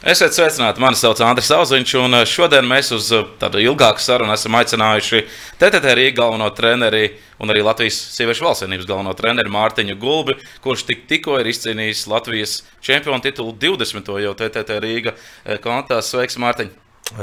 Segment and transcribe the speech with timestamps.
[0.00, 4.32] Esiet sveicināti, mani sauc Andris Zauziņš, un eh, šodien mēs uz eh, tādu ilgāku sarunu
[4.32, 5.20] esam aicinājuši
[5.60, 11.04] TTT Rīgas galveno treneri un arī Latvijas sieviešu valstsvienības galveno treneri Mārtiņu Gulbi, kurš tik,
[11.10, 14.10] tikko ir izcīnījis Latvijas čempionu titulu 20.
[14.24, 16.00] jau TTT Rīga eh, kontā.
[16.00, 16.72] Sveiks, Mārtiņ!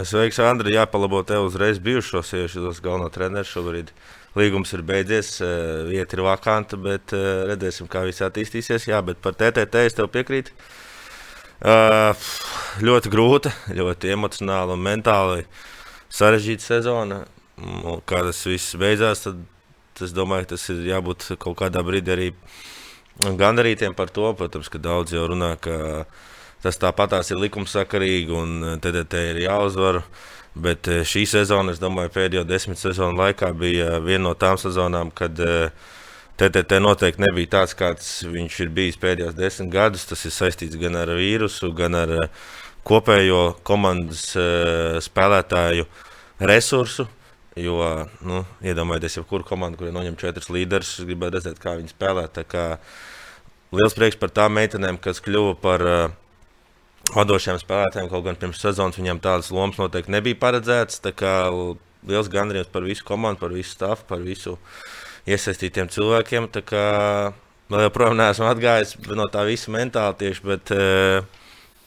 [0.05, 0.77] Sveiks, Andri!
[0.77, 3.89] Jāpalabo tev uzreiz bijušo sieviešu galveno treneru šobrīd.
[4.37, 5.39] Līgums ir beidzies,
[5.89, 8.91] vieta ir vakanta, bet redzēsim, kā viss attīstīsies.
[8.91, 10.53] Jā, bet par TTT es tev piekrītu.
[11.57, 15.47] Ļoti grūta, ļoti emocionāla un mentāli
[16.13, 17.23] sarežģīta sezona.
[18.05, 19.41] Kā tas viss beidzās, tad
[20.05, 22.27] es domāju, tas ir jābūt kaut kādā brīdī arī
[23.18, 24.29] gandarītiem par to.
[24.37, 26.05] Protams, ka daudz jau runā, ka
[26.61, 30.04] tas tāpatās ir likumsakarīgi un TDT ir jāuzvar.
[30.57, 35.38] Bet šī sezona, es domāju, pēdējo desmit sezonu laikā bija viena no tām sezonām, kad
[35.41, 35.69] uh,
[36.38, 40.05] TTT noteikti nebija tāds, kāds viņš ir bijis pēdējos desmit gadus.
[40.05, 42.27] Tas ir saistīts gan ar vīrusu, gan ar eh,
[42.88, 45.88] kopējo komandas uh, spēlētāju
[46.47, 47.08] resursu.
[47.58, 47.80] Jo,
[48.21, 52.27] nu, iedomājieties, jebkuru komandu, kuriem noņem četrus līderus, gribētu redzēt, kā viņi spēlē.
[53.73, 56.13] Liels prieks par tām meitenēm, kas kļuva par uh,
[57.17, 58.11] vadošiem spēlētājiem.
[58.13, 61.02] Kaut gan pirms sezonas viņiem tādas lomas noteikti nebija paredzētas.
[62.08, 64.88] Liels gandarījums par visu komandu, par visu stāstu, par visu uh,
[65.28, 66.50] iesaistītiem cilvēkiem.
[67.67, 71.25] Vēl joprojām neesmu atgājis no tā visa mentāli tieši, bet uh,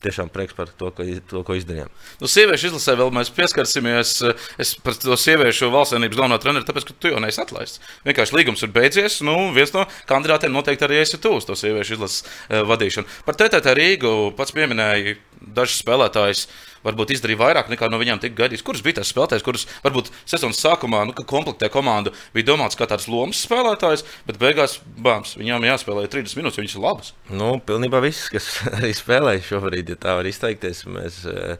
[0.05, 1.89] tiešām prieks par to, ko, to, ko izdarījām.
[2.21, 4.13] Nu, sieviešu izlasē vēl mēs pieskarsimies.
[4.61, 7.81] Es par to sieviešu valstsvienības galveno treneru, tāpēc, ka tu jau neesi atlaists.
[8.09, 9.21] Vienkārši līgums ir beidzies.
[9.27, 13.09] Nu, viens no kandidātiem noteikti arī esi tu uz to sieviešu izlases uh, vadīšanu.
[13.29, 15.17] Par TTT Rīgu pats pieminēji
[15.57, 16.47] dažus spēlētājus
[16.86, 18.64] varbūt izdarīja vairāk nekā no viņiem tika gaidīts.
[18.67, 22.89] Kurš bija tas spēlētājs, kurš varbūt sezonas sākumā, nu, kad komplektē komandu, bija domāts kā
[22.91, 27.14] tāds lomas spēlētājs, bet beigās bāms, viņām jāspēlē 30 minūtes, viņas ir labas?
[27.31, 30.84] Nu, pilnībā viss, kas arī spēlēja šobrīd, ja tā var izteikties.
[30.91, 31.56] Mēs, eh,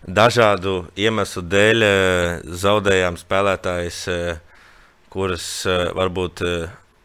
[0.00, 4.38] Dažādu iemeslu dēļ eh, zaudējām spēlētājus, eh,
[5.12, 6.40] kuras varbūt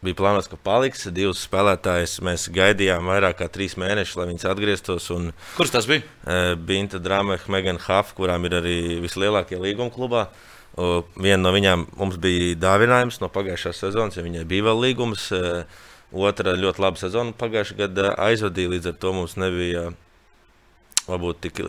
[0.06, 1.06] bija plānots, ka paliks.
[1.14, 5.08] Divus spēlētājus mēs gaidījām vairāk kā trīs mēnešus, lai viņas atgrieztos.
[5.14, 6.06] Un, Kurš tas bija?
[6.56, 10.28] Bija Inta Drāma, Megan Huff, kurām ir arī vislielākie līguma klubā.
[11.16, 15.30] Viena no viņām mums bija dāvinājums no pagājušās sezonas, ja viņai bija vēl līgums.
[16.16, 19.88] Otra ļoti laba sezona pagājušā gada aizvadīja, līdz ar to mums nebija
[21.06, 21.64] varbūt tik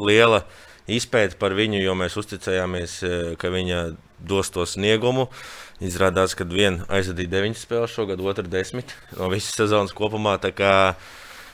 [0.00, 0.44] liela
[0.90, 2.96] izpēta par viņu, jo mēs uzticējāmies,
[3.38, 3.82] ka viņa
[4.22, 5.28] dos to sniegumu.
[5.82, 10.36] Izrādās, ka viena aizvadīja 9 spēles šogad, otra 10 no visas sezonas kopumā.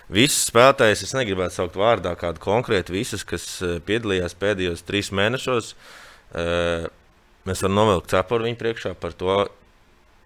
[0.08, 5.74] Visus spēlētājus es negribētu saukt vārdā, kādu konkrētu, visus, kas eh, piedalījās pēdējos trīs mēnešos.
[6.32, 6.86] Eh,
[7.48, 9.36] mēs varam novilkt cepuri viņu priekšā par to,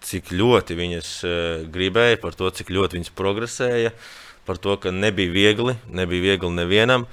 [0.07, 3.91] cik ļoti viņas eh, gribēja, par to, cik ļoti viņas progresēja,
[4.47, 7.09] par to, ka nebija viegli, nebija viegli nevienam.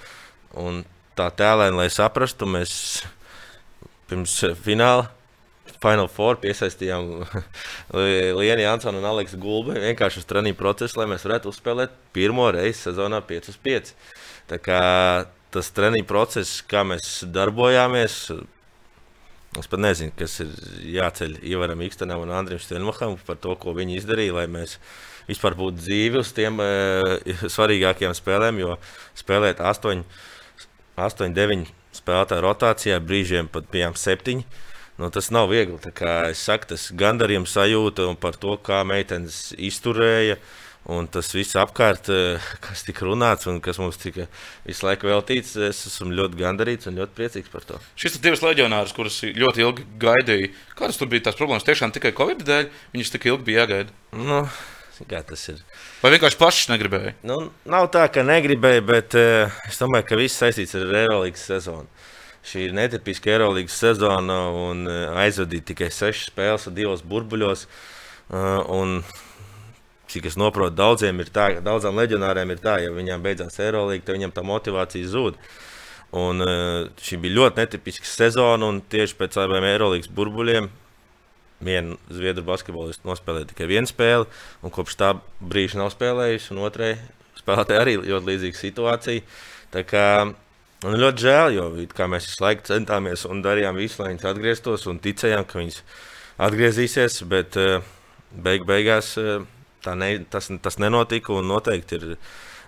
[0.57, 0.83] Un
[1.17, 2.73] tā tēlēni, lai saprastu, mēs
[4.09, 5.09] pirms fināla
[5.79, 7.09] Final Four piesaistījām
[8.39, 12.89] Lienu Jansonu un Aleksu Gulbi vienkārši uz treniņu procesu, lai mēs varētu uzspēlēt pirmo reizi
[12.89, 13.91] sezonā 5 uz 5.
[14.51, 14.79] Tā kā
[15.53, 18.25] tas treniņu process, kā mēs darbojāmies,
[19.57, 20.49] Es pat nezinu, kas ir
[20.93, 24.75] jāceļ Ivaram Ikstenam un Andrim Stenmacham par to, ko viņi izdarīja, lai mēs
[25.25, 28.75] vispār būtu dzīvi uz tiem e, svarīgākajiem spēlēm, jo
[29.17, 30.03] spēlēt 8,
[31.01, 31.65] 8 9
[31.97, 34.45] spēlētāju rotācijā, brīžiem pat bijām 7.
[34.99, 35.77] Nu, tas nav viegli.
[36.27, 40.35] Es saku, tas gandarījums sajūta par to, kā meitenes izturēja.
[40.89, 44.25] Un tas viss apkārt, eh, kas tika runāts un kas mums tika
[44.65, 47.79] visu laiku veltīts, es esmu ļoti gandarīts un ļoti priecīgs par to.
[47.99, 50.51] Šis ir divas leģionāras, kuras ļoti ilgi gaidīja.
[50.79, 51.67] Kādas tur bija tās problēmas?
[51.67, 53.95] Tiešām tikai Covid dēļ viņas tik ilgi bija jāgaida.
[54.17, 54.41] Nu,
[55.07, 55.61] kā tas ir?
[56.01, 57.13] Vai vienkārši pašas negribēja?
[57.27, 61.87] Nu, nav tā, ka negribēja, bet uh, es domāju, ka viss saistīts ar Eirolandes sezonu.
[62.45, 67.65] Šī ir netipiska Eirolandes sezona un eh, aizvadīja tikai sešas spēles divos burbuļos.
[68.29, 68.99] Uh, un,
[70.09, 74.19] cik es saprotu, daudziem ir tā, daudzām leģionāriem ir tā, ja viņiem beidzās Eirolandes, tad
[74.19, 75.39] viņiem tā motivācija zūd.
[76.13, 80.69] Un, uh, šī bija ļoti netipiska sezona, un tieši pēc abiem Eirolandes burbuļiem
[81.65, 84.29] viena zviedru basketbolista nospēlēja tikai vienu spēli,
[84.63, 86.55] un kopš tā brīža nav spēlējusi.
[86.69, 86.93] Otrai
[87.39, 89.25] spēlētāji arī ļoti līdzīga situācija.
[89.73, 90.05] Tā kā
[90.79, 91.63] Man ļoti žēl, jo
[92.07, 95.79] mēs visu laiku centāmies un darījām visu, lai viņas atgrieztos, un ticējām, ka viņas
[96.47, 97.17] atgriezīsies.
[97.27, 97.81] Bet eh,
[98.31, 99.43] beig beigās eh,
[99.99, 101.35] ne, tas, tas nenotika.
[101.43, 102.05] Noteikti ir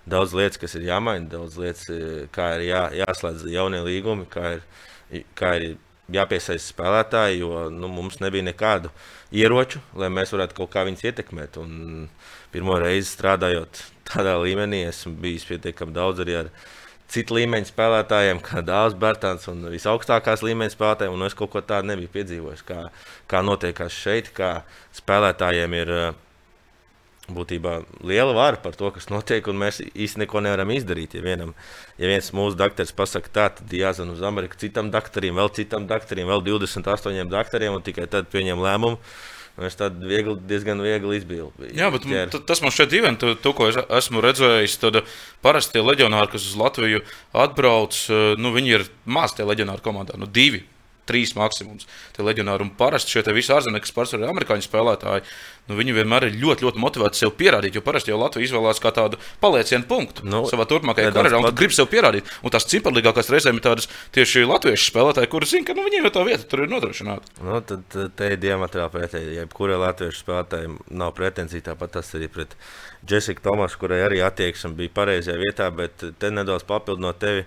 [0.04, 4.58] daudz lietas, kas ir jāmaina, daudz lietas, eh, kā ir jā, jāslēdz jaunie līgumi, kā
[4.58, 5.66] ir, kā ir
[6.12, 8.92] jāpiesaista spēlētāji, jo nu, mums nebija nekādu
[9.32, 11.56] ieroču, lai mēs varētu kaut kā viņus ietekmēt.
[11.64, 12.12] Un
[12.52, 16.81] pirmo reizi strādājot tādā līmenī, esmu bijis pietiekami daudz arī ar viņu
[17.12, 21.14] citu līmeņu spēlētājiem, kā Dārzs Bērtāns un visaugstākās līmeņa spēlētājiem.
[21.16, 22.86] Un es kaut ko tādu nebiju piedzīvojis, kā,
[23.30, 24.60] kā notiekās šeit, kā
[24.98, 25.96] spēlētājiem ir.
[27.32, 31.14] Būtībā liela vara par to, kas notiek, un mēs īstenībā neko nevaram izdarīt.
[31.14, 31.52] Ja, vienam,
[31.96, 36.26] ja viens mūsu doktors pasakā, tā, tad jāzina uz Ameriku citam doktoram, vēl citam doktoram,
[36.28, 38.98] vēl 28 doktoriem, un tikai tad pieņem lēmumu
[39.60, 41.76] Mēs tādu viegli, diezgan viegli izbildījām.
[41.76, 42.30] Jā, bet ķer.
[42.48, 43.18] tas man šķiet dīvaini.
[43.20, 45.02] To, to, ko es esmu redzējis, tad
[45.44, 47.02] parasti tie leģionāri, kas uz Latviju
[47.36, 47.98] atbrauc,
[48.40, 50.16] nu, viņi ir maz tie leģionāri komandā.
[50.16, 50.62] Nu, divi,
[51.08, 51.88] trīs maksimums.
[52.16, 55.24] Tie leģionāri un parasti šie visi ārzemnieki, kas pārsvarā ir amerikāņu spēlētāji,
[55.68, 57.76] nu, viņi vienmēr ir ļoti, ļoti motivēti sev pierādīt.
[57.76, 61.58] Jo parasti jau Latvija izvēlās kā tādu paliecienu punktu nu, savā turpmākajā karjerā, un pat...
[61.58, 62.30] grib sev pierādīt.
[62.42, 66.14] Un tās ciparlīgākās reizēm ir tādas tieši latviešu spēlētāji, kuri zina, ka nu, viņiem jau
[66.18, 67.36] tā vieta tur ir nodrošināta.
[67.42, 69.36] Nu, tad te ir diametrāli pretēji.
[69.40, 70.72] Jebkurai latviešu spēlētājai
[71.02, 72.56] nav pretenzija, tāpat tas arī pret
[73.08, 77.46] Jessiku Tomasu, kurai arī attieksme bija pareizajā vietā, bet te nedaudz papildinot tevi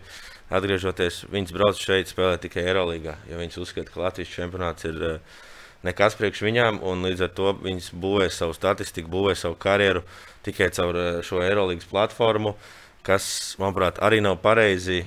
[0.54, 5.42] atgriežoties, viņas brauc šeit spēlēt tikai Eirolandā, jo viņas uzskata, ka Latvijas čempionāts ir uh,
[5.86, 10.06] nekas priekš viņām, un līdz ar to viņas būvē savu statistiku, būvē savu karjeru
[10.46, 12.56] tikai caur uh, šo Eirolandas platformu,
[13.06, 13.28] kas,
[13.62, 15.04] manuprāt, arī nav pareizi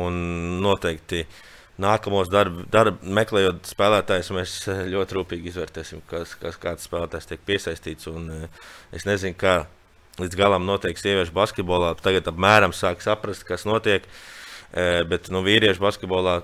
[0.00, 0.18] un
[0.64, 1.26] noteikti.
[1.74, 7.46] Nākamos darbu, darbu meklējot spēlētājus, mēs uh, ļoti rūpīgi izvērtēsim, kas, kas kāds spēlētājs tiek
[7.46, 8.10] piesaistīts.
[8.10, 8.28] Un,
[8.94, 9.64] es nezinu, kā
[10.22, 11.96] līdz galam notiek sieviešu basketbolā.
[11.98, 14.06] Tagad apmēram sāk saprast, kas notiek.
[14.06, 14.33] Uh,
[14.74, 16.40] Bet nu, vīriešu basketbolā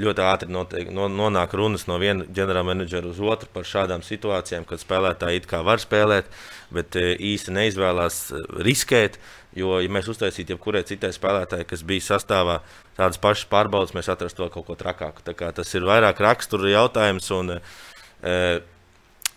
[0.00, 4.66] ļoti ātri notiek, no, nonāk runas no viena ģenerāla menedžera uz otru par šādām situācijām,
[4.66, 6.30] kad spēlētāji it kā var spēlēt,
[6.74, 8.20] bet īsti neizvēlās
[8.66, 9.20] riskēt.
[9.54, 12.56] Jo, ja mēs uztaisītu jebkurai citai spēlētājai, kas bija sastāvā
[12.96, 15.22] tādas pašas pārbaudas, mēs atrastu vēl kaut ko trakāku.
[15.30, 17.30] Tas ir vairāk rakstura jautājums.
[17.36, 17.52] Un,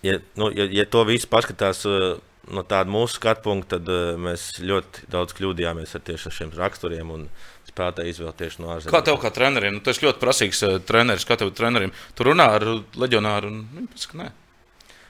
[0.01, 5.05] ja, nu, ja, ja to visu paskatās no tāda mūsu skatu punkta, tad mēs ļoti
[5.13, 7.13] daudz kļūdījāmies ar, ar šiem raksturiem.
[7.13, 7.29] Un,
[7.77, 8.95] spēlētāji izvēle tieši no ārzemēm.
[8.95, 12.49] Kā tev, kā trenerim, nu, tas ļoti prasīgs uh, treneris, kā tev trenerim, tu runā
[12.57, 12.65] ar
[12.97, 14.33] leģionāru un viņi pasaka, nē.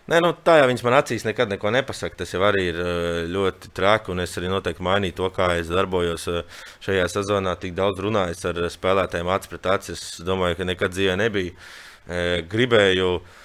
[0.08, 2.16] Nē, nu, tā jau viņš man acīs nekad neko nepasaka.
[2.22, 2.92] Tas jau arī ir uh,
[3.28, 4.16] ļoti traki.
[4.24, 7.58] Es arī noteikti mainīju to, kā es darbojos uh, šajā sezonā.
[7.60, 10.06] Tik daudz runājis ar spēlētājiem acis pret acis.
[10.14, 11.58] Es domāju, ka nekad dzīvē nebija.
[12.48, 13.36] Gribēju uh,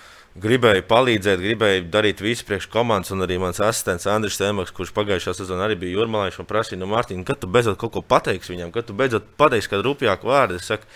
[0.41, 5.35] gribēju palīdzēt, gribēju darīt visu priekš komandas, un arī mans asistents Andris Zemaks, kurš pagājušā
[5.37, 8.73] sezonā arī bija jūrmalājš, un prasīja no Mārtiņa, kad tu beidzot kaut ko pateiksi viņam,
[8.73, 10.57] kad tu beidzot pateiksi kādu rupjāku vārdu.
[10.57, 10.89] Es saku,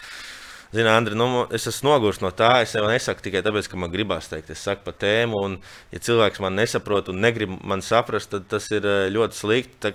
[0.77, 2.51] Zini, Andri, nu, es esmu noguris no tā.
[2.61, 4.51] Es jau nesaku tikai tāpēc, ka man gribās teikt.
[4.53, 5.55] Es saku par tēmu, un,
[5.95, 9.93] ja cilvēks man nesaprot un negrib man saprast, tad tas ir eh, ļoti slikti.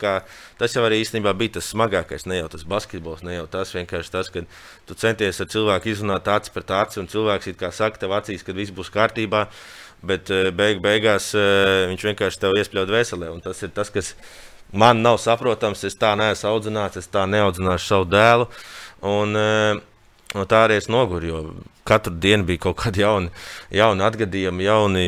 [0.58, 2.26] Tas jau arī īstenībā bija tas smagākais.
[2.26, 4.42] Ne jau tas basketbols, ne jau tas vienkārši tas, ka
[4.90, 8.42] tu centies ar cilvēku izrunāt aci pret aci, un cilvēks it kā saka tev acīs,
[8.48, 9.44] ka viss būs kārtībā.
[10.02, 13.30] Bet eh, beig, beigās eh, viņš vienkārši tev iespļaut veselē.
[13.46, 14.16] Tas ir tas, kas
[14.74, 15.86] man nav saprotams.
[15.86, 18.50] Es tā neesmu audzināts, es tā neaudzināšu savu dēlu.
[19.02, 19.88] Un, uh,
[20.38, 21.46] no tā arī es noguru
[21.84, 23.32] katru dienu bija kaut kādi jauni,
[23.74, 25.06] jauni atgadījumi, jauni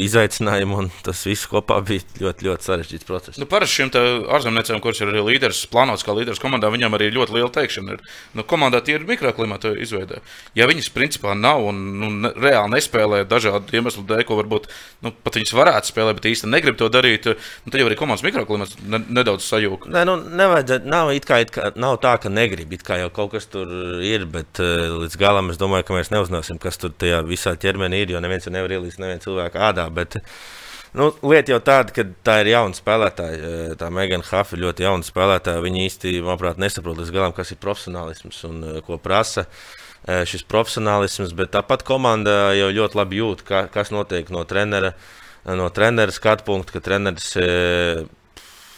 [0.00, 3.40] izaicinājumi, un tas viss kopā bija ļoti, ļoti sarežģīts process.
[3.42, 3.90] Nu, Parasti šiem
[4.36, 8.04] ārzemniecēm, kurš ir arī līderis, plānots kā līderis komandā, viņam arī ļoti liela teikšana ir.
[8.38, 10.22] Nu, komandā tie ir mikroklimata izveidē.
[10.58, 14.70] Ja viņas principā nav un nu, ne, reāli nespēlē dažādu iemeslu dēļ, ko varbūt
[15.04, 18.24] nu, pat viņas varētu spēlēt, bet īstenībā negrib to darīt, nu, tad jau arī komandas
[18.26, 19.90] mikroklimats ne, nedaudz sajūta.
[19.90, 23.10] Nē, nu, nevajadzētu, nav, it kā, it kā, nav tā, ka negrib, it kā jau
[23.14, 23.68] kaut kas tur
[24.06, 28.04] ir, bet uh, līdz galam es domāju, ka mēs neuzzināsim, kas tur tajā visā ķermenī
[28.04, 29.88] ir, jo neviens nevar ielīst nevienu cilvēku ādā.
[29.94, 30.20] Bet,
[30.96, 33.36] Nu, lieta jau tāda, ka tā ir jauna spēlētāja.
[33.36, 35.60] Eh, tā Megana Hafa ir ļoti jauna spēlētāja.
[35.60, 39.44] Viņa īsti, manuprāt, nesaprot līdz galam, kas ir profesionālisms un eh, ko prasa
[40.06, 41.34] šis profesionālisms.
[41.36, 44.92] Bet tāpat komanda jau ļoti labi jūt, ka, kas notiek no trenera,
[45.44, 47.34] no trenera skatu punkta, ka treneris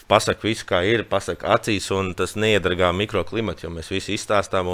[0.08, 4.70] pasaka visu, kā ir, pasaka acīs, un tas neiedragā mikroklimatu, jo mēs visi izstāstām.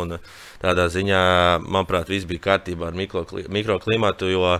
[0.62, 1.24] Tādā ziņā,
[1.66, 2.96] manuprāt, viss bija kārtībā ar
[3.58, 4.30] mikroklimatu.
[4.32, 4.56] Jo,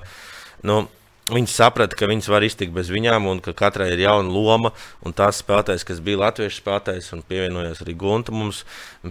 [0.67, 0.85] nu,
[1.25, 4.75] Viņi saprata, ka viņas var iztikt bez viņām, un ka katrai ir jauna loma.
[5.17, 8.61] Tās spēlētājs, kas bija latviešu spēlētājs, un pievienojās arī Gunta, mums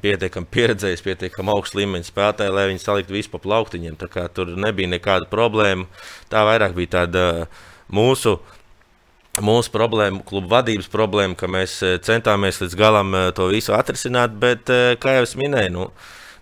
[0.04, 3.98] pietiekami pieredzējis, pietiekami augsts līmeņa spēlētāji, lai viņi saliktu visu pa plauktiņiem.
[4.38, 5.90] Tur nebija nekāda problēma.
[6.30, 7.26] Tā vairāk bija tāda
[7.90, 8.38] mūsu
[9.42, 14.36] mūsu problēma, kluba vadības problēma, ka mēs eh, centāmies līdz galam eh, to visu atrisināt,
[14.40, 15.88] bet, eh, kā jau es minēju, nu,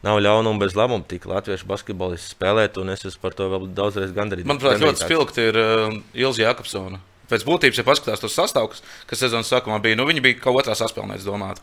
[0.04, 1.06] nav ļaunuma bez labuma.
[1.08, 4.50] Tik latviešu basketbolisti spēlēt, un es esmu par to vēl daudzreiz gandarīts.
[4.50, 7.00] Manuprāt, ļoti spilgti ir uh, Ilza Jakobsona.
[7.32, 10.74] Pēc būtības, ja paskatās tos sastāvus, kas sezonas sākumā bija, nu, viņi bija kaut otrā
[10.76, 11.62] saspēlēs domāt.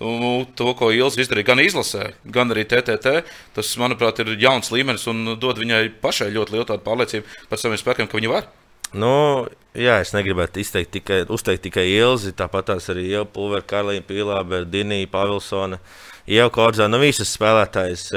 [0.00, 3.18] Nu, to, ko Ilza izdarīja gan izlasē, gan arī TTT,
[3.58, 8.08] tas, manuprāt, ir jauns līmenis un dod viņai pašai ļoti lielu pārliecību par saviem spēkiem,
[8.08, 8.48] ka viņi var.
[8.90, 9.46] Nu,
[9.78, 12.34] jā, es negribētu izteikt tikai, uzteikt tikai Ilzi.
[12.34, 15.78] Tāpat tās arī Iela Pulvera, Karlīna Pīlābe, Dinija Pavilsona,
[16.26, 18.10] Ievka Orzā, nu visas spēlētājas.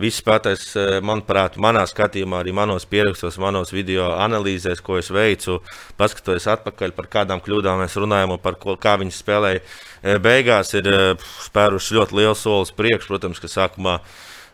[0.00, 0.64] Viss spēlētājs,
[1.04, 5.58] manuprāt, manā skatījumā, arī manos pierakstos, manos video analīzēs, ko es veicu,
[5.98, 9.62] paskatoties atpakaļ par kādām kļūdām mēs runājam un par ko, kā viņi spēlēja.
[10.22, 10.88] Beigās ir
[11.44, 13.10] spēruši ļoti lielu soli uz priekšu.
[13.10, 13.98] Protams, ka sākumā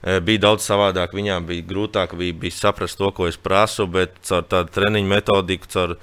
[0.03, 4.45] bija daudz savādāk, viņām bija grūtāk bija, bija saprast to, ko es prasu, bet caur
[4.47, 5.97] tādu treniņu metodiku, caur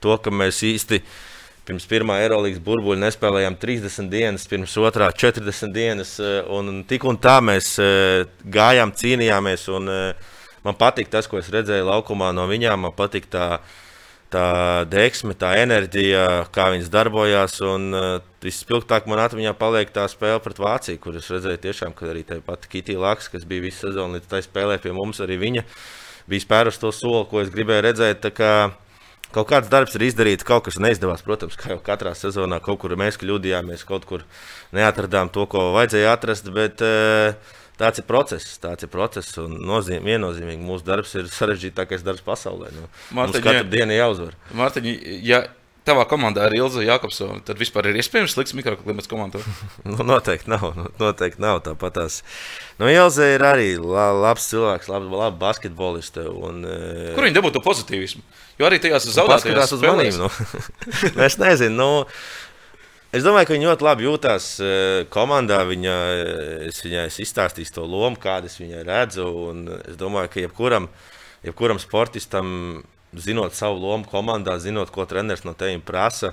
[0.00, 1.28] to, ka mēs īstenībā
[1.70, 6.16] Pirms pirmā aerolīgas burbuļa nespēlējām 30 dienas, pirms otrā 40 dienas.
[6.18, 9.68] Eh, un tik un tā mēs eh, gājām, cīnījāmies.
[9.76, 10.32] Un, eh,
[10.66, 12.88] man patīk tas, ko es redzēju laukumā no viņām.
[12.88, 13.60] Man patīk tā,
[14.32, 14.48] tā
[14.90, 17.56] deksme, tā enerģija, kā viņas darbojās.
[17.66, 17.94] Un
[18.44, 22.40] vispilgtāk man atmiņā paliek tā spēle pret Vāciju, kur es redzēju, tiešām, ka arī tā
[22.44, 25.66] pati Kitija Laks, kas bija visu sezonu līdz tai spēlē pie mums, arī viņa
[26.30, 28.30] bija spērusi to soli, ko es gribēju redzēt.
[29.30, 31.22] Kaut kāds darbs ir izdarīts, kaut kas neizdevās.
[31.22, 34.24] Protams, kā jau katrā sezonā, kaut kur mēs kļūdījāmies, kaut kur
[34.74, 36.50] neatradām to, ko vajadzēja atrast.
[36.54, 39.32] Bet uh, tāds ir process, tāds ir process.
[39.42, 42.72] Un nozīm, viennozīmīgi mūsu darbs ir sarežģītākais darbs pasaulē.
[42.76, 44.36] Nu, Mārtiņ, katru ja, dienu jāuzvar.
[44.60, 44.92] Mārtiņ,
[45.26, 45.44] ja
[45.86, 49.40] tavā komandā ir Ilza Jakobsona, tad vispār ir iespējams slikts mikroklimats komandā?
[49.88, 50.66] nu, noteikti nav.
[50.76, 52.20] Nu, noteikti nav tāpat tās.
[52.80, 56.20] Nu, Ilza ir arī labs cilvēks, labs, labs basketbolists.
[56.30, 58.22] Un, uh, Kur viņi dabūtu pozitīvismu?
[58.60, 60.20] Jo arī tajās zaudētajās uz manīm.
[60.20, 60.28] Nu.
[61.24, 61.76] es nezinu.
[61.80, 61.90] Nu,
[63.12, 65.60] es domāju, ka viņi ļoti labi jūtas eh, komandā.
[65.68, 65.96] Viņa,
[66.68, 69.26] es viņai izstāstīju to lomu, kādas viņai redzu.
[69.90, 70.88] Es domāju, ka jebkuram,
[71.46, 76.32] jebkuram sportistam, zinot savu lomu komandā, zinot, ko treneris no tevis prasa,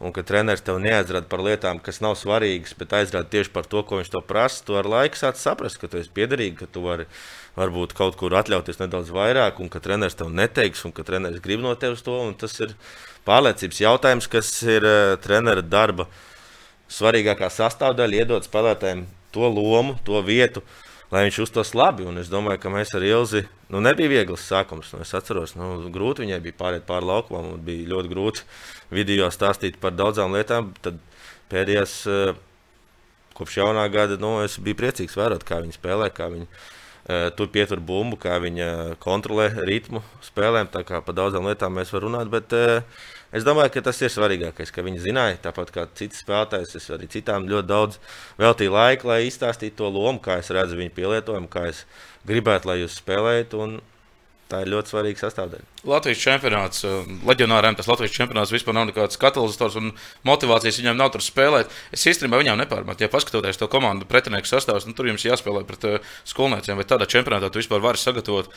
[0.00, 3.82] un ka treneris tev neaizrada par lietām, kas nav svarīgas, bet aizrada tieši par to,
[3.82, 6.84] ko viņš to prasa, tu ar laiku sāc saprast, ka tu esi piederīgs, ka tu
[6.84, 7.08] vari
[7.56, 11.62] varbūt kaut kur atļauties nedaudz vairāk, un ka treneris tev neteiks, un ka treneris grib
[11.64, 12.16] no tevis to.
[12.38, 12.74] Tas ir
[13.28, 16.08] pārliecības jautājums, kas ir uh, trenera darba
[16.92, 20.62] svarīgākā sastāvdaļa, iedot spēlētājiem to lomu, to vietu,
[21.12, 22.06] lai viņš uztos labi.
[22.08, 24.94] Un es domāju, ka mēs ar Ilzi nu, nebija viegls sākums.
[24.94, 28.48] Nu, es atceros, ka nu, grūti viņai bija pāriet pāri laukumam, un bija ļoti grūti
[28.94, 30.72] video stāstīt par daudzām lietām.
[30.84, 31.02] Tad
[31.52, 32.34] pēdējās, uh,
[33.36, 36.77] kopš jaunā gada, nu, es biju priecīgs vērot, kā viņi spēlē, kā viņi spēlē Eh,
[37.36, 40.68] tur pietur bumbu, kā viņa kontrolē ritmu spēlēm.
[40.72, 42.32] Tā kā par daudzām lietām mēs varam runāt.
[42.32, 46.70] Bet, uh, Es domāju, ka tas ir svarīgākais, ka viņi zināja, tāpat kā citas spēlētājas,
[46.78, 47.98] es arī citām ļoti daudz
[48.40, 51.82] veltīju laiku, lai izstāstītu to lomu, kā es redzu viņu pielietojumu, kā es
[52.28, 53.58] gribētu, lai jūs spēlējat.
[53.60, 53.76] Un
[54.48, 55.66] Tā ir ļoti svarīga sastāvdaļa.
[55.88, 59.90] Latvijas čempionāts, eh, leģionāriem tas Latvijas čempionāts vispār nav nekāds katalizators un
[60.24, 61.68] motivācijas viņam nav tur spēlēt.
[61.92, 63.04] Es īstenībā viņām nepārmetu.
[63.04, 67.04] Ja paskatoties to komandu pretinieku sastāvus, nu, tur jums jāspēlē pret uh, skolnieciem, vai tādā
[67.04, 68.48] čempionātā tu vispār vari sagatavot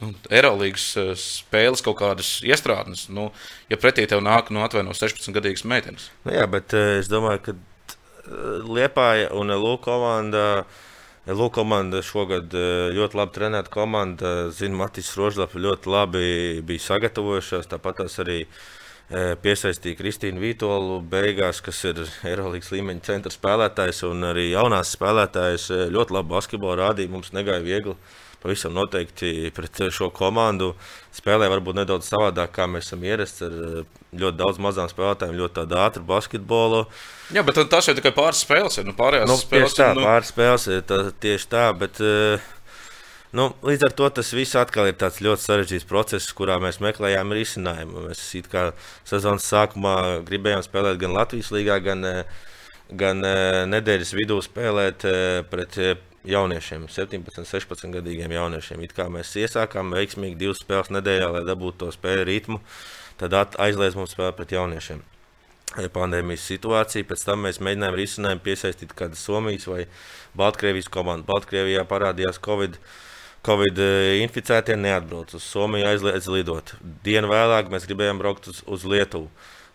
[0.00, 3.08] nu, Eirolandes uh, spēles kaut kādas iestrādes.
[3.10, 3.32] Nu,
[3.68, 6.12] ja pretī tev nāk no nu, atvaino 16 gadīgas meitenes.
[6.22, 7.56] Nu, jā, bet uh, es domāju, ka
[8.70, 10.62] Liepāja un Lūk komanda.
[10.62, 10.86] Uh,
[11.30, 14.30] Lūk, komanda šogad eh, ļoti labi trenēta komanda.
[14.56, 16.22] Zinu, Matīs Rožlaps ļoti labi
[16.66, 17.68] bija sagatavojušies.
[17.70, 24.48] Tāpat arī eh, piesaistīja Kristīnu Vītolu beigās, kas ir Eirolandes līmeņa centra spēlētājs un arī
[24.50, 25.68] jaunās spēlētājs.
[25.76, 27.94] Eh, ļoti labi basketbolu rādīja, mums negāja viegli.
[28.40, 30.72] Pavisam noteikti pret šo komandu
[31.12, 33.56] spēlē varbūt nedaudz savādāk, kā mēs esam ierasts ar
[34.16, 36.86] ļoti daudz mazām spēlētājiem, ļoti ātru basketbolu.
[36.86, 38.88] Uh, Jā, bet tas jau tikai pāris spēles ir.
[38.88, 40.02] Nu, pārējās nu, spēles tā, nu...
[40.02, 41.66] pāris spēles ir tā, tieši tā.
[41.78, 42.42] Bet, uh,
[43.38, 47.34] nu, līdz ar to tas viss atkal ir tāds ļoti sarežģīts process, kurā mēs meklējām
[47.36, 48.08] risinājumu.
[48.08, 48.70] Mēs kā
[49.06, 49.94] sezonas sākumā
[50.26, 52.40] gribējām spēlēt gan Latvijas līgā, gan, eh,
[52.98, 55.76] gan uh, nedēļas vidū spēlēt uh, pret
[56.26, 58.82] jauniešiem, 17, 16 gadīgiem jauniešiem.
[58.84, 62.60] It kā mēs iesākām veiksmīgi divas spēles nedēļā, lai dabūtu to spēļu ritmu,
[63.20, 65.04] tad aizliedz mums spēlēt pret jauniešiem
[65.94, 67.06] pandēmijas situāciju.
[67.06, 69.84] Pēc tam mēs mēģinājām risinājumu piesaistīt kādu Somijas vai
[70.36, 71.28] Baltkrievijas komandu.
[71.30, 72.76] Baltkrievijā parādījās Covid.
[73.46, 73.78] Covid
[74.20, 76.74] inficētie neatbrauc uz Somiju, aizliedz lidot.
[77.06, 79.30] Dienu vēlāk mēs gribējām braukt uz, uz Lietuvu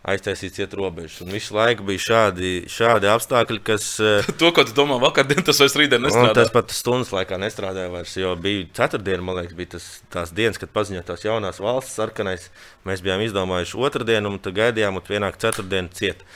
[0.06, 1.18] aiztaisīt ciet robežas.
[1.24, 3.88] Un visu laiku bija šādi, šādi apstākļi, kas.
[4.02, 6.38] Eh, to, ko tu domā, vakardien tas vairs rītdien nestrādāja.
[6.38, 10.60] Tas pat stundas laikā nestrādāja vairs, jo bija ceturtdiena, man liekas, bija tas, tās dienas,
[10.62, 12.50] kad paziņoja tās jaunās valsts sarkanais.
[12.86, 16.26] Mēs bijām izdomājuši otrdienu, un tad gaidījām, un vienāk ceturtdienu ciet.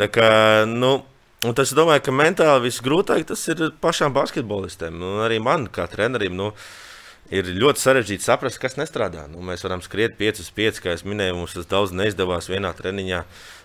[0.00, 0.30] Tā kā,
[0.70, 0.98] nu,
[1.44, 4.96] Un tas, domāju, ka mentāli visgrūtāk tas ir pašām basketbolistiem.
[5.04, 6.85] Un arī man, kā trenerim, nu, uh,
[7.34, 9.26] ir ļoti sarežģīti saprast, kas nestrādā.
[9.30, 12.50] Nu, mēs varam skriet 5 uz 5, kā jau minēju, mums tas daudz neizdevās.
[12.52, 13.22] Vienā treniņā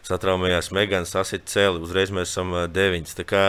[0.08, 3.16] satraumējās Meganas, sasit cēli, uzreiz mēs esam 9.
[3.22, 3.46] Tā kā,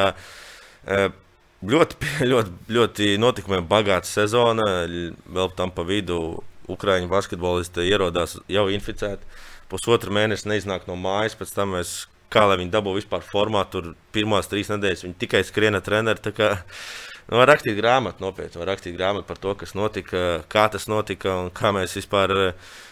[1.73, 4.87] ļoti, ļoti, ļoti notikumiem bagāta sezona,
[5.27, 6.43] vēl tam pa vidu
[6.73, 9.27] Ukrāņu basketbolisti ierodās jau inficēti.
[9.73, 13.65] Pusotru mēnesi neiznāk no mājas, pēc tam mēs kā lai viņi dabū vispār formā.
[13.71, 16.23] Tur pirmās trīs nedēļas viņi tikai skriena treneri.
[17.33, 18.61] Nu, var rakstīt grāmatu, nopietni.
[18.61, 22.35] Var rakstīt grāmatu par to, kas notika, kā tas notika un kā mēs vispār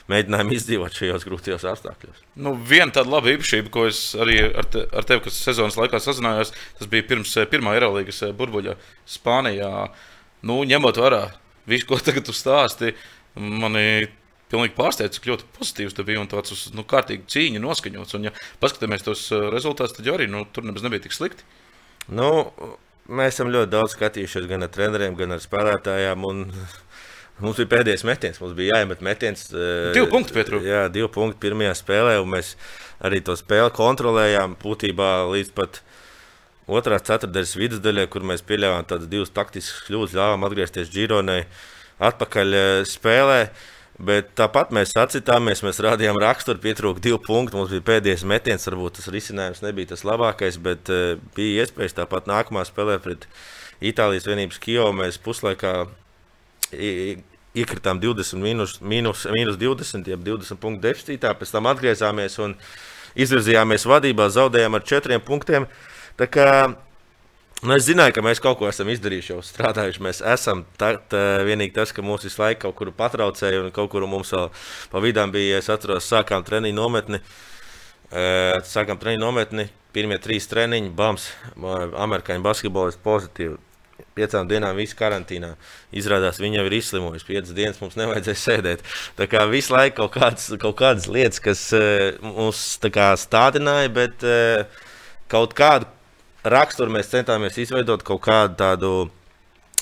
[0.09, 2.23] mēģinājām izdzīvot šajos grūtajos apstākļos.
[2.41, 6.01] Nu, viena tāda laba īpašība, ko es arī ar, te, ar tevi, kas sezonas laikā
[6.01, 8.79] sazinājos, tas bija pirms pirmā Eirolandes burbuļa
[9.19, 9.71] Spānijā.
[10.49, 11.23] Nu, ņemot vērā
[11.69, 12.95] visu, ko tagad tu stāsti,
[13.37, 14.09] mani
[14.51, 18.17] pilnīgi pārsteidz, cik ļoti pozitīvs tas bija un tāds uz nu, kārtīgi cīņa noskaņots.
[18.17, 21.45] Un, ja paskatāmies tos rezultātus, tad arī nu, tur nemaz nebija tik slikti.
[22.09, 22.49] Nu,
[23.11, 26.26] mēs esam ļoti daudz skatījušies gan ar treneriem, gan ar spēlētājiem.
[26.31, 26.47] Un...
[27.40, 29.47] Mums bija pēdējais metiens, mums bija jāiemet metiens.
[29.49, 30.67] Divi punkti pietrūka.
[30.67, 32.50] Jā, divi punkti pirmajā spēlē, un mēs
[33.00, 35.81] arī to spēli kontrolējām būtībā līdz pat
[36.69, 41.40] otrās ceturtdaļas vidusdaļai, kur mēs pieļāvām tādas divas taktiskas kļūdas, ļāvām atgriezties Gironai
[42.11, 42.57] atpakaļ
[42.88, 43.40] spēlē.
[44.00, 47.59] Bet tāpat mēs atcitāmies, mēs rādījām raksturu, pietrūka divi punkti.
[47.59, 52.30] Mums bija pēdējais metiens, varbūt tas risinājums nebija tas labākais, bet uh, bija iespējas tāpat
[52.30, 53.26] nākamā spēlē pret
[53.85, 54.97] Itālijas vienības Kijovu.
[55.02, 55.75] Mēs puslaikā
[56.73, 62.54] iekritām 20, mīnus, mīnus, mīnus 20, jeb 20 punktu deficītā, pēc tam atgriezāmies un
[63.21, 65.66] izvirzījāmies vadībā, zaudējām ar 4 punktiem.
[66.21, 66.49] Tā kā
[67.61, 70.00] Nu, es zināju, ka mēs kaut ko esam izdarījuši, jau strādājuši.
[70.07, 70.95] Mēs esam tā,
[71.45, 74.49] vienīgi tas, ka mūsu visu laiku kaut kur patraucēja, un kaut kur mums vēl
[74.88, 77.21] pa vidām bija, es atceros, sākām treniņu nometni.
[78.71, 81.29] Sākām treniņu nometni, pirmie trīs treniņi, bams,
[81.61, 83.61] amerikāņu basketbolists pozitīvi.
[84.17, 85.52] Piecām dienām viss karantīnā.
[85.93, 87.29] Izrādās, viņa jau ir izslimojusi.
[87.29, 88.88] Piecas dienas mums nevajadzēja sēdēt.
[89.21, 91.69] Tā kā visu laiku kaut kādas, kaut kādas lietas, kas
[92.25, 92.64] mums
[93.21, 94.25] stādināja, bet
[95.29, 95.93] kaut kādu
[96.45, 98.93] raksturu mēs centāmies izveidot kaut kādu tādu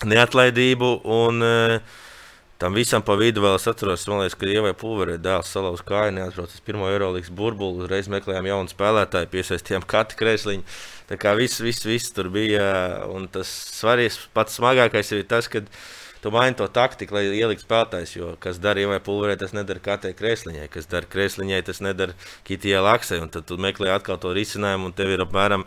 [0.06, 0.92] neatlaidību.
[1.04, 2.04] Un, uh,
[2.58, 6.56] Tam visam pa vidu vēl es atceros, liekas, ka Ievai Pulverē dēls salauz kāju, uz
[6.66, 10.64] pirmo Eirolandes burbuli, uzreiz meklējām jaunu spēlētāju, piesaistījām katru kresliņu.
[11.06, 12.66] Tā kā viss, viss, viss tur bija.
[13.14, 13.46] Un tas
[13.76, 15.62] svarīgais, pats smagākais ir tas, ka
[16.18, 18.16] tu maini to taktiku, lai ieliktu spēlētājs.
[18.18, 22.18] Jo kas dara Ievai Pulverē, tas nedara katrai kresliņai, kas dara kresliņai, tas nedara
[22.48, 23.20] Kitijai Laksai.
[23.22, 25.62] Un tad tu meklē atkal to risinājumu, un tev ir apmēram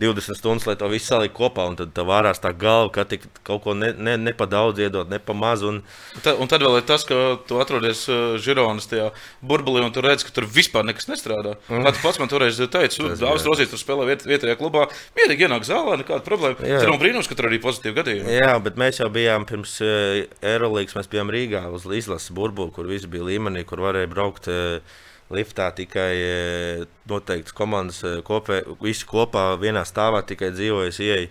[0.00, 1.66] 20 stundas, lai to visu saliktu kopā.
[1.70, 4.80] Un tad tā vārās tā galva, ka tik, kaut ko ne, ne, ne pa daudz
[4.82, 5.64] iedot, ne pa maz.
[5.66, 5.82] Un...
[6.24, 9.10] Ta, un tad vēl ir tas, ka tu atrodies uh, Žironas tajā
[9.44, 11.56] burbulī un tu redz, ka tur vispār nekas nestrādā.
[11.68, 11.84] Mm.
[11.86, 15.66] Kā tu pats man toreiz teici, Dāvis Rozīs tur spēlē viet, vietējā klubā, mierīgi ienāk
[15.68, 16.60] zālē, nekāda problēma.
[16.62, 18.36] Tas nav brīnums, ka tur arī pozitīvi gadījumi.
[18.40, 22.88] Jā, bet mēs jau bijām pirms uh, Eirolandes, mēs bijām Rīgā uz izlases burbuli, kur
[22.90, 24.50] viss bija līmenī, kur varēja braukt.
[24.50, 25.00] Uh,
[25.34, 31.28] liftā tikai e, noteikts komandas e, kopē, visi kopā vienā stāvā tikai dzīvojas ieeja.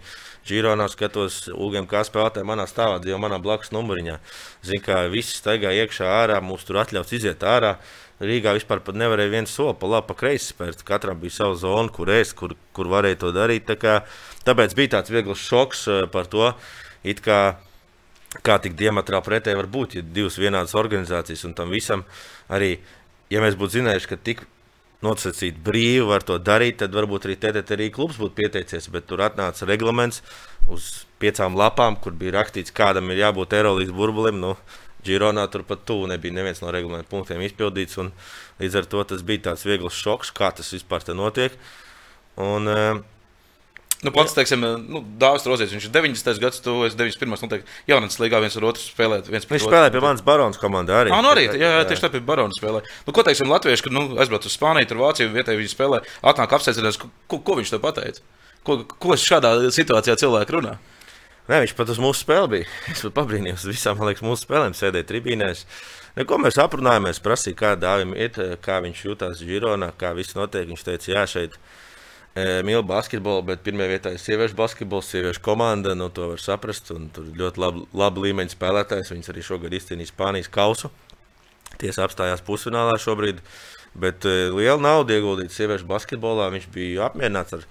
[0.47, 4.15] Žironā skatos, Ugam, kā spēlētāji manā stāvā dzīvo manā blakus numuriņā.
[4.65, 7.75] Zinu, kā visi staigā iekšā ārā, mums tur atļauts iziet ārā.
[8.21, 10.83] Rīgā vispār nevarēja viens soli pa labi, pa kreisi spērt.
[10.85, 13.65] Katram bija sava zona, kur ēst, kur, kur varēja to darīt.
[13.69, 13.95] Tā kā,
[14.45, 16.51] tāpēc bija tāds viegls šoks e, par to,
[17.25, 17.39] kā,
[18.45, 22.05] kā tik diametrāli pretēji var būt, ja divas vienādas organizācijas un tam visam
[22.49, 22.75] arī
[23.31, 24.43] ja mēs būtu zinājuši, ka tik
[25.01, 28.89] nosacīt brīvi var to darīt, tad varbūt arī TTT arī klubs būtu pieteicies.
[28.93, 30.21] Bet tur atnāca reglaments
[30.69, 34.41] uz piecām lapām, kur bija rakstīts, kādam ir jābūt Eirolandes burbulim.
[34.43, 34.55] Nu,
[35.05, 37.97] Gironā turpat tuvu nebija neviens no reglamentu punktiem izpildīts.
[38.61, 41.57] Līdz ar to tas bija tāds viegls šoks, kā tas vispār notiek.
[42.41, 43.01] Un, uh,
[44.01, 46.39] Nu, pats, teiksim, nu, Dārzs Rozēns, viņš ir 90.
[46.41, 47.43] gads, tu esi 91.
[47.45, 49.27] Noteikti jaunatnes līgā viens ar otru spēlēt.
[49.29, 51.11] Viņš spēlē pie manas baronas komandā arī.
[51.13, 52.81] Ah, nu arī, jā, jā, tieši tā pie baronas spēlē.
[53.05, 55.99] Nu, ko teiksim, latvieši, kad nu, aizbrauc uz Spāniju, tur Vāciju, vietēji viņi spēlē,
[56.31, 56.97] atnāk apsēsties,
[57.29, 58.25] ko, ko, viņš te pateica?
[58.65, 60.73] Ko, ko šādā situācijā cilvēki runā?
[61.51, 62.71] Nē, viņš pat uz mūsu spēli bija.
[62.95, 65.63] Es pabrīnījos uz visām liekas, mūsu spēlēm, sēdēja tribīnēs.
[66.17, 70.67] Neko mēs aprunājāmies, prasīja, kā dāvim iet, kā viņš jutās Gironā, kā viss notiek.
[70.69, 71.61] Viņš teica, jā, šeit ir
[72.35, 75.95] mīlu basketbolu, bet pirmā vietā ir sieviešu basketbols, sieviešu komanda.
[75.97, 76.87] Nu, to var saprast.
[76.87, 79.11] Tur ļoti labi, labi līmeņa spēlētājs.
[79.11, 80.91] Viņas arī šogad izcīnīja Spānijas kausu.
[81.81, 83.43] Tiesa apstājās pusfinālā šobrīd.
[83.99, 86.47] Bet uh, liela nauda ieguldīta sieviešu basketbolā.
[86.55, 87.67] Viņš bija apmierināts ar,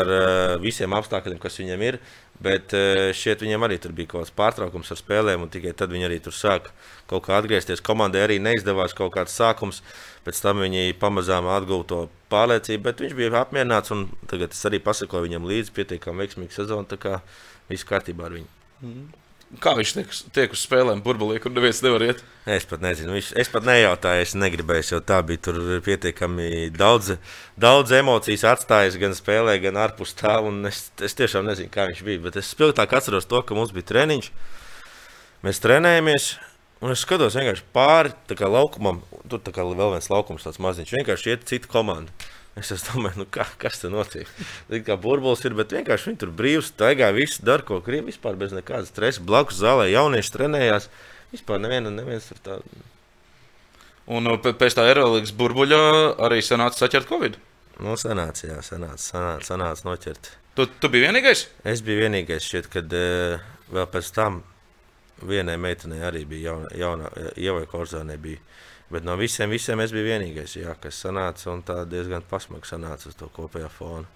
[0.00, 0.26] ar uh,
[0.62, 1.98] visiem apstākļiem, kas viņam ir.
[2.42, 6.08] Bet uh, šķiet, viņam arī bija kaut kāds pārtraukums ar spēlēm, un tikai tad viņi
[6.08, 6.74] arī tur sāka
[7.10, 7.82] kaut kā atgriezties.
[7.84, 9.82] Komandai arī neizdevās kaut kāds sākums.
[10.26, 12.00] Pēc tam viņi pamazām atguva to
[12.32, 13.94] pārliecību, bet viņš bija apmierināts.
[14.30, 16.88] Tagad es arī pasakoju viņam līdzi, pietiekami veiksmīga sezona.
[16.90, 17.18] Tā kā
[17.70, 18.50] viss kārtībā ar viņu.
[18.84, 19.12] Mm.
[19.62, 22.22] Kā viņš tiek, tiek uz spēlēm, burbulī, kur neviens nevar iet?
[22.50, 23.14] Es pat nezinu.
[23.14, 27.12] Viņš, es pat nejautāju, es negribēju, jo tā bija tur pietiekami daudz,
[27.60, 30.40] daudz emocijas atstājis gan spēlē, gan ārpus tā.
[30.70, 32.24] Es, es tiešām nezinu, kā viņš bija.
[32.26, 34.32] Bet es spilgtāk atceros to, ka mums bija treniņš.
[35.46, 36.32] Mēs trenējamies.
[36.84, 38.12] Un es skatos vienkārši pāri
[38.50, 38.98] laukumam,
[39.30, 40.96] tur kā vēl viens laukums, tāds maziņš.
[40.98, 42.12] Vienkārši iet cita komanda.
[42.54, 44.28] Es domāju, nu kā, kas tur notiek.
[44.70, 48.06] Līdz kā burbulis ir, bet vienkārši viņi tur brīvs, staigā, viss dara, ko grib.
[48.06, 49.24] Vispār bez nekādas stresa.
[49.26, 50.86] Blakus zālē jaunieši trenējās.
[51.34, 52.60] Vispār neviena, neviens tur tā.
[54.14, 55.80] Un uh, pēc tā aerolīgas burbuļa
[56.22, 57.40] arī sanāca saķert Covid.
[57.82, 60.30] Nu, sanāca, jā, sanāca, sanāca, sanāca noķert.
[60.54, 61.48] Tu, tu biji vienīgais?
[61.66, 63.42] Es biju vienīgais, šķiet, kad uh,
[63.74, 64.44] vēl pēc tam
[65.26, 68.14] vienai meitenei arī bija jauna, jauna ievai korzānē.
[68.22, 68.38] Bija.
[68.94, 73.10] Bet no visiem, visiem es biju vienīgais, jā, kas sanāca un tā diezgan pasmagi sanāca
[73.10, 74.06] uz to kopējā fona.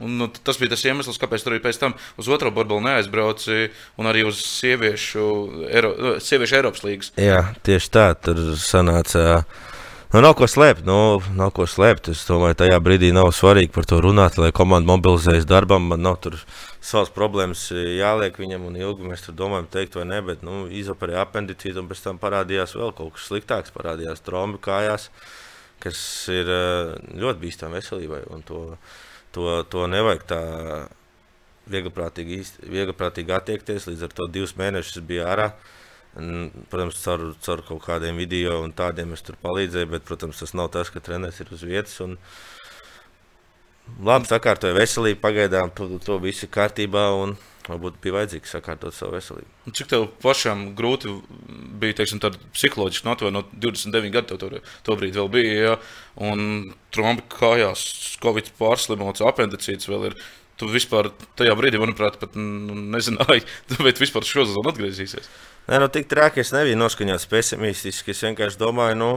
[0.00, 3.66] Un, nu, tas bija tas iemesls, kāpēc tur arī pēc tam uz otro burbuli neaizbrauci
[4.00, 5.24] un arī uz sieviešu,
[5.68, 5.90] Eiro,
[6.24, 7.12] sieviešu Eiropas līnijas.
[7.20, 9.42] Jā, tieši tā, tur sanāca.
[10.14, 10.86] Nu, nav ko slēpt.
[10.88, 12.08] Nu, nav ko slēpt.
[12.14, 15.92] Es domāju, tajā brīdī nav svarīgi par to runāt, lai komanda mobilizējas darbam.
[15.92, 16.40] Man nav tur
[16.80, 20.20] savas problēmas jāliek viņam un ilgi mēs tur domājam, teikt vai nē.
[20.26, 23.74] Bet nu, izoperēja apendicīti un pēc tam parādījās vēl kaut kas sliktāks.
[23.74, 25.10] Parādījās trombi kājās,
[25.84, 26.00] kas
[26.32, 26.48] ir
[27.20, 28.22] ļoti bīstami veselībai.
[28.32, 28.62] Un to,
[29.36, 30.40] to, to nevajag tā
[31.70, 33.90] viegliprātīgi, viegliprātīgi attiekties.
[33.90, 35.50] Līdz ar to divus mēnešus bija ārā.
[36.10, 40.72] Protams, caur, caur kaut kādiem video un tādiem es tur palīdzēju, bet, protams, tas nav
[40.74, 42.00] tas, ka treneris ir uz vietas.
[42.02, 42.16] Un,
[44.04, 47.06] labi, sakārtoja veselību, pagaidām to, to viss ir kārtībā.
[47.22, 47.36] Un,
[47.70, 49.48] Varbūt bija vajadzīgs sakārtot savu veselību.
[49.76, 51.12] Cik tev pašam grūti
[51.80, 52.22] bija teiksim,
[52.56, 54.48] psiholoģiski no 29 gadu to,
[54.86, 55.52] to brīdi vēl bija.
[55.60, 55.74] Ja?
[56.30, 57.84] Un trombi kājās,
[58.24, 60.18] covid pārslimots, apendicīts vēl ir.
[60.60, 61.06] Tu vispār
[61.40, 63.46] tajā brīdī, manuprāt, pat nezināji,
[63.84, 65.30] vai tu vispār šo sezonu atgriezīsies.
[65.70, 68.12] Nē, nu tik traki es nebiju noskaņots pesimistiski.
[68.12, 69.12] Es vienkārši domāju, nu,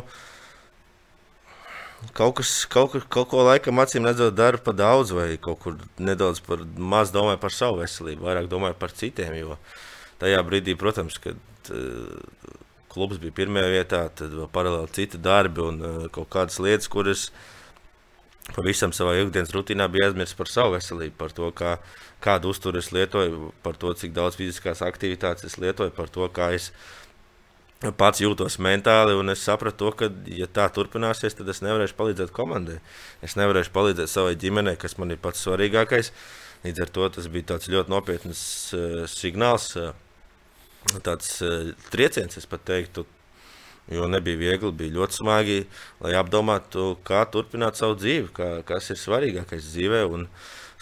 [2.18, 6.42] kaut, kas, kaut, kaut ko laikam acīm redzot, dara par daudz, vai kaut kur nedaudz
[6.46, 9.36] par maz domāju par savu veselību, vairāk domāju par citiem.
[9.40, 9.58] Jo
[10.22, 12.54] tajā brīdī, protams, kad uh,
[12.94, 17.30] klubs bija pirmajā vietā, tad vēl paralēli citi darbi un uh, kaut kādas lietas, kuras
[18.54, 21.78] pavisam savā ikdienas rutīnā bija aizmirsts par savu veselību, par to, kā,
[22.24, 26.52] kādu uzturu es lietoju, par to, cik daudz fiziskās aktivitātes es lietoju, par to, kā
[26.58, 26.74] es
[27.92, 32.32] pats jūtos mentāli, un es sapratu, to, ka, ja tā turpināsies, tad es nevarēšu palīdzēt
[32.36, 32.78] komandai.
[33.26, 36.14] Es nevarēšu palīdzēt savai ģimenei, kas man ir pats svarīgākais.
[36.64, 38.46] Līdz ar to tas bija ļoti nopietns
[38.78, 39.92] uh, signāls, uh,
[41.04, 43.06] tāds uh, trieciens, es pat teiktu.
[43.92, 45.58] Jo nebija viegli, bija ļoti smagi,
[46.00, 50.06] lai apdomātu, kā turpināt savu dzīvi, kā, kas ir svarīgākais dzīvē.
[50.08, 50.30] Un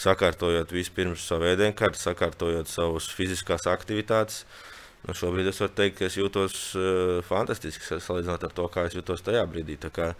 [0.01, 4.70] sakārtojot vispirms savu ēdienkarti, sakārtojot savas fiziskās aktivitātes, uh,
[5.07, 8.95] Nu, šobrīd es varu teikt, ka es jūtos uh, fantastiski salīdzinot ar to, kā es
[8.97, 9.79] jutos tajā brīdī.
[9.93, 10.11] Kā,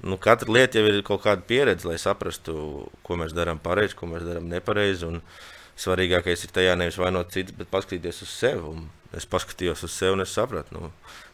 [0.00, 4.08] nu, katra lieta jau ir kaut kāda pieredze, lai saprastu, ko mēs darām pareizi, ko
[4.08, 5.12] mēs darām nepareizi.
[5.78, 8.64] Svarīgākais ir tajā nevis vainot citus, bet paskatīties uz sevi.
[8.72, 10.88] Un es paskatījos uz sevi un es sapratu, nu,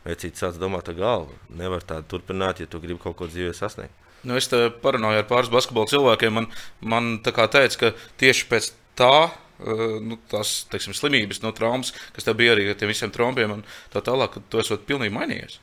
[0.05, 1.39] vai cits sāc domāt ar galvu.
[1.57, 3.95] Nevar tā turpināt, ja tu gribi kaut ko dzīvē sasniegt.
[4.25, 4.51] Nu, es
[4.83, 6.37] parunāju ar pāris basketbola cilvēkiem.
[6.37, 9.15] Man, man teica, ka tieši pēc tā
[9.63, 13.63] nu, tās teiksim, slimības, no traumas, kas tev bija arī ar tiem visiem trombiem un
[13.93, 15.61] tā tālāk, ka tu esi pilnīgi mainījies.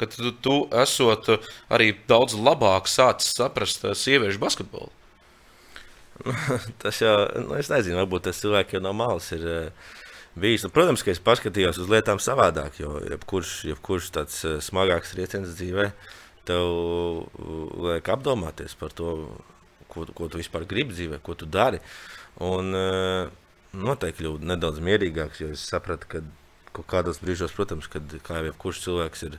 [0.00, 1.30] Ka tu, tu esot
[1.72, 4.90] arī daudz labāk sācis saprast eh, sieviešu basketbolu.
[6.82, 7.14] tas jau,
[7.46, 9.94] nu, es nezinu, varbūt tas cilvēkiem no malas ir uh,
[10.38, 10.66] bijis.
[10.66, 15.88] Nu, protams, ka es paskatījos uz lietām savādāk, jo jebkurš, jebkurš tāds smagāks trieciens dzīvē,
[16.46, 16.68] tev
[17.86, 19.16] liek apdomāties par to,
[19.90, 21.80] ko, ko tu vispār gribi dzīvē, ko tu dari.
[21.82, 23.30] Uh, Un uh,
[23.74, 26.22] noteikti kļuvu nedaudz mierīgāks, jo es sapratu, ka
[26.74, 29.36] kaut kādos brīžos, protams, kad kā jau kurš cilvēks ir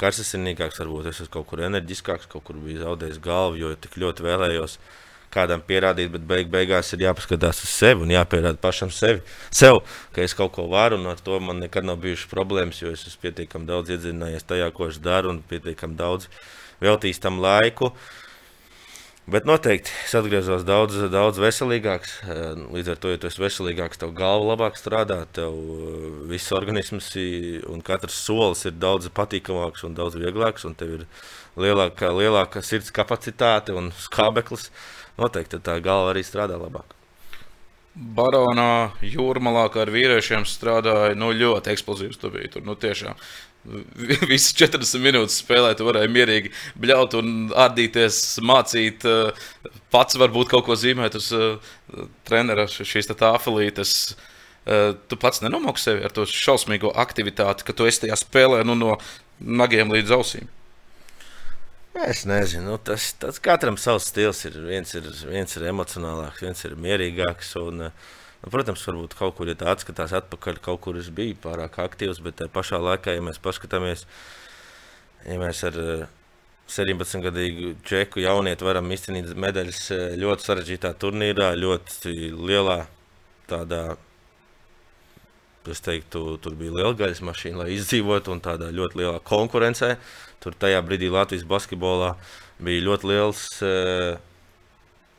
[0.00, 4.26] karstasinīgāks, varbūt es esmu kaut kur enerģiskāks, kaut kur biju zaudējis galvu, jo tik ļoti
[4.26, 4.76] vēlējos
[5.32, 9.20] kādam pierādīt, bet beig beigās ir jāpaskatās uz sevi un jāpierāda pašam sevi,
[9.54, 9.80] sev,
[10.12, 13.06] ka es kaut ko varu, un ar to man nekad nav bijušas problēmas, jo es
[13.06, 16.26] esmu pietiekami daudz iedzinājies tajā, ko es daru, un pietiekami daudz
[16.82, 17.92] veltījis tam laiku.
[17.92, 18.19] Uh,
[19.28, 22.12] Bet noteikti es atgriezos daudz, daudz veselīgāks.
[22.24, 26.54] Eh, līdz ar to, ja tu esi veselīgāks, tev galva labāk strādā, tev eh, viss
[26.56, 27.12] organisms
[27.70, 30.64] un katrs solis ir daudz patīkamāks un daudz vieglāks.
[30.66, 31.04] Un tev ir
[31.60, 34.70] lielāka, lielāka sirds kapacitāte un skābeklis.
[35.20, 36.96] Noteikti tā galva arī strādā labāk.
[37.94, 42.18] Baronā jūrmalā ar vīriešiem strādāja nu, ļoti eksplozīvs.
[42.22, 43.18] Tu biji tur nu, tiešām
[44.30, 50.64] Visas 40 minūtes spēlē, tu varēji mierīgi bļaut un ardīties, mācīt, eh, pats varbūt kaut
[50.68, 51.58] ko zīmēt uz uh,
[52.28, 53.94] trenera šīs tāfelītes.
[54.60, 58.76] Uh, tu pats nenomoki sevi ar to šausmīgo aktivitāti, ka tu esi tajā spēlē nu,
[58.78, 58.96] no
[59.40, 60.50] nagiem līdz ausīm.
[62.06, 64.60] Es nezinu, nu, tas, tas katram savs stils ir.
[64.68, 67.56] Viens ir, viens ir emocionālāks, viens ir mierīgāks.
[67.60, 71.36] Un, uh, Nu, protams, varbūt kaut kur, ja tā atskatās atpakaļ, kaut kur es biju
[71.42, 74.06] pārāk aktīvs, bet tajā pašā laikā, ja mēs paskatāmies,
[75.26, 76.06] ja mēs ar uh,
[76.70, 82.84] 17-gadīgu čeku jaunieti varam izcīnīt medaļas eh, ļoti sarežģītā turnīrā, ļoti lielā
[83.50, 83.82] tādā.
[85.70, 89.90] Es teiktu, tur bija liela gaļas mašīna, lai izdzīvotu, un tādā ļoti lielā konkurencē.
[90.42, 92.14] Tur tajā brīdī Latvijas basketbolā
[92.64, 94.16] bija ļoti liels uh,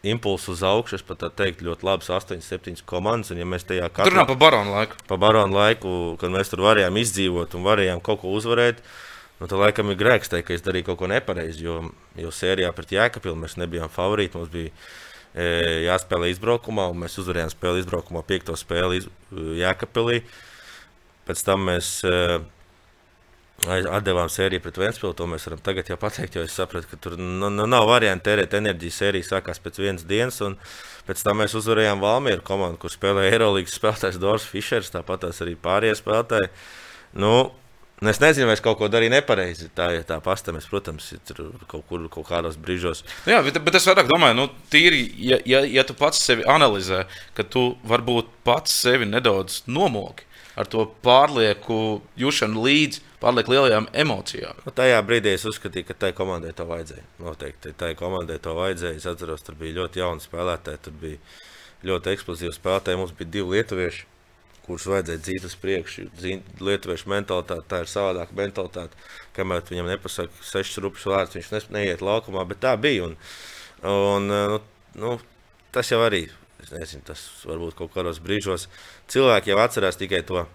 [0.03, 0.97] impulss uz augšu.
[0.97, 3.31] Es pat teiktu, ļoti labs 8, 7 komandas.
[3.33, 4.09] Un, ja mēs tajā katrā...
[4.09, 4.97] Tur nav pa baronu laiku.
[5.09, 8.81] Pa baronu laiku, kad mēs tur varējām izdzīvot un varējām kaut ko uzvarēt.
[9.41, 11.65] Nu, tad laikam ir grēks teikt, ka es darīju kaut ko nepareizi.
[11.65, 11.79] Jo,
[12.19, 14.37] jo sērijā pret Jēkabili mēs nebijām favorīti.
[14.37, 15.51] Mums bija e,
[15.87, 19.09] jāspēlē izbraukumā, un mēs uzvarējām spēli izbraukumā, piekto spēli iz,
[19.61, 20.23] Jēkabili.
[21.29, 22.41] Pēc tam mēs e,
[23.69, 25.15] atdevām sēriju pret Vēnspilsnu.
[25.17, 28.29] To mēs varam tagad jau pateikt, jo es sapratu, ka tur nu, nu, nav variantu
[28.29, 28.95] tērēt enerģiju.
[28.95, 30.41] Sērija sākās pēc vienas dienas.
[31.07, 35.97] Pēc tam mēs uzvarējām Valmieru komandu, kur spēlēja Eirolandes spēlētājs Dārzs Fišers, tāpat arī pārējie
[36.01, 36.53] spēlētāji.
[37.21, 37.33] Nu,
[38.01, 39.67] Un es nezinu, vai es kaut ko darīju nepareizi.
[39.77, 43.03] Tā ir tā pastamies, protams, ir kaut kur kaut kādos brīžos.
[43.27, 46.41] Nu jā, bet, bet es vairāk domāju, nu, tīri, ja, ja, ja tu pats sevi
[46.49, 47.03] analizē,
[47.37, 50.25] ka tu varbūt pats sevi nedaudz nomoki
[50.57, 54.61] ar to pārlieku jūšanu līdzi pārlieku lielajām emocijām.
[54.65, 57.07] Nu, tajā brīdī es uzskatīju, ka tai komandai to vajadzēja.
[57.21, 58.99] Noteikti tai komandai to vajadzēja.
[58.99, 61.19] Es atceros, tur bija ļoti jauni spēlētāji, tur bija
[61.91, 63.01] ļoti eksplozīvi spēlētāji.
[63.01, 64.07] Mums bija divi lietuvieši
[64.65, 66.07] kurus vajadzēja dzīt uz priekšu.
[66.61, 69.09] Lietuviešu mentalitāte, tā ir savādāka mentalitāte.
[69.35, 73.09] Kamēr viņam nepasaka sešas rupas vārds, viņš neiet laukumā, bet tā bija.
[73.09, 73.17] Un,
[73.89, 74.61] un, nu,
[75.01, 75.17] nu,
[75.75, 76.27] tas jau arī,
[76.69, 78.69] nezinu, tas varbūt kaut kādos brīžos
[79.11, 80.45] cilvēki jau atcerās tikai to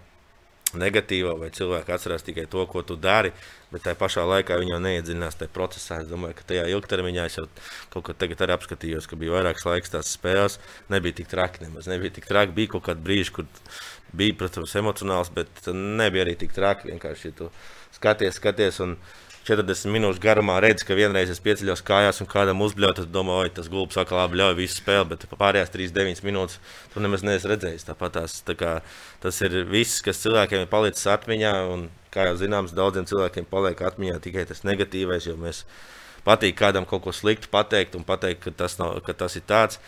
[0.79, 3.33] negatīvo, vai cilvēki atcerās tikai to, ko tu dari.
[3.71, 5.99] Bet tajā pašā laikā viņi jau neiedziļinās tajā procesā.
[6.03, 7.45] Es domāju, ka tajā ilgtermiņā es jau
[7.93, 10.57] kaut ko tagad arī apskatījos, ka bija vairākas laiks tās spēles.
[10.93, 12.55] Nebija tik traki, nemaz nebija tik traki.
[12.55, 13.49] Bija kaut kādi brīži, kur
[14.15, 16.93] bija, protams, emocionāls, bet nebija arī tik traki.
[16.93, 17.51] Vienkārši tu
[17.97, 18.79] skaties, skaties.
[18.85, 18.95] Un,
[19.47, 23.51] 40 minūšu garumā redz, ka vienreiz es pieceļos kājās un kādam uzbļauju, tad domāju, oi,
[23.55, 26.57] tas gulbs atkal labi ļauj visu spēli, bet pārējās 3-9 minūtes
[26.91, 27.87] tu nemaz neesi redzējis.
[27.87, 28.73] Tāpat tās, tā kā,
[29.23, 33.85] tas ir viss, kas cilvēkiem ir palicis atmiņā, un, kā jau zināms, daudziem cilvēkiem paliek
[33.87, 35.63] atmiņā tikai tas negatīvais, jo mēs
[36.27, 39.79] patīk kādam kaut ko sliktu pateikt un pateikt, ka tas, nav, ka tas ir tāds.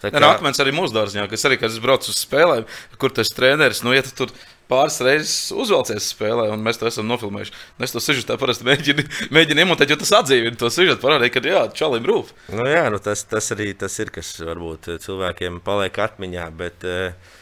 [0.00, 0.20] Tā kā...
[0.28, 2.68] Akmens arī mūsu dārzā, kas arī, kad es braucu uz spēlēm,
[3.00, 4.32] kur tas treneris, nu, ja tu tur
[4.70, 7.56] pāris reizes uzvelcies spēlē, un mēs to esam nofilmējuši.
[7.76, 9.06] Nu, es to sižetu parasti mēģinu,
[9.36, 12.32] mēģinu iemotēt, jo tas atdzīvina to sižetu, parādīja, ka jā, čalim rūp.
[12.54, 16.48] Nu, jā, nu, tas, tas arī tas ir, kas varbūt cilvēkiem paliek atmiņā.
[16.62, 17.36] Bet, uh,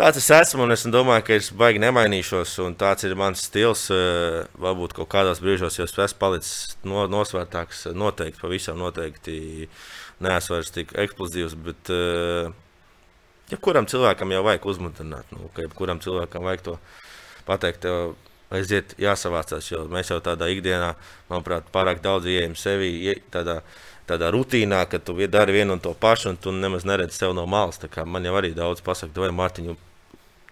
[0.00, 2.54] Tāds es esmu, un es domāju, ka es baigi nemainīšos.
[2.80, 3.82] Tāds ir mans stils.
[3.92, 9.68] Eh, varbūt kaut kādos brīžos, ja es palicis no, nosvērtāks, noteikti, pavisam noteikti
[10.24, 11.58] neesmu vairs tik eksplozīvs.
[11.66, 12.54] Bet, uh,
[13.50, 16.76] ja kuram cilvēkam jau vajag uzmundrināt, nu, ka kuram cilvēkam vajag to
[17.48, 18.14] pateikt, tev
[18.54, 20.94] aiziet jāsavācās, jo mēs jau tādā ikdienā,
[21.30, 23.60] manuprāt, pārāk daudz ieejam sevi tādā,
[24.10, 27.46] tādā rutīnā, ka tu dari vienu un to pašu, un tu nemaz neredzi sev no
[27.46, 27.78] malas.
[28.06, 29.76] Man jau arī daudz pasaka, vai Mārtiņu,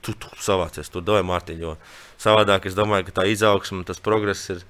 [0.03, 1.75] tu, tu savācies, tur dod Mārtiņu, jo
[2.23, 4.63] savādāk es domāju, ka tā izaugsme, tas progress ir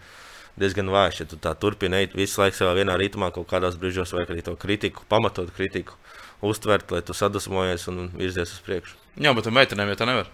[0.58, 1.20] diezgan vājš.
[1.20, 4.56] Ja tu tā turpini visu laiku savā vienā ritmā, kaut kādos brīžos vajag arī to
[4.56, 6.00] kritiku, pamatot kritiku
[6.44, 8.96] uztvert, lai tu sadusmojies un virzies uz priekšu.
[9.18, 10.30] Jā, bet ar meitenēm jau tā nevar.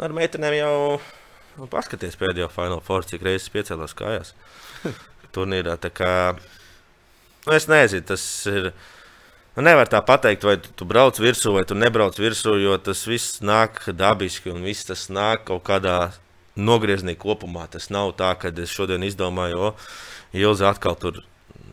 [0.00, 0.76] Ar meitenēm jau
[1.58, 4.32] nu, paskaties pēdējo Final Four, cik reizes piecēlās kājās
[5.34, 5.76] turnīrā.
[5.94, 8.72] Kā, nu, es nezinu, tas ir.
[9.56, 13.02] Nu, nevar tā pateikt, vai tu, tu brauc virsū, vai tu nebrauc virsū, jo tas
[13.10, 15.96] viss nāk dabiski un viss tas nāk kaut kādā
[16.54, 17.66] nogriezienī kopumā.
[17.72, 19.74] Tas nav tā, ka es šodien izdomāju, o,
[20.38, 21.18] Ilza atkal tur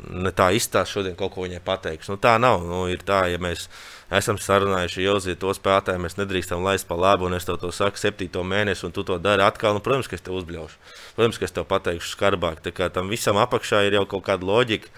[0.09, 2.09] ne tā izstāsta šodien kaut ko viņai pateiks.
[2.11, 2.63] Nu, tā nav.
[2.67, 3.67] Nu, ir tā, ja mēs
[4.13, 7.99] esam sarunājuši Ilzi, to spēlētāju mēs nedrīkstam laist pa labu, un es tev to saku
[7.99, 9.75] septīto mēnesi, un tu to dari atkal.
[9.77, 10.79] Nu, protams, ka es tev uzbļaušu.
[11.17, 12.63] Protams, ka es tev pateikšu skarbāk.
[12.65, 14.93] Tā kā tam visam apakšā ir jau kaut kāda loģika.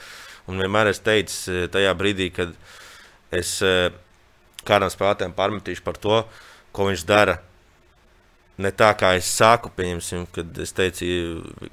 [0.50, 2.56] Un vienmēr es teicu eh, tajā brīdī, kad
[3.36, 3.90] es eh,
[4.66, 6.24] kādam spēlētājam pārmetīšu par to,
[6.74, 7.40] ko viņš dara
[8.60, 11.08] ne tā, kā es sāku, pieņemsim, kad es teicu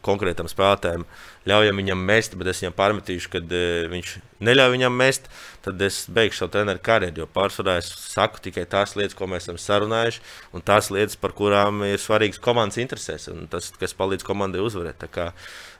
[0.06, 1.04] konkrētam spēlētājam,
[1.46, 4.12] ļaujam viņam mest, bet es viņam pārmetīšu, ka uh, e, viņš
[4.46, 5.26] neļauj viņam mest,
[5.64, 7.22] tad es beigšu savu treneru karjeru.
[7.22, 10.22] Jo pārsvarā es saku tikai tās lietas, ko mēs esam sarunājuši,
[10.54, 15.02] un tās lietas, par kurām ir svarīgas komandas interesēs, un tas, kas palīdz komandai uzvarēt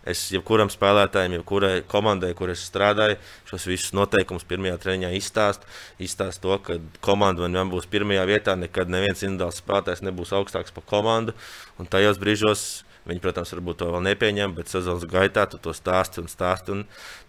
[0.08, 3.18] es jebkuram spēlētājam, jebkurai komandai, kur es strādāju,
[3.50, 5.68] šos visus noteikumus pirmajā treniņā izstāstu.
[6.02, 10.86] Izstāstu to, ka komanda man būs pirmajā vietā, nekad neviens individuāls spēlētājs nebūs augstāks par
[10.88, 11.36] komandu.
[11.80, 12.66] Un tajos brīžos
[13.06, 16.74] Viņi, protams, varbūt to vēl nepieņem, bet sezonas gaitā tu to stāsti un stāsti.
[16.74, 16.80] Un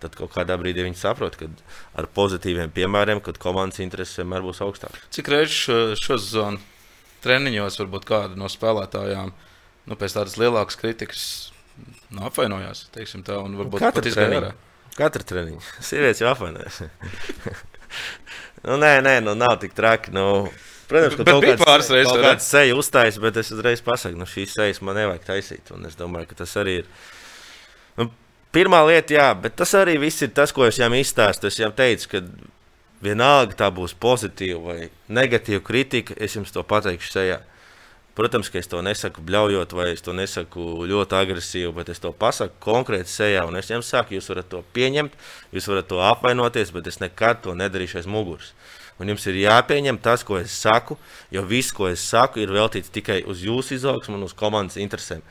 [0.02, 1.50] tad kaut kādā brīdī viņi saprot, ka
[1.94, 5.06] ar pozitīviem piemēriem, kad komandas intereses vienmēr būs augstākas.
[5.14, 6.64] Cik reizes šo sezonu
[7.22, 11.28] treniņos varbūt kāda no spēlētājām nu, pēc tādas lielākas kritikas
[12.14, 12.88] nu, apvainojās.
[12.96, 14.54] Teiksim, tā, un varbūt Katra pat ārā.
[14.98, 15.62] Katra treniņa.
[15.90, 16.82] Sievietes jau apvainojas.
[18.68, 20.14] nu, nē, nē, nu, nav tik traki.
[20.16, 20.48] Nu,
[20.90, 22.24] protams, ka kaut bija pāris reizes, ne?
[22.26, 25.74] kāds seja uzstājas, bet es uzreiz pasaku, nu, šīs sejas man nevajag taisīt.
[25.76, 26.92] Un es domāju, ka tas arī ir.
[28.00, 28.10] Nu,
[28.56, 31.54] pirmā lieta, jā, bet tas arī viss ir tas, ko es jau izstāstīju.
[31.54, 32.24] Es jau teicu, ka
[33.04, 37.42] vienalga tā būs pozitīva vai negatīva kritika, es jums to pateikšu sejā.
[38.18, 42.10] Protams, ka es to nesaku bļaujot, vai es to nesaku ļoti agresīvi, bet es to
[42.18, 43.44] pasaku konkrēti sejā.
[43.46, 45.14] Un es jums saku, jūs varat to pieņemt,
[45.54, 48.56] jūs varat to apvainoties, bet es nekad to nedarīšu aiz muguras.
[48.98, 50.98] Un jums ir jāpieņem tas, ko es saku,
[51.30, 55.22] jo viss, ko es saku, ir veltīts tikai uz jūsu izaugsmu un uz komandas interesēm.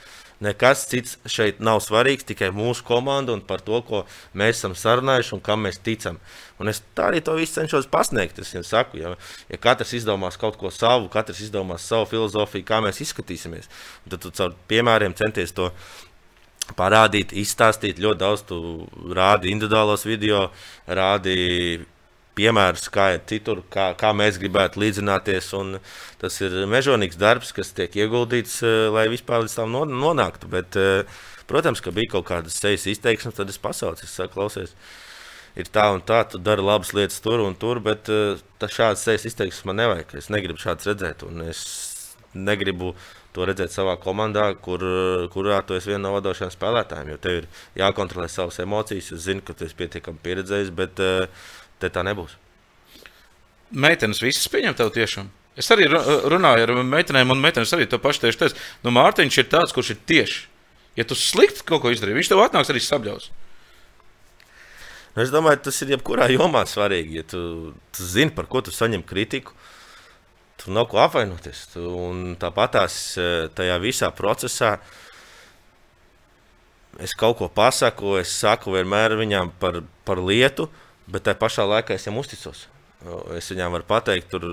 [0.45, 4.03] Nekas cits šeit nav svarīgs, tikai mūsu komanda un par to, ko
[4.37, 6.19] mēs esam sarunājuši un kam mēs ticam.
[6.61, 8.43] Un es tā arī to visu cenšos pasniegt.
[8.43, 9.15] Es jums saku, ja,
[9.49, 13.71] ja katrs izdomās kaut ko savu, katrs izdomās savu filozofiju, kā mēs izskatīsimies,
[14.11, 15.71] tad tu caur piemēriem centies to
[16.77, 18.01] parādīt, izstāstīt.
[18.03, 18.61] Ļoti daudz tu
[19.17, 20.51] rādi individuālos video,
[20.85, 21.87] rādi
[22.37, 25.49] piemērus, kā ir citur, kā, kā mēs gribētu līdzināties.
[26.21, 30.51] Tas ir mežonīgs darbs, kas tiek ieguldīts, eh, lai vispār līdz tam no- nonāktu.
[30.53, 31.05] Bet, eh,
[31.49, 34.75] protams, ka bija kaut kādas sejas izteiksmes, tad es pasaucu, es saku, klausies.
[35.57, 39.25] Ir tā un tā, tu dari labas lietas tur un tur, bet uh, šādas sejas
[39.25, 40.15] izteiksmes man nevajag.
[40.15, 42.95] Es negribu šādas redzēt, un es negribu
[43.33, 44.85] to redzēt savā komandā, kur,
[45.33, 47.09] kurā tu esi viena no vadošajiem spēlētājiem.
[47.09, 49.13] Jo tev ir jākontrolē savas emocijas.
[49.17, 51.25] Es zinu, ka tu esi pietiekami pieredzējis, bet uh,
[51.83, 52.37] te tā nebūs.
[53.77, 55.31] Meitenes visas pieņem tev tiešām.
[55.57, 58.61] Es arī ru- runāju ar meitenēm, un meitenes arī to pašu tieši teica.
[58.85, 60.45] Nu, Mārtiņš ir tāds, kurš ir tieši.
[60.97, 63.31] Ja tu slikti kaut ko izdarīji, viņš tev atnāks arī sabļaus.
[65.17, 67.21] Nu, es domāju, tas ir jebkurā jomā svarīgi.
[67.21, 67.41] Ja tu,
[67.97, 69.57] tu zini, par ko tu saņem kritiku,
[70.61, 71.67] tur nav ko apvainoties.
[72.41, 74.77] Tāpat eh, tajā visā procesā
[77.01, 80.69] es kaut ko pasaku, es saku vienmēr viņām par, par lietu,
[81.11, 82.67] bet tajā pašā laikā es viņam uzticos.
[83.37, 84.45] Es viņām varu pateikt, tur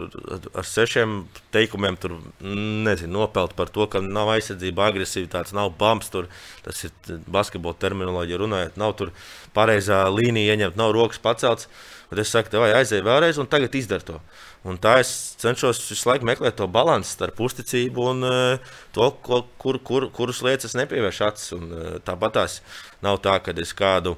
[0.52, 1.24] ar sešiem
[1.56, 6.12] teikumiem, tur nezinu, nopelt par to, ka nav aizsardzība, agresivitātes, nav bumps.
[6.14, 6.28] Tur,
[6.66, 6.92] tas ir
[7.32, 9.14] basketbola terminoloģija, runājot, nav tur
[9.56, 11.70] pareizā līnija ieņemt, nav rokas pacelts.
[12.12, 14.20] Bet es saku, tev aizej vēlreiz, un tagad izdara to.
[14.68, 15.10] Un tā es
[15.42, 20.44] cenšos visu laiku meklēt to līdzsvaru starp uzticību un uh, to, ko, kur, kur, kuras
[20.46, 21.56] lietas es nepievēršu acis.
[21.56, 22.60] Uh, tāpat tās
[23.02, 24.14] nav tā, ka es kādu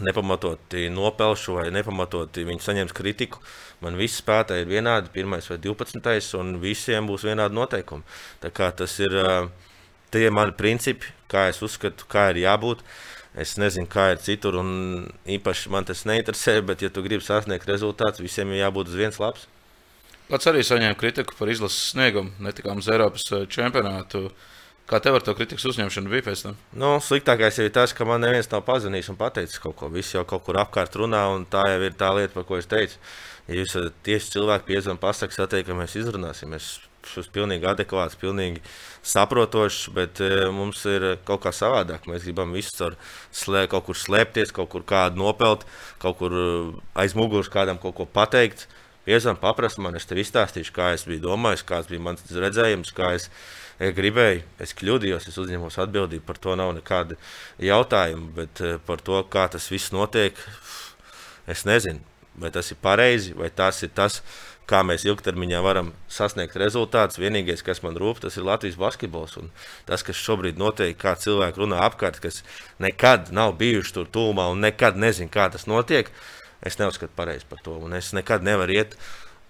[0.00, 3.42] nepamatoti nopelšu vai nepamatoti viņi saņems kritiku.
[3.84, 8.06] Man visi spēlētāji ir vienādi, pirmais vai divpadsmitais, un visiem būs vienādi noteikumi.
[8.40, 9.50] Tā kā tas ir uh,
[10.14, 12.84] tie mani principi, kā es uzskatu, kā ir jābūt.
[13.32, 17.68] Es nezinu, kā ir citur, un īpaši man tas neinteresē, bet, ja tu gribi sasniegt
[17.68, 19.46] rezultātus, visiem ir jābūt uz viens labs.
[20.28, 24.28] Pats arī saņēma kritiku par izlases sniegumu, netikām uz Eiropas čempionātu.
[24.90, 26.56] Kā tev ar to kritikas uzņemšanu bija pēc tam?
[26.74, 29.90] Nu, sliktākais ir tas, ka man neviens nav pazvanījis un pateicis kaut ko.
[29.92, 32.66] Visi jau kaut kur apkārt runā, un tā jau ir tā lieta, par ko es
[32.70, 32.98] teicu.
[33.46, 36.56] Ja jūs esat tieši cilvēki piezvanīt, pasakāt, sateikt, ka mēs izrunāsim.
[36.58, 36.74] Es
[37.06, 38.62] esmu pilnīgi adekvāts, pilnīgi
[39.06, 42.10] saprotošs, bet e, mums ir kaut kā savādāk.
[42.10, 42.98] Mēs gribam visus ar
[43.30, 45.66] slē, kaut kur slēpties, kaut kur kādu nopelt,
[46.02, 46.52] kaut kur e,
[47.02, 48.68] aiz muguras kādam kaut ko pateikt.
[49.06, 53.16] Piezvanīt, paprast man, es tev izstāstīšu, kā es biju domājis, kāds bija mans redzējums, kā
[53.16, 53.32] es es
[53.80, 56.24] gribēju, es kļūdījos, es uzņemos atbildību.
[56.26, 57.18] Par to nav nekāda
[57.62, 60.38] jautājuma, bet eh, par to, kā tas viss notiek,
[61.50, 62.02] es nezinu.
[62.40, 64.22] Vai tas ir pareizi, vai tas ir tas,
[64.68, 67.20] kā mēs ilgtermiņā varam sasniegt rezultātus.
[67.20, 69.36] Vienīgais, kas man rūp, tas ir Latvijas basketbols.
[69.40, 69.50] Un
[69.88, 72.40] tas, kas šobrīd notiek, kā cilvēki runā apkārt, kas
[72.82, 76.08] nekad nav bijuši tur tūmā un nekad nezina, kā tas notiek,
[76.64, 77.76] es neuzskatu pareizi par to.
[77.82, 78.96] Un es nekad nevaru iet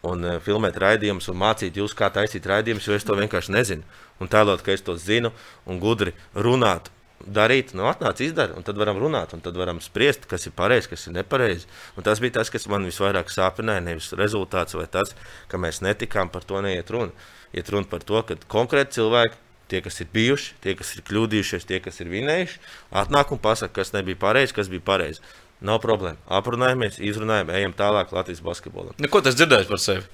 [0.06, 4.00] un uh, filmēt raidījumus un mācīt jūs, kā taisīt raidījumus, jo es to vienkārši nezinu.
[4.22, 5.32] Un tēlot, ka es to zinu
[5.66, 6.92] un gudri runāt,
[7.26, 10.90] darīt, nu, atnāc, izdara, un tad varam runāt, un tad varam spriest, kas ir pareizi,
[10.92, 11.68] kas ir nepareizi.
[11.96, 15.14] Un tas bija tas, kas man visvairāk sāpināja, nevis rezultāts vai tas,
[15.50, 17.14] ka mēs netikām par to neiet runa.
[17.52, 19.38] Iet runa par to, ka konkrēti cilvēki.
[19.72, 22.58] Tie, kas ir bijuši, tie, kas ir kļūdījušies, tie, kas ir vinējuši,
[23.00, 25.22] atnāk un pasakā, kas nebija pareizi, kas bija pareizi.
[25.64, 26.18] Nav problēma.
[26.28, 28.98] Aprunājamies, izrunājam, ejam tālāk Latvijas basketbolam.
[29.00, 30.04] Neko tas dzirdējis par sevi.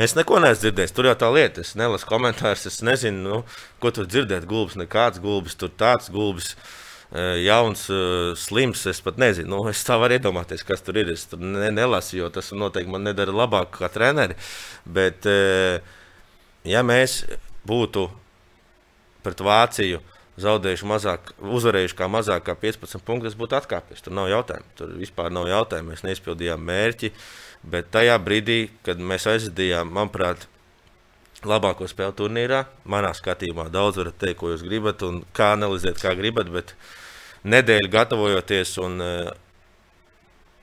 [0.00, 0.94] Es neko neesmu dzirdējis.
[0.96, 2.64] Tur jau tā lieta, es nelasu komentārus.
[2.70, 3.40] Es nezinu, nu,
[3.82, 4.46] ko tur dzirdēt.
[4.48, 6.54] Gulbis, nekāds gulbis, tur tāds gulbis.
[7.12, 8.86] eh, Jauns, eh, slims.
[8.86, 11.10] Es pat nezinu, nu, es tā varu iedomāties, kas tur ir.
[11.12, 14.34] Es tur ne, nelasu, jo tas noteikti man nedara labāk kā treneri.
[14.86, 15.80] Bet, eh,
[16.64, 17.26] ja mēs
[17.68, 18.08] būtu
[19.22, 20.00] pret Vāciju
[20.40, 24.00] zaudējuši mazāk, uzvarējuši kā mazāk kā 15 punktus, būtu atkāpies.
[24.00, 24.64] Tur nav jautājumu.
[24.78, 25.92] Tur vispār nav jautājumu.
[25.92, 27.12] Mēs neizpildījām mērķi.
[27.62, 30.48] Bet tajā brīdī, kad mēs aizvadījām, manuprāt,
[31.46, 32.64] labāko spēli turnīrā.
[32.90, 36.50] Manā skatījumā daudz varat teikt, ko jūs gribat un kā analizēt, kā gribat.
[36.54, 36.74] Bet
[37.46, 39.30] nedēļu gatavojoties un uh,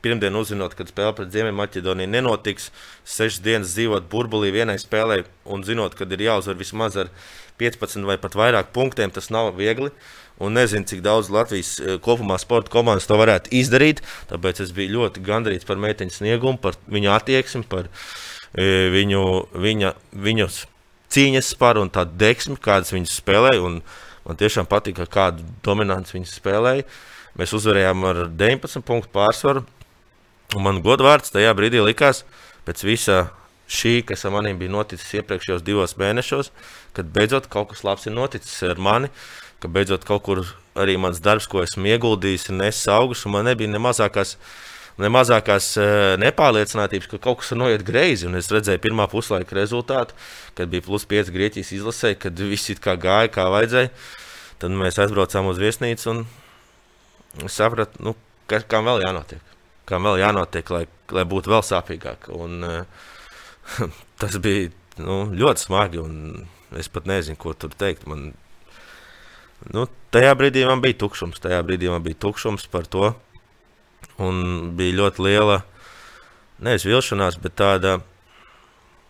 [0.04, 2.70] pirmdien uzzinot, kad spēle pret Ziemeļmaķedoniju nenotiks,
[3.08, 7.12] sešas dienas dzīvot burbulī vienai spēlē un zinot, ka ir jāuzvar vismaz ar
[7.60, 9.92] 15 vai pat vairāk punktiem, tas nav viegli.
[10.40, 14.00] Un nezinu, cik daudz Latvijas eh, kopumā sporta komandas to varētu izdarīt.
[14.32, 17.90] Tāpēc es biju ļoti gandrīz par meiteņu sniegumu, par viņu attieksmi, par
[18.56, 19.24] e, viņu,
[19.60, 20.62] viņa, viņus
[21.12, 23.74] cīņas spāru un tādu deksmi, kādas viņas spēlēja.
[24.24, 26.88] Man tiešām patika, kādu dominanci viņas spēlēja.
[27.40, 29.66] Mēs uzvarējām ar 19 punktu pārsvaru.
[30.58, 32.24] Un man godvārds tajā brīdī likās,
[32.66, 33.20] pēc visa
[33.70, 36.50] šī, kas ar maniem bija noticis iepriekšējos divos mēnešos,
[36.98, 39.12] kad beidzot kaut kas labs ir noticis ar mani,
[39.60, 40.44] ka beidzot kaut kur
[40.80, 44.36] arī mans darbs, ko esmu ieguldījis, ir nesis augus, un man nebija ne mazākās,
[45.00, 48.30] ne mazākās uh, nepārliecinātības, ka kaut kas noiet greizi.
[48.30, 50.16] Un es redzēju pirmā puslaika rezultātu,
[50.56, 53.92] kad bija plus 5 Grieķijas izlasē, kad viss kā gāja, kā vajadzēja.
[54.60, 56.26] Tad mēs aizbraucām uz viesnīcu un
[57.48, 58.16] sapratu, nu,
[58.48, 59.50] ka, kam vēl jānotiek
[59.90, 60.84] kam vēl jānotiek, lai,
[61.16, 62.30] lai būtu vēl sāpīgāk.
[62.38, 63.90] Un, uh,
[64.22, 64.70] tas bija
[65.02, 66.46] nu, ļoti smagi, un
[66.78, 68.06] es pat nezinu, ko tur teikt.
[68.10, 68.32] Man,
[69.74, 73.14] nu, tajā brīdī man bija tukšums, tajā brīdī man bija tukšums par to.
[74.20, 75.62] Un bija ļoti liela,
[76.64, 78.00] nevis vilšanās, bet tāda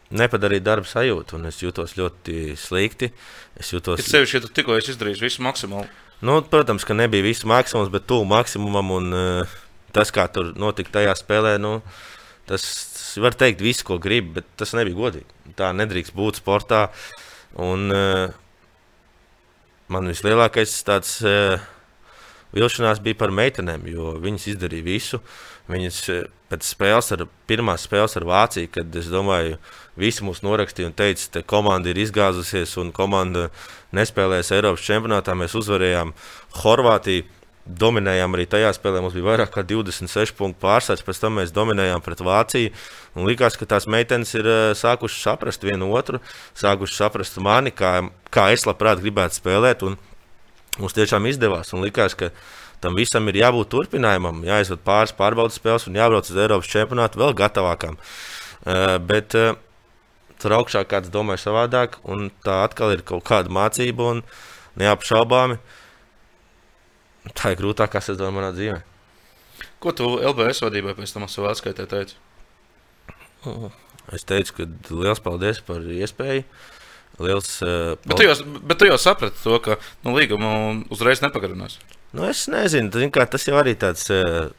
[0.09, 3.11] nepadarīja darbu sajūtu, un es jutos ļoti slikti.
[3.59, 4.01] Es jutos.
[4.01, 5.87] Es sevišķi, ja tu tikko esi izdarījis visu maksimumu.
[6.25, 8.91] Nu, protams, ka nebija viss maksimums, bet tuvu maksimumam.
[8.97, 9.57] Un, uh,
[9.95, 11.79] tas, kā tur notika tajā spēlē, nu,
[12.49, 12.65] tas
[13.21, 15.53] var teikt visu, ko grib, bet tas nebija godīgi.
[15.59, 16.87] Tā nedrīkst būt sportā.
[17.57, 18.29] Un, uh,
[19.89, 21.57] man vislielākais tāds uh,
[22.53, 25.21] vilšanās bija par meitenēm, jo viņas izdarīja visu.
[25.69, 29.57] Viņas uh, pēc spēles, ar, pirmās spēles ar Vāciju, kad es domāju,
[29.99, 33.49] visi mūs norakstīja un teica, ka komanda ir izgāzusies un komanda
[33.97, 35.35] nespēlēs Eiropas čempionātā.
[35.37, 36.13] Mēs uzvarējām
[36.61, 37.27] Horvātiju
[37.69, 39.01] dominējām arī tajā spēlē.
[39.03, 42.73] Mums bija vairāk kā 26 punktu pārsvars, pēc tam mēs dominējām pret Vāciju.
[43.17, 46.21] Un likās, ka tās meitenes ir uh, sākušas saprast vienu otru,
[46.57, 47.93] sākušas saprast mani, kā,
[48.33, 49.85] kā es labprāt gribētu spēlēt.
[49.85, 49.97] Un
[50.79, 51.73] mums tiešām izdevās.
[51.75, 52.31] Un likās, ka
[52.83, 57.35] tam visam ir jābūt turpinājumam, jāizved pāris pārbaudas spēles un jābrauc uz Eiropas čempionātu vēl
[57.37, 57.99] gatavākam.
[58.59, 59.53] Uh, bet uh,
[60.41, 64.15] tur augšā kāds domāja savādāk, un tā atkal ir kaut kāda mācība
[64.79, 65.59] neapšaubāmi.
[65.59, 65.75] Uh,
[67.35, 68.79] tā ir grūtākā sezona manā dzīvē.
[69.83, 72.17] Ko tu LBS vadībai pēc tam savā atskaitē teici?
[74.15, 76.43] Es teicu, ka liels paldies par iespēju.
[77.19, 80.51] Liels, uh, bet, tu jau, bet tu jau saprati to, ka nu, līgumu
[80.93, 81.75] uzreiz nepagarinās.
[82.15, 84.07] Nu, es nezinu, tas jau arī tāds.
[84.13, 84.51] Uh,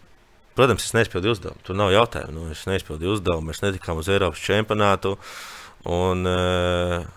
[0.58, 1.64] protams, es neizpildīju uzdevumu.
[1.64, 2.34] Tur nav jautājumu.
[2.36, 3.48] Nu, es neizpildīju uzdevumu.
[3.48, 5.14] Mēs netikām uz Eiropas čempionātu.
[5.88, 7.08] Un, uh,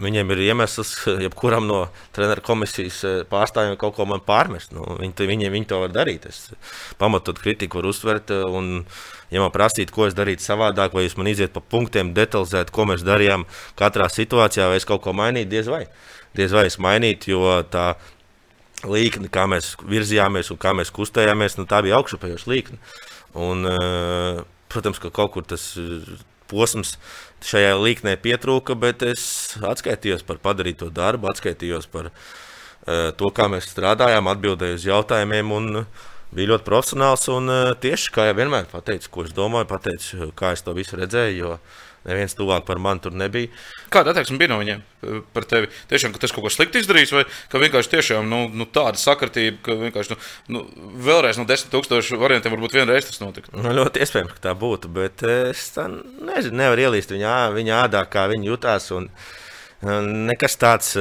[0.00, 0.94] Viņiem ir iemesls,
[1.26, 1.80] jebkuram no
[2.16, 4.72] treneru komisijas eh, pārstāvjiem kaut ko man pārmest.
[4.76, 6.24] Nu, viņi, viņi, viņi to var darīt.
[6.30, 6.48] Es
[7.00, 8.32] pamatot kritiku var uztvert.
[8.32, 8.86] Eh, un,
[9.32, 12.88] ja man prasītu, ko es darītu savādāk, vai jūs man iziet pa punktiem, detalizēt, ko
[12.88, 13.44] mēs darījām
[13.78, 15.84] katrā situācijā, vai es kaut ko mainītu, diez vai.
[16.38, 17.92] Diez vai es mainītu, jo tā
[18.88, 22.80] līkne, kā mēs virzījāmies un kā mēs kustējāmies, nu, tā bija augšupējoša līkne.
[23.36, 24.40] Un, uh,
[24.72, 25.66] protams, ka kaut kur tas
[26.50, 26.96] posms
[27.46, 29.24] šajā līknē pietrūka, bet es
[29.64, 35.52] atskaitījos par padarīto darbu, atskaitījos par uh, to, kā mēs strādājām, atbildēju uz jautājumiem.
[35.56, 35.84] Un,
[36.30, 40.52] Bija ļoti profesionāls un uh, tieši kā jau vienmēr pateicu, ko es domāju, pateicu, kā
[40.54, 41.40] es to visu redzēju.
[41.40, 41.56] Jo
[42.08, 43.50] neviens tuvāk par mani tur nebija.
[43.92, 44.82] Kāda attieksme bija no viņiem
[45.34, 45.70] par tevi?
[45.90, 49.58] Tiešām, ka tas kaut ko slikti izdarījis, vai ka vienkārši tiešām, nu, nu, tāda sakritība,
[49.66, 50.20] ka vienkārši nu,
[50.56, 50.64] nu,
[51.06, 53.52] vēlreiz no desmit tūkstošu variantiem varbūt vienreiz tas notika.
[53.56, 58.28] Nu, ļoti iespējams, ka tā būtu, bet es nezinu, nevaru ielīst viņa, viņa ādā, kā
[58.32, 58.90] viņa jutās.
[58.96, 59.10] Un,
[60.30, 60.94] nekas tāds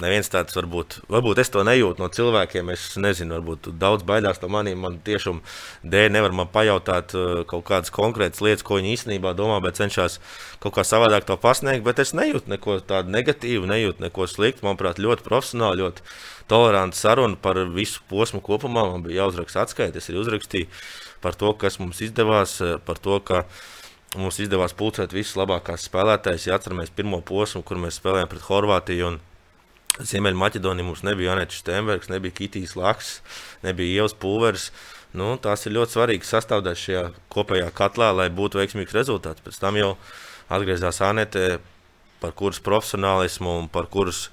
[0.00, 2.70] neviens tāds varbūt, varbūt es to nejūtu no cilvēkiem.
[2.74, 4.80] Es nezinu, varbūt daudz baidās no maniem.
[4.82, 5.40] Man tiešām
[5.86, 10.18] dēļ nevar man pajautāt uh, kaut kādas konkrētas lietas, ko viņi īstenībā domā, bet cenšas
[10.62, 11.84] kaut kā savādāk to pasniegt.
[11.86, 14.66] Bet es nejūtu neko tādu negatīvu, nejūtu neko sliktu.
[14.66, 16.06] Manuprāt, ļoti profesionāli, ļoti
[16.50, 18.88] toleranti saruna par visu posmu kopumā.
[18.90, 20.70] Man bija jāuzraksta atskaita, es uzrakstīju
[21.24, 23.44] par to, kas mums izdevās, uh, par to, ka
[24.18, 26.48] mums izdevās pulcēt visus labākās spēlētājus.
[26.48, 29.12] Ja atceramies pirmo posmu, kur mēs spēlējām pret Horvātiju.
[29.12, 29.22] Un,
[30.02, 33.20] Ziemeļmaķedonija mums nebija Anēta Steinbergs, nebija Kitijs Laks,
[33.62, 34.70] nebija Ievas Pulvers.
[35.14, 39.44] Nu, tās ir ļoti svarīgas sastāvdaļas šajā kopējā katlā, lai būtu veiksmīgs rezultāts.
[39.44, 39.92] Pēc tam jau
[40.50, 41.60] atgriezās Anēta,
[42.18, 44.26] par kuras profesionālismu un par kuras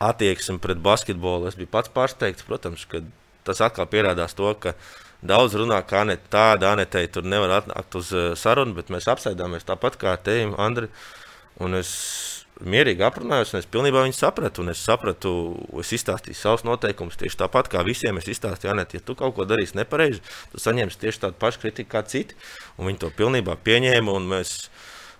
[0.00, 1.50] attieksmi pret basketbolu.
[1.50, 3.02] Es biju pats pārsteigts, protams, ka
[3.44, 4.72] tas atkal pierādās to, ka
[5.20, 9.68] daudz runā, ka Anēta tāda, Anētai tur nevar atnākt uz eh, sarunu, bet mēs apsēdāmies
[9.68, 10.88] tāpat kā te, Andri.
[11.60, 11.92] Un es
[12.64, 14.64] mierīgi aprunājos, un es pilnībā viņu sapratu.
[14.72, 15.32] Es sapratu,
[15.82, 18.18] es izstāstīju savus noteikumus tieši tāpat kā visiem.
[18.20, 21.92] Es izstāstīju, Anet, ja tu kaut ko darīsi nepareizi, tu saņemsi tieši tādu pašu kritiku
[21.96, 22.38] kā citi.
[22.76, 24.18] Un viņi to pilnībā pieņēma.
[24.26, 24.56] Mēs,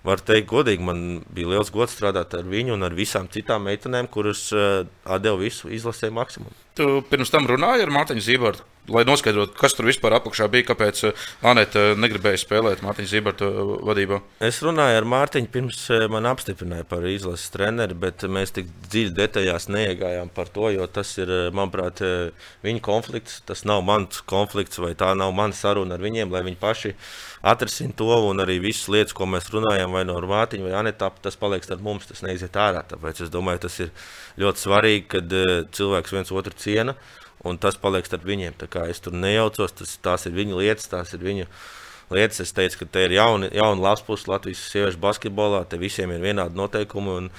[0.07, 1.03] var teikt, godīgi, man
[1.35, 5.73] bija liels gods strādāt ar viņu un ar visām citām meitenēm, kuras uh, atdeva visu
[5.73, 6.66] izlasē maksimumu.
[6.77, 11.03] Tu pirms tam runāji ar Mārtiņu Zībertu lai noskaidrotu, kas tur vispār apakšā bija, kāpēc
[11.09, 14.21] eh, Anēta eh, negribēja spēlēt Mārtiņa Zīberta eh, vadībā.
[14.47, 19.69] Es runāju ar Mārtiņu pirms man apstiprināja par izlases treneri, bet mēs tik dziļi detaļās
[19.73, 22.03] neiegājām par to, jo tas ir, manuprāt,
[22.67, 23.41] viņa konflikts.
[23.47, 26.95] Tas nav mans konflikts vai tā nav mana saruna ar viņiem, lai viņi paši
[27.47, 31.39] atrisināt to un arī visas lietas, ko mēs runājam, vai no Mārtiņa vai Anēta, tas
[31.39, 32.83] paliek starp mums, tas neiziet ārā.
[32.87, 33.93] Tāpēc es domāju, tas ir
[34.43, 35.37] ļoti svarīgi, kad
[35.77, 36.99] cilvēks viens otru ciena
[37.49, 38.57] un tas paliek starp viņiem.
[38.89, 41.47] Es tur nejaucos, tas, tās ir viņu lietas, tās ir viņu
[42.15, 42.43] lietas.
[42.47, 46.25] Es teicu, ka te ir jauna, jauna labs puses Latvijas sieviešu basketbolā, te visiem ir
[46.25, 47.31] vienādi noteikumi.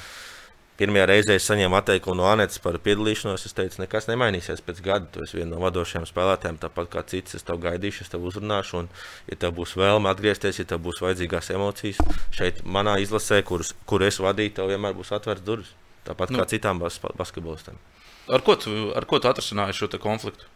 [0.77, 3.47] Pirmajā reizē es saņēmu atteikumu no Anētas par piedalīšanos.
[3.49, 5.07] Es teicu, nekas nemainīsies pēc gada.
[5.09, 7.33] Tu esi viena no vadošajām spēlētājām, tāpat kā cits.
[7.33, 8.83] Es tev gaidīšu, es tev uzrunāšu.
[8.83, 8.91] Un,
[9.25, 14.05] ja tev būs vēlme atgriezties, ja tev būs vajadzīgās emocijas, šeit manā izlasē, kur, kur
[14.05, 15.73] es vadīju, tev vienmēr būs atvērts durvis.
[16.05, 16.43] Tāpat nu.
[16.43, 17.81] kā citām bas basketbolistiem.
[18.27, 20.47] Ar ko tu, ar ko tu atrisināji šo konfliktu?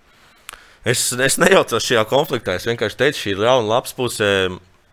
[0.82, 2.58] Es, es nejaucos šajā konfliktā.
[2.58, 4.28] Es vienkārši teicu, šī ir jauna labs puse.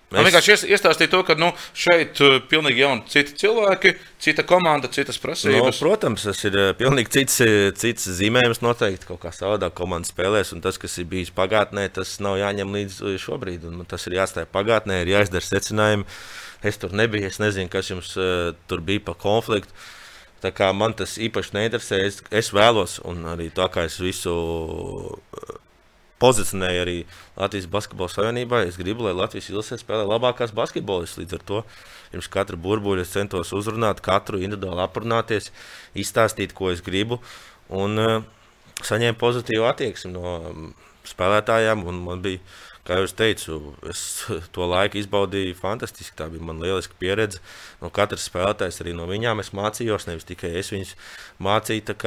[0.09, 3.93] Es vienkārši iestāstīju to, ka nu, šeit ir uh, pilnīgi jauni citi cilvēki,
[4.25, 5.59] cita komanda, citas prasības.
[5.65, 8.63] No, protams, tas ir uh, pilnīgi cits, uh, cits zīmējums.
[8.65, 12.73] Noteikti kaut kā savādāk komanda spēlēs, un tas, kas ir bijis pagātnē, tas nav jāņem
[12.79, 13.69] līdz šobrīd.
[13.69, 16.09] Un tas ir jāstāj pagātnē, ir jāizdara secinājumi.
[16.69, 18.17] Es tur nebiju, es nezinu, kas jums
[18.69, 19.73] tur bija pa konfliktu.
[20.43, 24.35] Tā kā man tas īpaši neinteresē, es, es vēlos, un arī tā kā es visu
[24.35, 25.57] uh,
[26.23, 26.97] pozicionēju arī
[27.39, 31.19] Latvijas Basketbola Savienībā, es gribu, lai Latvijas izlasē spēlē labākās basketbolistas.
[31.23, 31.63] Līdz ar to
[32.13, 35.51] pirms katra burbuļa es centos uzrunāt, katru individuāli aprunāties,
[35.99, 37.19] izstāstīt, ko es gribu,
[37.75, 38.17] un uh,
[38.87, 40.71] saņēmu pozitīvu attieksmi no um,
[41.09, 41.83] spēlētājiem.
[42.07, 42.43] Man bija
[42.89, 43.59] kā jau teicu,
[43.91, 44.03] es
[44.55, 46.17] to laiku izbaudīju fantastiski.
[46.19, 47.43] Tā bija man lieliska pieredze.
[47.83, 50.95] No katras spēlētājas arī no viņām es mācījos, nevis tikai es viņus
[51.45, 51.99] mācīju.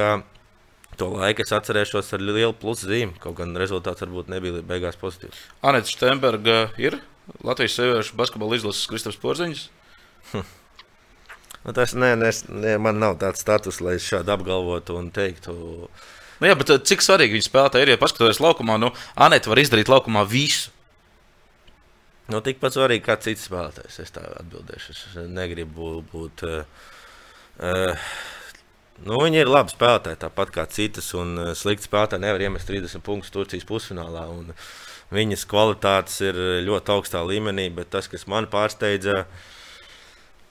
[1.00, 5.38] To laiku es atcerēšos ar lielu plusu zīmi, kaut gan rezultāts varbūt nebija beigās pozitīvs.
[5.64, 6.98] Anita Steinberga ir
[7.40, 9.62] Latvijas sieviešu basketbola izlases Kristaps Porziņš.
[10.32, 10.50] Hm.
[11.64, 15.54] Nu, tas ne, ne, ne, man nav tāds status, lai es šādu apgalvotu un teiktu.
[16.42, 17.90] Nu, jā, bet cik svarīgi viņa spēlētāji ir?
[17.92, 20.72] Ja paskatoties laukumā, nu, Anita var izdarīt laukumā visu.
[22.32, 24.00] Nu, tikpat svarīgi kā cits spēlētājs.
[24.02, 24.94] Es tā atbildēšu.
[24.96, 26.42] Es negribu būt.
[26.42, 26.88] Uh,
[27.62, 28.08] uh,
[29.06, 31.12] nu, viņi ir labi spēlētāji, tāpat kā citas.
[31.14, 34.24] Un uh, slikti spēlētāji nevar iemest 30 punktus Turcijas pusfinālā.
[34.34, 34.50] Un
[35.14, 39.28] viņas kvalitātes ir ļoti augstā līmenī, bet tas, kas man pārsteidza,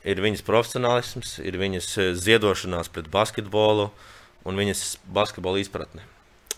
[0.07, 1.91] ir viņas profesionālisms, ir viņas
[2.23, 3.89] ziedošanās pret basketbolu
[4.47, 6.05] un viņas basketbola izpratne.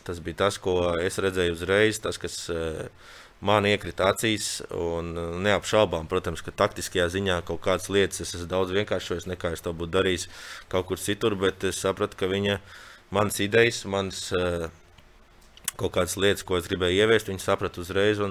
[0.04, 2.00] Tas bija tas, ko es redzēju uzreiz.
[2.04, 2.84] Tas, kas, uh,
[3.44, 4.58] man iekrita acīs.
[4.68, 5.00] Uh,
[5.44, 9.76] neapšaubām, protams, ka taktiskajā ziņā kaut kādas lietas es esmu daudz vienkāršojis nekā es to
[9.76, 10.28] būtu darījis
[10.72, 11.38] kaut kur citur.
[11.40, 12.60] Bet es sapratu, ka viņa
[13.16, 14.68] manas idejas, manas uh,
[15.80, 18.22] kaut kādas lietas, ko es gribēju ieviest, viņa saprata uzreiz.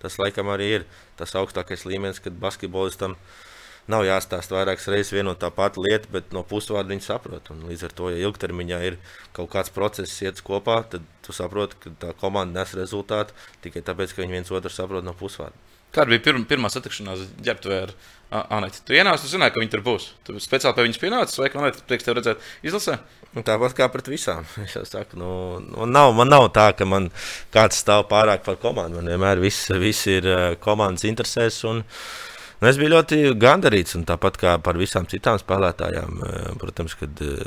[0.00, 0.90] Tas laikam arī ir
[1.20, 3.49] tas augstākais līmenis, kad basketbolistam ir
[3.90, 7.50] nav jāstāsta vairākas reizes viena un tā pati lieta, bet no pusvārda viņi saprot.
[7.54, 9.00] Un līdz ar to, ja ilgtermiņā ir
[9.36, 14.14] kaut kāds process iet kopā, tad tu saproti, ka tā komanda nes rezultātu tikai tāpēc,
[14.14, 15.56] ka viņi viens otru saprot no pusvārda.
[15.90, 17.94] Kāda bija pirma, pirmā satikšanās ģērbtuvē ar
[18.30, 18.84] Anētu?
[18.86, 20.04] Tu ienāci, tu zināji, ka viņi tur būs.
[20.22, 23.00] Tu speciāli pie viņas pienācis, vai Anētu prieks tev redzēt izlasē?
[23.34, 24.46] Nu, tāpat kā pret visām.
[24.62, 25.32] Es jau saku, nu,
[25.66, 27.10] nu, nav, man nav tā, ka man
[27.50, 29.00] kāds stāv pārāk par komandu.
[29.00, 30.30] Man vienmēr viss, viss ir
[30.62, 31.58] komandas interesēs.
[31.66, 32.29] Un, uh,
[32.60, 37.22] Nu, es biju ļoti gandarīts, un tāpat kā par visām citām spēlētājām, eh, protams, kad
[37.24, 37.46] eh,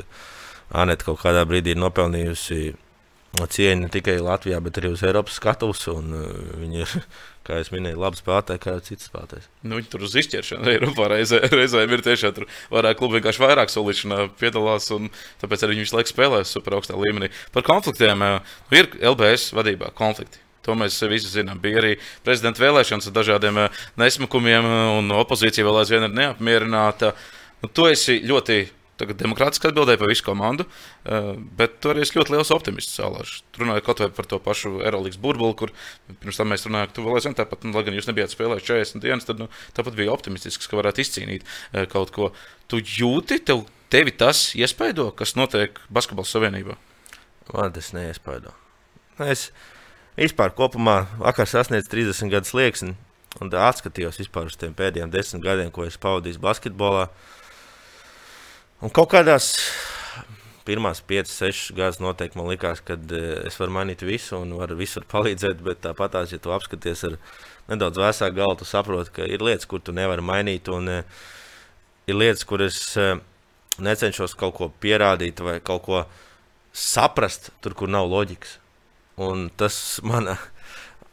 [0.74, 2.74] Anita kaut kādā brīdī ir nopelnījusi
[3.34, 5.86] cieņu ne tikai Latvijā, bet arī uz Eiropas skatuves.
[5.86, 6.02] Eh,
[6.62, 7.06] viņa ir,
[7.46, 9.48] kā jau minēju, labi spēlētāji, kā jau citas spēlētājas.
[9.62, 13.74] Nu, viņi tur uz izķeršanu Eiropā reizē, reizēm ir tiešām tur vairāk klubi vienkārši vairāk
[13.74, 15.10] solīšanā piedalās, un
[15.42, 17.30] tāpēc arī visu laiku spēlē super augstā līmenī.
[17.54, 18.38] Par konfliktiem nu,
[18.74, 20.43] ir LBS vadībā konflikti.
[20.64, 21.60] To mēs visi zinām.
[21.60, 27.12] Bija arī prezidenta vēlēšanas ar dažādiem eh, nesmukumiem, eh, un opozīcija vēl aizvien ir neapmierināta.
[27.62, 28.62] Nu, tu esi ļoti
[28.94, 30.64] demokrātiski atbildēji par visu komandu,
[31.04, 32.96] eh, bet tu arī esi ļoti liels optimists.
[32.96, 33.34] Salāž.
[33.60, 35.74] Runājot kaut vai par to pašu Eirolandes burbuli, kur
[36.22, 38.70] pirms tam mēs runājām, ka tu vēl aizvien tāpat, nu, lai gan jūs nebijāt spēlējuši
[38.70, 41.44] 40 dienas, tad nu, tāpat bija optimistisks, ka varētu izcīnīt
[41.92, 42.32] kaut ko.
[42.70, 46.78] Tu jūti, tev, tevi tas iespaido, kas notiek Basketbalu savienībā?
[47.52, 48.54] Man tas neiespaido.
[49.20, 49.50] Es,
[50.18, 52.94] vispār kopumā vakar sasniedz 30 gadu slieksni.
[53.42, 57.08] Un atskatījos vispār uz tiem pēdējiem desmit gadiem, ko es pavadīju basketbolā.
[58.84, 59.56] Un kaut kādās
[60.64, 64.78] pirmās 5, 6 gadus noteikti man likās, ka uh, es varu mainīt visu un varu
[64.78, 67.18] visur palīdzēt, bet tāpat, ja tu apskaties ar
[67.70, 71.22] nedaudz vēsāku galvu, tu saproti, ka ir lietas, kur tu nevari mainīt, un uh,
[72.06, 73.16] ir lietas, kur es uh,
[73.82, 76.04] necenšos kaut ko pierādīt vai kaut ko
[76.74, 78.60] saprast, tur, kur nav loģikas.
[79.20, 80.32] Un tas man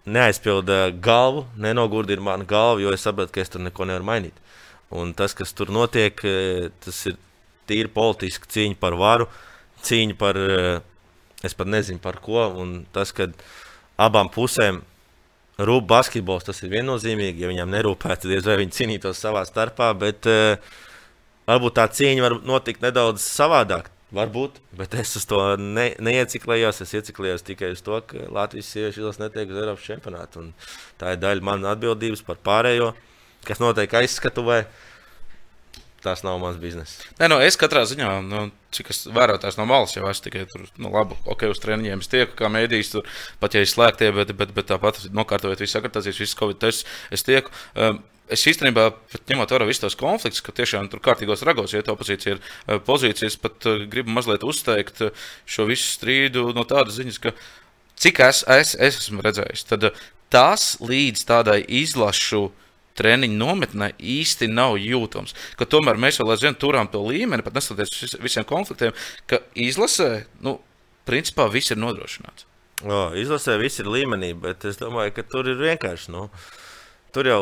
[0.06, 4.38] neaizpilda galvu, nenogurdina mana galva, jo es saprotu, ka es tur neko nevaru mainīt.
[4.92, 6.18] Un tas, kas tur notiek,
[6.84, 7.20] tas ir
[7.70, 9.28] tīri politiska cīņa par varu,
[9.86, 10.80] cīņa par, eh,
[11.44, 12.48] es pat nezinu par ko.
[12.62, 13.30] Un tas, ka
[13.98, 14.82] abām pusēm
[15.60, 17.40] rūp basketbols, tas ir viennozīmīgi.
[17.40, 20.58] Ja viņam nerūpētu, diez vai viņi cīnītos savā starpā, bet uh,
[21.48, 23.92] varbūt tā cīņa var notikt nedaudz savādāk.
[24.12, 26.82] Varbūt, bet es uz to ne, neieciklējos.
[26.84, 30.50] Es ieciklējos tikai uz to, ka Latvijas sieviešu izlase netiek uz Eiropas čempionātu.
[31.00, 32.90] Tā ir daļa manas atbildības par pārējo,
[33.48, 34.66] kas notiek aizskatuvē.
[36.04, 37.06] Tas nav mans bizness.
[37.22, 40.64] Nē, no, es katrā ziņā, nu, cik es vērotājs no malas, jau esmu tikai tur,
[40.82, 43.06] nu, labi, ok, uz treniņiem es tieku, kā mēdījis, tur
[43.40, 47.22] pat ja ir slēgtie, bet, bet, bet tāpat nokārtojot visu akreditācijas, visu covid tests, es
[47.28, 47.54] tieku.
[47.78, 48.02] Um,
[48.32, 48.88] Es īstenībā,
[49.28, 53.36] ņemot vērā visus tos konfliktus, ka tiešām tur kārtīgos ragos iet opozīcija ir uh, pozīcijas,
[53.42, 57.36] pat uh, gribu mazliet uzteikt uh, šo visu strīdu no tādas ziņas, ka
[58.02, 59.92] cik es, es, es esmu redzējis, tad
[60.32, 62.48] tas līdz tādai izlašu
[62.98, 65.36] treniņu nometnē īsti nav jūtams.
[65.60, 68.96] Ka tomēr mēs vēl aizvien turām to līmeni, pat neskatoties uz visiem konfliktiem,
[69.30, 70.58] ka izlasē, nu,
[71.08, 72.48] principā viss ir nodrošināts.
[72.82, 76.14] O, izlasē viss ir līmenī, bet es domāju, ka tur ir vienkārši.
[76.14, 76.28] Nu,
[77.14, 77.42] tur jau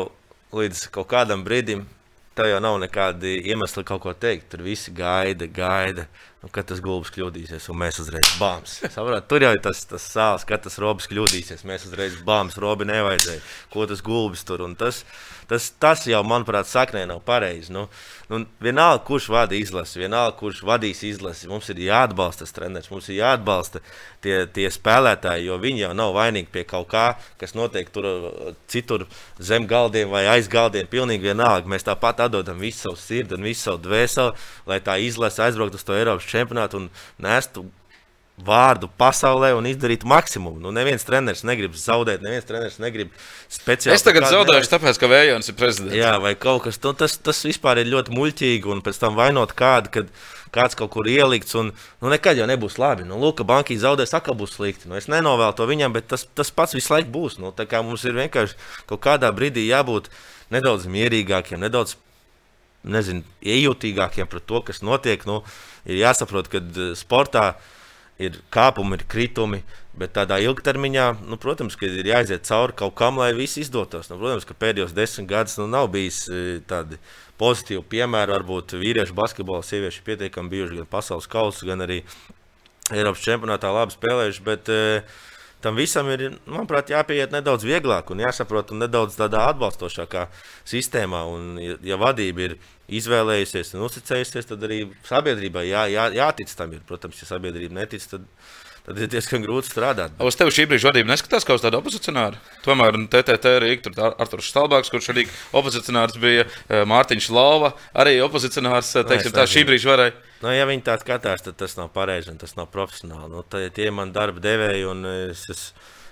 [0.54, 1.86] līdz kaut kādam brīdim
[2.34, 4.48] tev jau nav nekādi iemesli kaut ko teikt.
[4.52, 6.06] Tur viss gaida, gaida.
[6.40, 8.78] Nu, kad tas gulbis kļūdīsies, un mēs uzreiz bāmas.
[8.94, 11.66] Saprāt, tur jau ir tas, tas sāls, kad tas robis kļūdīsies.
[11.68, 13.42] Mēs uzreiz bāmas, robi nevajadzēja.
[13.72, 14.64] Ko tas gulbis tur?
[14.64, 15.02] Un tas,
[15.50, 17.74] tas, tas jau, manuprāt, saknē nav pareizi.
[17.76, 17.90] Nu,
[18.32, 23.10] nu, vienalga, kurš vada izlasi, vienalga, kurš vadīs izlasi, mums ir jāatbalsta tas treneris, mums
[23.12, 23.84] ir jāatbalsta
[24.24, 27.04] tie, tie spēlētāji, jo viņi jau nav vainīgi pie kaut kā,
[27.40, 28.08] kas notiek tur
[28.70, 29.04] citur
[29.36, 30.88] zem galdiem vai aiz galdiem.
[30.88, 31.68] Pilnīgi vienalga.
[31.68, 35.84] Mēs tāpat atdodam visu savu sirdi un visu savu dvēseli, lai tā izlase aizbrauktu uz
[35.84, 36.88] to Eiropas čempionātu un
[37.22, 37.66] nestu
[38.44, 40.60] vārdu pasaulē un izdarītu maksimumu.
[40.62, 43.12] Nu, neviens treneris negrib zaudēt, neviens treneris negrib
[43.52, 43.96] speciāli.
[43.96, 44.72] Es tagad zaudēju, nevar...
[44.74, 45.96] tāpēc, ka Vējons ir prezidents.
[45.98, 49.18] Jā, vai kaut kas tāds, nu, tas, tas vispār ir ļoti muļķīgi, un pēc tam
[49.18, 50.12] vainot kādu, kad
[50.54, 53.06] kāds kaut kur ielikts, un nu, nekad jau nebūs labi.
[53.08, 54.90] Nu, Lūk, banka zaudēs, atkal būs slikti.
[54.90, 57.38] Nu, es nenovēlu to viņam, bet tas, tas pats visu laiku būs.
[57.42, 58.58] Nu, mums ir vienkārši
[58.90, 60.10] kaut kādā brīdī jābūt
[60.50, 61.96] nedaudz mierīgākiem, nedaudz
[62.82, 65.26] nezinu, iejutīgākiem par to, kas notiek.
[65.28, 65.42] Nu,
[65.86, 67.54] ir jāsaprot, ka eh, sportā
[68.20, 69.62] ir kāpumi, ir kritumi,
[69.96, 74.10] bet tādā ilgtermiņā, nu, protams, ir jāiziet cauri kaut kam, lai viss izdotos.
[74.12, 77.00] Nu, protams, ka pēdējos desmit gadus nu, nav bijis eh, tādi
[77.40, 78.36] pozitīvi piemēri.
[78.36, 82.02] Varbūt vīriešu basketbolā sieviešu pietiekami bijuši gan pasaules kausa, gan arī
[82.90, 84.42] Eiropas čempionātā labi spēlējuši.
[84.44, 85.26] Bet, uh,
[85.60, 90.26] tam visam ir, manuprāt, jāpieiet nedaudz vieglāk un jāsaprot un nedaudz tādā atbalstošākā
[90.68, 91.22] sistēmā.
[91.28, 92.56] Un, ja, ja vadība ir
[92.98, 96.74] izvēlējusies un uzticējusies, tad arī sabiedrībai jā, jā, jātic tam.
[96.74, 96.82] Ir.
[96.88, 98.26] Protams, ja sabiedrība netic, tad
[98.90, 100.14] tad ir diezgan grūti strādāt.
[100.24, 102.40] Uz tevi šī brīža vadība neskatās kā uz tādu opozicionāru.
[102.64, 105.26] Tomēr TTT ir tur Arthurs Stalbāks, kurš arī
[105.56, 110.16] opozicionārs bija eh, Mārtiņš Lava, arī opozicionārs, eh, teiksim, tā šī brīža varēja.
[110.40, 113.30] Nu, ja viņi tā skatās, tad tas nav pareizi un tas nav profesionāli.
[113.34, 115.66] Nu, tie ir mani darba devēji, un es, es,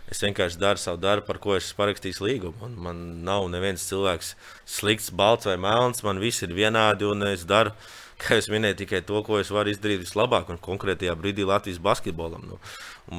[0.08, 2.64] es vienkārši daru savu darbu, par ko es parakstīju līgumu.
[2.66, 4.34] Un man nav neviens cilvēks
[4.68, 6.04] slikts, balts vai melns.
[6.06, 7.74] Man viss ir vienādi, un es daru,
[8.20, 12.48] kā jau minēju, tikai to, ko es varu izdarīt vislabāk un konkrētajā brīdī Latvijas basketbolam.
[12.52, 12.60] Nu,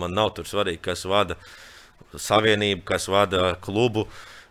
[0.01, 1.37] man nav tur svarīgi, kas vada
[2.15, 4.07] savienību, kas vada klubu.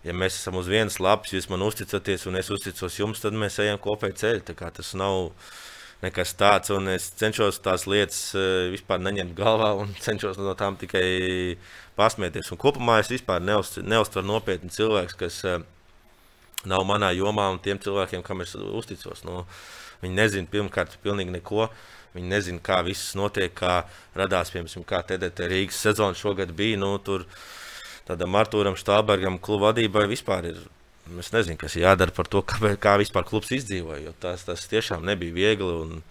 [0.07, 3.59] Ja mēs esam uz vienas lapas, jūs man uzticaties, un es uzticos jums, tad mēs
[3.65, 4.55] ejam kopēji ceļu.
[4.55, 5.33] Tas nav
[6.05, 6.71] nekas tāds.
[6.95, 11.59] Es cenšos tās lietas eh, vispār neņemt galvā un cenšos no tām tikai
[11.99, 12.53] pasmieties.
[12.55, 15.61] Un kopumā es vispār neuztveru nopietni cilvēks, kas eh,
[16.69, 19.25] nav manā jomā un tiem cilvēkiem, kam es uzticos.
[19.27, 19.45] Nu,
[20.05, 21.69] viņi nezina pirmkārt pilnīgi neko.
[22.15, 23.83] Viņi nezina, kā viss notiek, kā
[24.17, 26.81] radās, piemēram, kā TDT Rīgas sezona šogad bija.
[26.81, 27.27] Nu, tur
[28.09, 30.67] tādam Arthūram Štābergam, kluba vadībai vispār ir
[31.17, 34.13] Es nezinu, kas ir jādara par to, kā, kā vispār klubs izdzīvoja.
[34.21, 35.71] Tas, tas tiešām nebija viegli.
[35.85, 36.03] Un,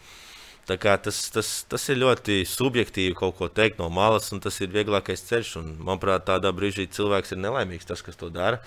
[0.68, 5.24] tas, tas, tas ir ļoti subjektīvi kaut ko teikt no malas, un tas ir vieglākais
[5.30, 5.52] ceļš.
[5.62, 8.60] Un, manuprāt, tādā brīdī cilvēks ir nelaimīgs tas, kas to dara.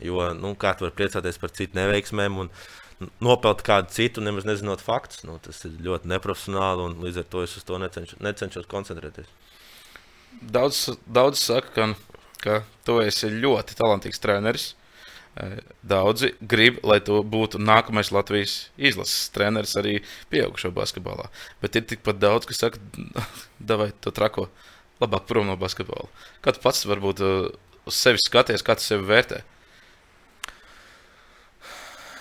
[0.00, 2.52] Jo nu, kā tu vari priecāties par citu neveiksmēm un
[3.24, 5.24] nopelt kādu citu, nemaz nezinot faktus.
[5.24, 9.32] Nu, tas ir ļoti neprofesionāli, un līdz ar to es uz to necenš, necenšos koncentrēties.
[10.36, 11.86] Daudz, daudz saka, ka,
[12.44, 14.74] ka tu esi ļoti talantīgs treneris.
[15.84, 19.98] Daudzi grib, lai tu būtu nākamais Latvijas izlases treneris arī
[20.32, 21.28] pieaugušo basketbolā.
[21.60, 22.80] Bet ir tikpat daudz, kas saka,
[23.82, 24.48] vai to trako
[25.02, 26.08] labāk prom no basketbola.
[26.40, 29.42] Kā tu pats varbūt uz sevi skaties, kā tu sevi vērtē?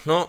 [0.05, 0.25] Nu,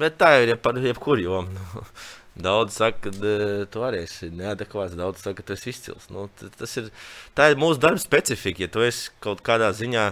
[0.00, 1.66] bet tā ir par jebkuru jomu.
[2.46, 6.08] Daudz saka, ka uh, tu arī esi neadekvāts, daudz saka, ka tu esi izcils.
[6.10, 6.24] Nu,
[6.58, 6.88] tas ir,
[7.30, 8.64] ir mūsu darba specifika.
[8.64, 10.08] Ja tu esi kaut kādā ziņā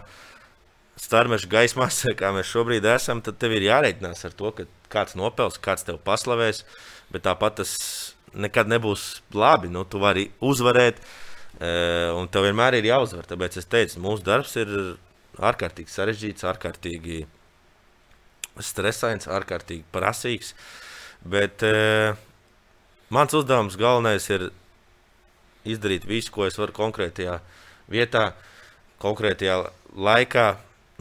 [1.03, 5.61] starmeša gaismās, kā mēs šobrīd esam, tad tev ir jārēķinās ar to, ka kāds nopelns,
[5.63, 6.63] kāds tev paslavēs.
[7.13, 7.73] Bet tāpat tas
[8.33, 9.71] nekad nebūs labi.
[9.73, 13.29] Nu, tu vari uzvarēt, uh, un tev vienmēr ir jāuzvar.
[13.29, 14.73] Tāpēc es teicu, mūsu darbs ir
[15.43, 17.23] ārkārtīgi sarežģīts, ārkārtīgi
[18.63, 20.55] stresains, ārkārtīgi prasīgs.
[21.23, 22.17] Bet uh,
[23.13, 24.51] mans uzdevums galvenais ir
[25.69, 27.39] izdarīt visu, ko es varu konkrētajā
[27.93, 28.33] vietā,
[29.03, 29.61] konkrētajā
[29.93, 30.47] laikā,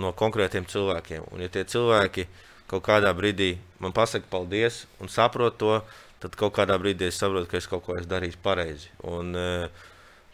[0.01, 1.27] no konkrētiem cilvēkiem.
[1.31, 2.27] Un, ja tie cilvēki
[2.71, 5.79] kaut kādā brīdī man pasaka paldies un saprot to,
[6.21, 8.91] tad kaut kādā brīdī es saprotu, ka es kaut ko esmu darījis pareizi.
[9.07, 9.87] Un, uh,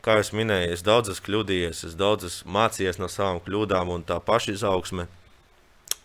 [0.06, 4.06] kā jau minēju, es daudz esmu kļūdījies, es daudz esmu mācījies no savām kļūdām, un
[4.08, 5.08] tā pašizaugsme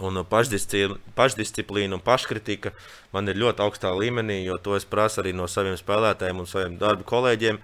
[0.03, 2.73] un pašdisciplīna un paškritika
[3.15, 6.79] man ir ļoti augstā līmenī, jo to es prasu arī no saviem spēlētājiem un saviem
[6.81, 7.61] darba kolēģiem.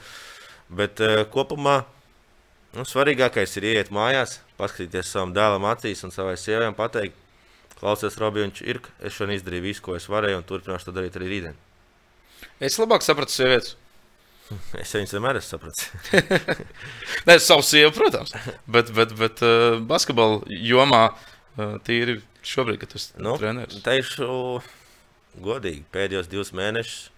[0.79, 1.81] Bet uh, kopumā
[2.77, 7.17] nu, svarīgākais ir iet mājās, paskatīties savam dēlam acīs un savai sievai un pateikt,
[7.79, 11.19] klausies, Robi, viņš ir, es šodien izdarīju visu, ko es varēju, un turpināšu to darīt
[11.19, 11.61] arī rītdien.
[12.65, 13.77] Es labāk sapratu sievietes.
[14.81, 15.91] Es viņus vienmēr esmu sapratis.
[17.29, 18.33] Nē, savu sievu, protams.
[18.65, 22.17] Bet, bet, bet uh, basketbola jomā uh, tīri
[22.49, 23.83] šobrīd, kad tas ir nu, treneris.
[23.85, 24.29] Teikšu
[25.45, 27.11] godīgi, pēdējos divus mēnešus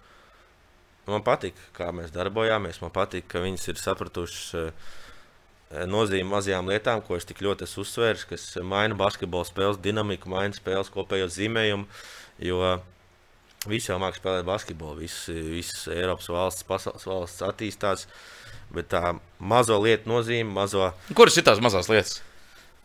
[1.09, 2.81] man patīk, kā mēs darbojāmies.
[2.83, 4.91] Man patīk, ka viņas ir sapratušas uh,
[5.87, 10.55] nozīmi mazajām lietām, ko es tik ļoti esmu uzsvērs, kas maina basketbola spēles dinamiku, maina
[10.57, 11.87] spēles kopējo zīmējumu.
[12.41, 12.79] Jo
[13.69, 18.07] Visi jau mākslinieki spēlē basketbolu, visas Eiropas valsts, pasaules valsts attīstās.
[18.73, 20.87] Bet tā mazo lietu nozīme, mazo.
[21.13, 22.21] Kuras ir tās mazās lietas?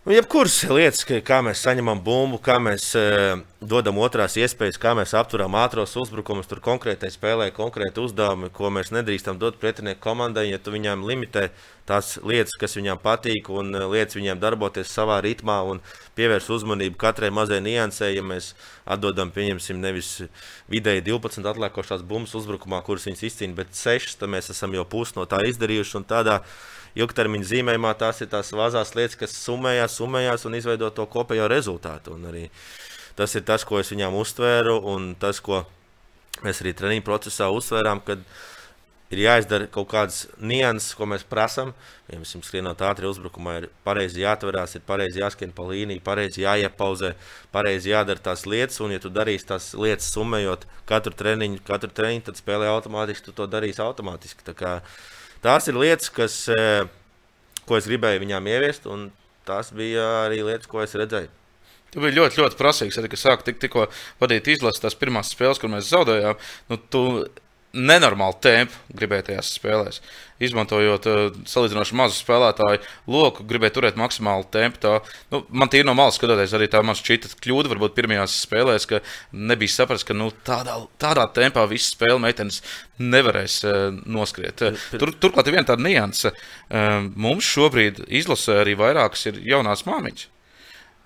[0.06, 5.16] Nu, jebkuras lietas, kā mēs saņemam bumbu, kā mēs uh, dodam otrās iespējas, kā mēs
[5.18, 10.60] apturam ātros uzbrukumus, tur konkrētai spēlē, konkrēti uzdevumi, ko mēs nedrīkstam dot pretinieku komandai, ja
[10.62, 11.48] tu viņiem limitē
[11.90, 15.82] tās lietas, kas viņiem patīk, un uh, lietas viņiem darboties savā ritmā un
[16.14, 18.12] pievērst uzmanību katrai mazai niansē.
[18.14, 18.52] Ja mēs
[18.86, 20.12] atdodam, pieņemsim, nevis
[20.70, 25.18] vidēji 12 atliekošās bumbas uzbrukumā, kuras viņas izcīna, bet 6, tad mēs esam jau pusi
[25.18, 25.98] no tā izdarījuši
[26.96, 32.16] ilgtermiņa zīmējumā tās ir tās mazās lietas, kas summējās, summējās un izveido to kopējo rezultātu.
[33.16, 35.64] Tas ir tas, ko es viņām uztvēru, un tas, ko
[36.44, 38.04] mēs arī treniņu procesā uztvērām.
[39.06, 41.70] Ir jāizdara kaut kādas nianses, ko mēs prasām.
[42.10, 47.12] Ja mēs skrienam ātri uzbrukumā, ir pareizi jāatverās, ir pareizi jāskrien pa līniju, pareizi jāiepauzē,
[47.54, 48.80] pareizi jādara tās lietas.
[48.82, 53.36] Un, ja tu darīsi tās lietas, summējot katru treniņu, katru treniņu, tad spēlē automātiski, tu
[53.38, 54.42] to darīsi automātiski.
[54.50, 56.86] Tā kā, uh, Tās ir lietas, kas, eh,
[57.66, 59.10] ko es gribēju viņām ieviest, un
[59.46, 61.28] tās bija arī lietas, ko es redzēju.
[61.92, 62.98] Tu biji ļoti, ļoti prasīgs.
[62.98, 63.86] Arī, kad sāku tik, tikko
[64.20, 66.36] vadīt izlases, tās pirmās spēles, kur mēs zaudējām.
[66.68, 67.02] Nu, tu
[67.76, 70.00] nenormālu tempu gribēja tajās spēlēs.
[70.42, 74.80] Izmantojot uh, salīdzinoši mazu spēlētāju loku, gribēja turēt maksimālu tempu.
[74.82, 74.94] Tā,
[75.32, 79.00] nu, man tie no malas skatoties, arī tā man šķita kļūda, varbūt pirmajās spēlēs, ka
[79.32, 82.62] nebija saprast, ka nu, tādā, tādā tempā visas spēles meitenes
[83.00, 84.64] nevarēs uh, noskriet.
[84.96, 86.32] Tur, turklāt ir viena tāda nianse.
[86.68, 90.32] Uh, mums šobrīd izlasē arī vairākas ir jaunās māmiņas.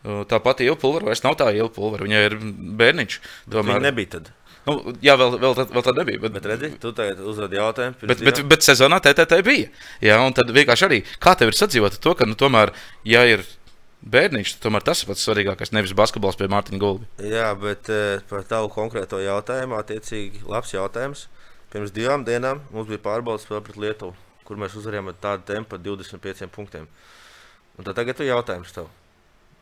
[0.01, 2.37] Tā pati iela pulvera vairs nav tā iela pulvera, viņai ir
[2.81, 3.17] bērniņš.
[3.53, 3.75] Tomēr...
[3.75, 4.31] Viņa nebija tad.
[4.67, 6.21] Nu, jā, vēl, vēl, tā, vēl tā nebija.
[6.25, 7.97] Bet, bet redzi, tu tagad uzdod jautājumu.
[8.11, 9.71] Bet, bet, bet sezonā TTT bija.
[10.05, 12.75] Jā, un tad vienkārši arī kā tev ir sadzīvot to, ka, nu, tomēr,
[13.09, 13.47] ja ir
[14.01, 17.09] bērniņš, tad tomēr tas ir pats svarīgākais, nevis basketbols pie Mārtiņa Gulbi.
[17.25, 21.27] Jā, bet uh, par tavu konkrēto jautājumu, attiecīgi, labs jautājums.
[21.71, 25.77] Pirms divām dienām mums bija pārbaudas spēle pret Lietuvu, kur mēs uzvarējām ar tādu tempu
[25.77, 26.89] par 25 punktiem.
[27.79, 28.89] Un tad tagad ir jautājums tev,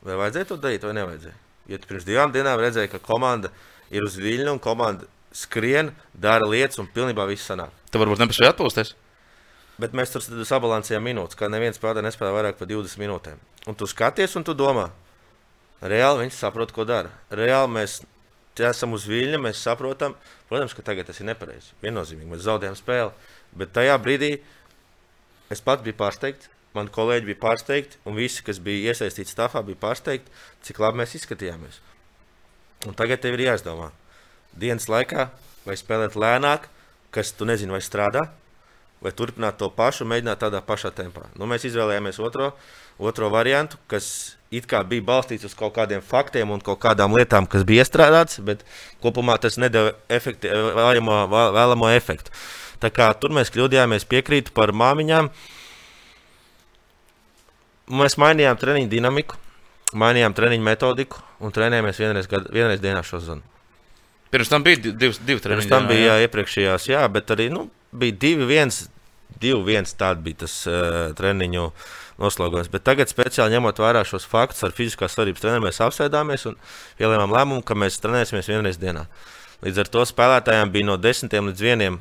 [0.02, 1.36] vai vajadzēja to darīt vai nevajadzēja?
[1.68, 5.92] Ja tu pirms divām dienām redzēji, ka komanda ir ir uz viļņa un komanda skrien,
[6.14, 7.72] dara lietas un pilnībā viss sanāk.
[7.92, 8.94] Tu varbūt nepaspēji atpūsties.
[9.78, 13.42] Bet mēs tur sabalansējam minūtes, kā neviens spēlētājs nespēlē vairāk par 20 minūtēm.
[13.70, 14.88] Un tu skaties, un tu domā,
[15.78, 17.12] reāli viņi saprot, ko dara.
[17.30, 18.00] Reāli mēs
[18.58, 20.16] esam uz viļņa, mēs saprotam,
[20.50, 21.76] protams, ka tagad tas ir nepareizi.
[21.84, 23.12] Viennozīmīgi mēs zaudējam spēli.
[23.54, 24.32] Bet tajā brīdī
[25.52, 29.78] es pats biju pārsteigts, mani kolēģi bija pārsteigti, un visi, kas bija iesaistīti stāvā, bija
[29.86, 30.34] pārsteigti,
[30.66, 31.78] cik labi mēs izskatījāmies.
[32.86, 33.90] Un tagad tev ir jāizdomā
[34.58, 35.28] dienas laikā,
[35.66, 36.68] vai spēlēt lēnāk,
[37.14, 38.28] kas tu nezini, vai strādā,
[39.02, 41.26] vai turpināt to pašu, mēģināt tādā pašā tempā.
[41.38, 42.52] Nu, mēs izvēlējāmies otro,
[42.98, 47.46] otro variantu, kas it kā bija balstīts uz kaut kādiem faktiem un kaut kādām lietām,
[47.50, 48.64] kas bija iestrādātas, bet
[49.02, 51.20] kopumā tas nedēļa efekti, vēlamo,
[51.54, 52.34] vēlamo efektu.
[52.82, 55.30] Tā kā tur mēs kļūdījāmies, piekrītu par māmiņām.
[57.98, 59.38] Mēs mainījām treniņu dinamiku,
[59.96, 63.44] mainījām treniņu metodiku un trenējāmies vienreiz, gad, vienreiz dienā šo zonu.
[64.32, 65.64] Pirms tam bija divi, divi treniņi.
[65.64, 68.82] Pirms tam bija jā, iepriekšējās, jā, bet arī nu, bija divi, viens,
[69.40, 71.70] divi, viens tāds bija tas uh, treniņu
[72.20, 72.68] noslogojums.
[72.72, 76.58] Bet tagad, speciāli ņemot vērā šos faktus ar fiziskās svarības treneriem, mēs apsēdāmies un
[77.00, 79.06] pielēmām lēmumu, ka mēs trenēsimies vienreiz dienā.
[79.64, 81.98] Līdz ar to spēlētājiem bija no 10 līdz 1.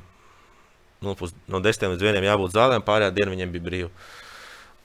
[1.05, 1.13] Nu,
[1.53, 3.91] no 10 līdz 1 jābūt zālēm, pārējā diena viņiem bija brīva.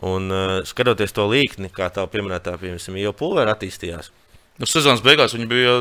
[0.02, 4.10] Un uh, skatoties to līkni, kā tā pieminētā, piemēram, jau pulvera attīstījās.
[4.58, 5.76] Nu, sezonas beigās viņi bija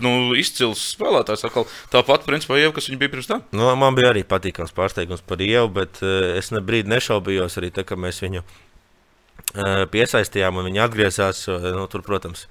[0.00, 1.44] nu, izcils spēlētājs.
[1.48, 3.44] Atkal tāpat, principā, Ieva, kas viņa bija pirms tam.
[3.56, 7.72] Nu, man bija arī patīkams pārsteigums par Ievu, bet uh, es ne brīdi nešaubījos arī,
[7.74, 11.42] tā, ka mēs viņu uh, piesaistījām un viņa atgriezās.
[11.50, 12.46] Uh, nu, tur, protams,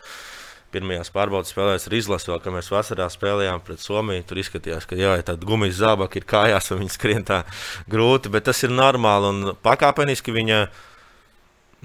[0.74, 4.26] pirmajās pārbaudas spēlēs ar izlasi, vēl, kad mēs vasarā spēlējām pret Somiju.
[4.30, 7.42] Tur izskatījās, ka jā, tāda gumijas zābaka ir kājās, un viņi skrien tā
[7.90, 10.62] grūti, bet tas ir normāli un pakāpeniski viņa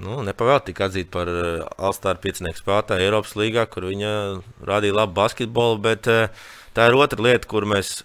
[0.01, 4.11] nu, nepavēlti tika atzīta par eh, Alstāra piecinieku spēlētāju Eiropas līgā, kur viņa
[4.67, 5.79] rādīja labu basketbolu.
[5.85, 8.01] Bet uh, tā ir otra lieta, kur mēs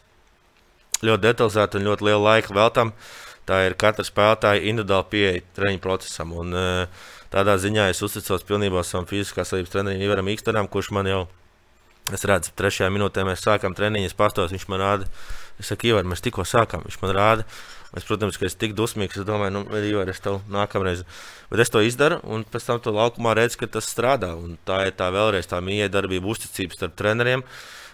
[1.03, 2.95] ļoti detalizēti un ļoti lielu laiku veltam.
[3.49, 6.37] Tā ir katra spēlētāja individuāla pieeja treniņu procesam.
[6.39, 11.09] Un, uh, tādā ziņā es uzticos pilnībā savam fiziskās līnijas trenerim Ivaram Ikstenam, kurš man
[11.11, 11.25] jau,
[12.15, 15.11] es redzu, trešajā minūtē mēs sākam treniņu, es pastos, viņš man rāda.
[15.61, 17.47] Es saku, Ivar, mēs tikko sākām, viņš man rāda.
[17.97, 21.03] Es, protams, ka es tik dusmīgs, es domāju, nu, Ivar, es tev nākamreiz.
[21.51, 24.31] Bet es to izdaru, un pēc tam to laukumā redzu, ka tas strādā.
[24.39, 27.43] Un tā ir tā vēlreiz tā miedarbība, uzticības starp treneriem.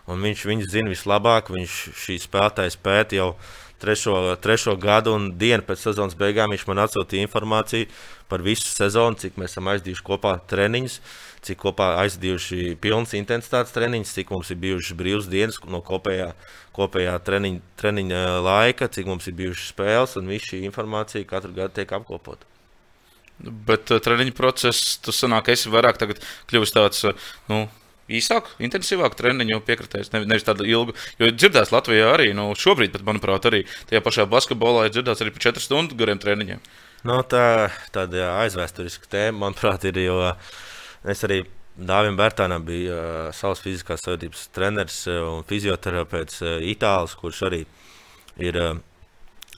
[0.06, 3.30] Un viņš viņu zina vislabāk, viņš šī spēlētāja spēta jau
[3.82, 6.54] trešo, trešo gadu un dienu pēc sezonas beigām.
[6.54, 7.88] Viņš man atsūtīja informāciju
[8.30, 11.00] par visu sezonu, cik mēs esam aizdījuši kopā treniņus
[11.46, 16.32] cik kopā aizdījuši pilnas intensitātes treniņus, cik mums ir bijušas brīvas dienas no kopējā,
[16.76, 21.76] kopējā treniņa, treniņa laika, cik mums ir bijušas spēles, un viss šī informācija katru gadu
[21.78, 22.48] tiek apkopota.
[23.38, 26.00] Bet uh, treniņa process, tas sanāk, esi vairāk
[26.48, 27.66] kļuvis tāds, uh, nu,
[28.08, 30.94] īsāk, intensīvāk treniņu piekritējis, ne, nevis tādu ilgu.
[31.20, 35.34] Jo dzirdēts Latvijā arī, nu, šobrīd, pat, manuprāt, arī tajā pašā basketbolā ir dzirdēts arī
[35.34, 36.62] par 4 stundu gariem treniņiem.
[37.06, 40.00] No, nu, tā tāda aizvēsturiska tēma, manuprāt, ir.
[40.06, 40.32] Jo,
[41.06, 41.44] Es arī
[41.76, 47.60] Dāvim Bērtānam bija uh, savs fiziskās savienības treneris un fizioterapeits uh, Itālis, kurš arī
[48.42, 48.78] ir uh,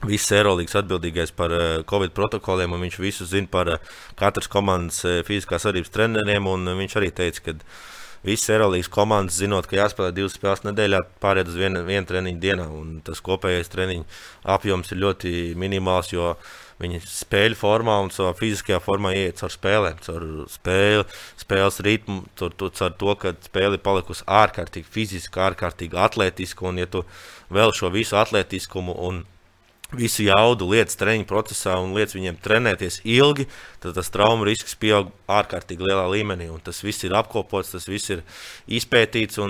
[0.05, 5.21] viss aerolīgs atbildīgais par uh, Covid protokoliem, viņš visu zina par uh, katras komandas uh,
[5.27, 7.55] fiziskās savienības treneriem, un viņš arī teica, ka
[8.25, 12.65] visas aerolīgas komandas, zinot, ka jāspēlē divas spēles nedēļā, pāriet uz vienu, vienu treniņu dienā,
[13.07, 14.07] tas kopējais treniņu
[14.55, 16.33] apjoms ir ļoti minimāls, jo
[16.79, 21.03] Viņi spēļu formā un savā fiziskajā formā iet caur spēlēm, caur spēli,
[21.41, 26.69] spēles ritmu, caur caur to ka spēle ir palikusi ārkārtīgi fiziska, ārkārtīgi atletiska.
[26.69, 27.03] Un, ja tu
[27.51, 29.25] vēl šo visu atletiskumu un
[29.95, 33.47] visu jaudu lietas treniņu procesā un lietas viņiem trenēties ilgi,
[33.81, 36.49] tad tas traumu risks pieaug ārkārtīgi lielā līmenī.
[36.65, 38.23] Tas viss ir apkopots, tas viss ir
[38.67, 39.41] izpētīts.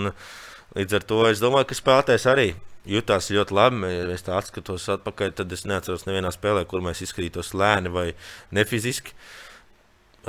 [0.78, 2.50] Līdz ar to es domāju, ka spēlētājs arī
[2.90, 3.90] jutās ļoti labi.
[3.92, 8.08] Ja es tā atskatos atpakaļ, tad es neatceros nevienā spēlē, kur mēs izskatītos lēni vai
[8.56, 9.18] nefiziski.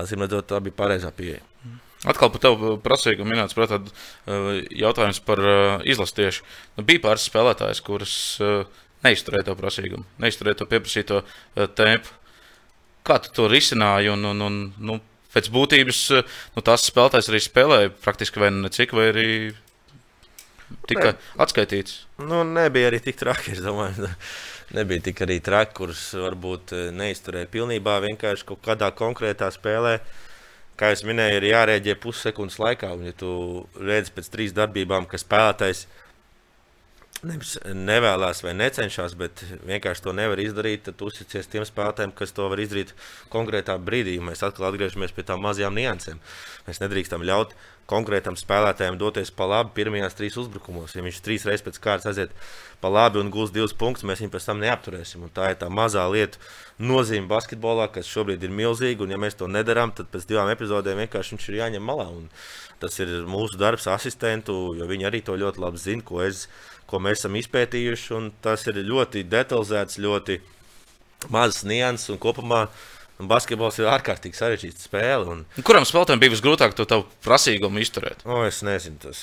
[0.00, 1.44] Atcīm redzot, tā bija pareizā pieeja.
[2.08, 3.92] Atkal par tevi prasīju, minēts, protams,
[4.24, 6.46] uh, jautājums par uh, izlastiešu.
[6.78, 8.62] Nu, bija pāris spēlētājs, kuras uh,
[9.04, 11.22] neizturēja to prasīgumu, neizturēja to pieprasīto
[11.78, 12.16] tempu.
[13.06, 14.10] Kā tu to risināji?
[14.12, 14.98] Un, un, un, nu,
[15.34, 16.00] pēc būtības
[16.56, 19.28] nu, tās spēlētājs arī spēlēja praktiski vai necik, vai arī
[20.90, 21.18] tika ne.
[21.42, 22.00] atskaitīts.
[22.22, 23.54] Nu, nebija arī tik traki.
[23.56, 24.10] Es domāju,
[24.78, 28.00] nebija tik arī traki, kurus varbūt eh, neizturēja pilnībā.
[28.06, 29.98] Vienkārši kaut kādā konkrētā spēlē,
[30.80, 32.92] kā jau minēju, ir jārēģē pussekundes laikā.
[32.96, 33.32] Un, ja tu
[33.80, 36.08] redzi pēc trīs darbībām, ka spēlētājs nevis
[37.22, 42.60] nevēlas vai necenšas, bet vienkārši to nevar izdarīt, tad uzticies tiem spēlētājiem, kas to var
[42.62, 42.94] izdarīt
[43.32, 44.16] konkrētā brīdī.
[44.24, 46.22] Mēs atkal atgriežamies pie tām mazajām niansēm.
[46.68, 47.52] Mēs nedrīkstam ļaut
[47.90, 50.94] konkrētam spēlētājam doties pa labi pirmajās trīs uzbrukumos.
[50.94, 52.34] Ja viņš trīs reizes pēc kārtas aiziet
[52.80, 55.26] pa labi un gūs divus punktus, mēs viņu pēc tam neapturēsim.
[55.26, 56.38] Un tā ir tā mazā lieta
[56.78, 59.04] nozīme basketbolā, kas šobrīd ir milzīga.
[59.04, 62.08] Un, ja mēs to nedarām, tad pēc divām epizodēm vienkārši viņš ir jāņem malā.
[62.14, 62.30] Un
[62.80, 66.46] tas ir mūsu darbs, asistentu, jo viņi arī to ļoti labi zina, ko, es,
[66.90, 68.22] ko mēs esam izpētījuši.
[68.44, 70.40] Tas ir ļoti detalizēts, ļoti
[71.32, 72.66] mazs nianses un kopumā
[73.28, 75.28] basketbols ir ārkārtīgi sarežģīta spēle.
[75.28, 75.44] Un...
[75.66, 78.24] Kuram spēlētājam bija visgrūtāk to tavu prasīgumu izturēt?
[78.24, 79.20] O, es nezinu, tas,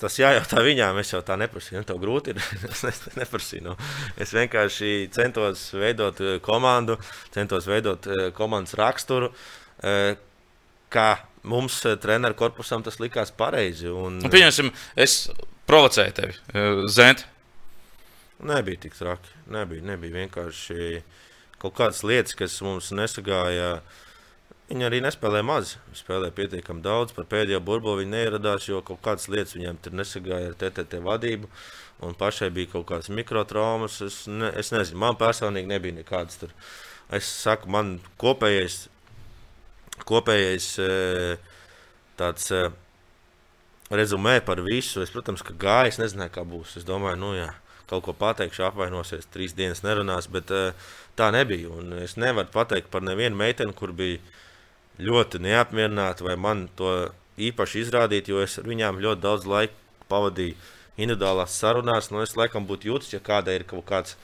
[0.00, 1.00] tas jājautā viņām.
[1.02, 1.82] Es jau tā neprasīju.
[1.82, 2.42] Nu, tev grūti ir.
[2.70, 3.64] es ne, neprasīju.
[3.70, 3.76] Nu.
[4.20, 7.00] Es vienkārši centos veidot eh, komandu,
[7.34, 9.32] centos veidot eh, komandas raksturu.
[9.82, 10.14] Eh,
[10.90, 11.10] kā
[11.46, 13.88] mums, treneru korpusam, tas likās pareizi.
[13.90, 15.22] Un, un pieņemsim, es
[15.70, 16.34] provocēju tevi,
[16.90, 17.24] Zent.
[18.40, 19.34] Nebija tik traki.
[19.52, 21.02] Nebija, nebija vienkārši
[21.60, 23.80] kaut kādas lietas, kas mums nesagāja.
[24.70, 25.74] Viņi arī nespēlēja maz.
[25.98, 27.12] Spēlēja pietiekami daudz.
[27.14, 31.50] Par pēdējo burbuli viņi neieradās, jo kaut kādas lietas viņiem tur nesagāja ar TTT vadību.
[32.06, 34.00] Un pašai bija kaut kādas mikrotraumas.
[34.06, 36.54] Es, ne, es nezinu, man personīgi nebija nekādas tur.
[37.12, 38.84] Es saku, man kopējais,
[40.08, 40.70] kopējais
[42.16, 42.52] tāds
[43.90, 45.02] rezumē par visu.
[45.04, 46.76] Es, protams, ka gāju, es nezināju, kā būs.
[46.80, 47.50] Es domāju, nu jā,
[47.90, 50.52] kaut ko pateikšu, apvainosies, trīs dienas nerunās, bet
[51.18, 51.70] tā nebija.
[51.74, 54.20] Un es nevaru pateikt par nevienu meiteni, kur bija
[55.00, 57.10] ļoti neapmierināti, vai man to
[57.40, 60.58] īpaši izrādīt, jo es ar viņām ļoti daudz laika pavadīju
[61.00, 62.10] individuālās sarunās.
[62.12, 64.18] Nu, es laikam būtu jūtis, ja kādai ir kaut kāds.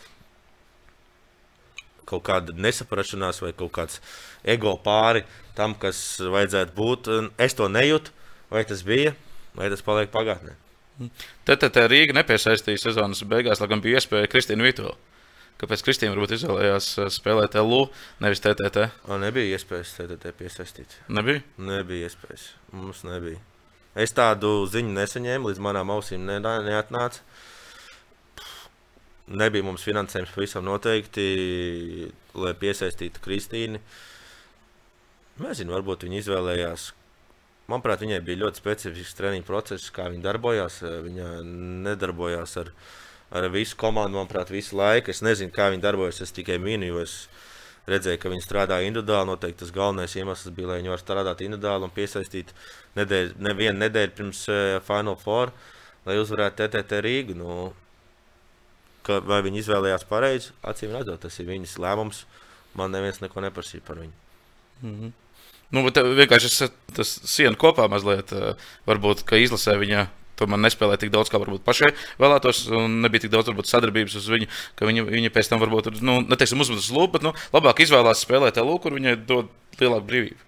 [2.07, 3.99] Kaut kāda nesaprašanās vai kaut kāds
[4.47, 5.25] ego pāri
[5.57, 7.09] tam, kas vajadzētu būt.
[7.43, 8.13] Es to nejūtu,
[8.53, 9.17] vai tas bija,
[9.57, 10.55] vai tas paliek pagātnē.
[11.49, 14.95] TTT Rīga nepiesaistīja sezonas beigās, lai gan bija iespēja Kristīnu Vitoļu.
[15.57, 17.87] Kāpēc Kristīna varbūt izvēlējās eh, spēlēt LU,
[18.21, 18.91] nevis TTT?
[19.09, 20.97] Man nebija iespējas TTT piesaistīt.
[21.09, 21.41] Nebija?
[21.57, 22.51] Nebija iespējas.
[22.77, 23.41] Mums nebija.
[23.97, 27.25] Es tādu ziņu nesaņēmu, līdz manām ausīm ne, neatnāca.
[29.27, 31.25] Nebija mums finansējums pavisam noteikti,
[32.37, 33.81] lai piesaistītu Kristīnu.
[35.41, 36.91] Nezinu, varbūt viņi izvēlējās.
[37.67, 40.79] Manuprāt, viņai bija ļoti specifisks treniņu process, kā viņa darbojās.
[40.83, 41.31] Viņa
[41.89, 42.71] nedarbojās ar
[43.31, 45.11] ar visu komandu, manuprāt, visu laiku.
[45.11, 46.23] Es nezinu, kā viņi darbojas.
[46.23, 47.17] Es tikai minu, jo es
[47.91, 49.31] redzēju, ka viņi strādā individuāli.
[49.33, 52.55] Noteikti tas galvenais iemesls bija, lai viņi varētu strādāt individuāli un piesaistīt
[52.99, 55.55] nedēļu, nevienu nedēļu pirms uh, Final Four,
[56.07, 57.39] lai uzvarētu TTT Rīgu.
[57.39, 57.59] Nu,
[59.07, 60.55] ka, vai viņi izvēlējās pareizi?
[60.67, 62.25] Acīm redzot, tas ir viņas lēmums.
[62.77, 64.13] Man neviens neko neprasīja par viņu.
[64.83, 65.15] Mm -hmm.
[65.75, 68.31] Nu, bet vienkārši tas siena kopā mazliet,
[68.87, 70.07] varbūt, ka izlasē viņa
[70.37, 74.27] tomēr nespēlēja tik daudz, kā varbūt pašai vēlētos, un nebija tik daudz varbūt, sadarbības uz
[74.31, 74.49] viņu,
[74.79, 78.61] ka viņa, viņa pēc tam varbūt, nu, neteiksim, uzmetas lūpu, bet nu, labāk izvēlās spēlēt
[78.61, 79.49] LU, kur viņai dod
[79.81, 80.43] lielāku brīvību.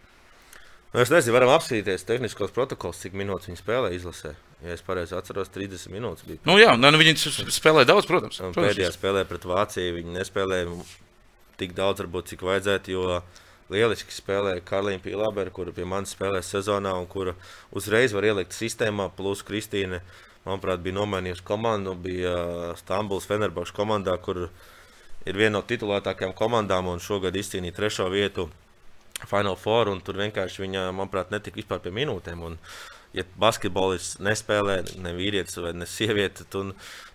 [0.92, 4.32] Nu, es nezinu, varam apsīties tehniskos protokols, cik minūtes viņa spēlē izlasē.
[4.64, 6.40] Ja es pareizi atceros, 30 minūtes bija.
[6.48, 7.12] Nu, jā, nu, viņi
[7.54, 8.40] spēlēja daudz, protams.
[8.40, 8.56] protams.
[8.58, 10.72] Pēdējā spēlē pret Vāciju viņi nespēlēja
[11.60, 12.96] tik daudz, varbūt, cik vajadzētu.
[12.96, 13.20] Jo
[13.72, 17.34] lieliski spēlēja Karlīna Pīlābera, kura pie manis spēlē sezonā un kura
[17.76, 19.10] uzreiz var ielikt sistēmā.
[19.16, 20.00] Plus Kristīne,
[20.46, 22.34] manuprāt, bija nomainījusi komandu, bija
[22.80, 24.46] Stambuls Fenerbahčs komandā, kur
[25.28, 28.48] ir viena no titulētākajām komandām un šogad izcīnīja trešo vietu
[29.26, 29.92] Final Four.
[30.04, 32.46] Tur vienkārši viņa, manuprāt, netika vispār pie minūtēm.
[32.48, 36.64] Un, uh, ja basketbolists nespēlē, ne vīrietis vai ne sieviete, tu,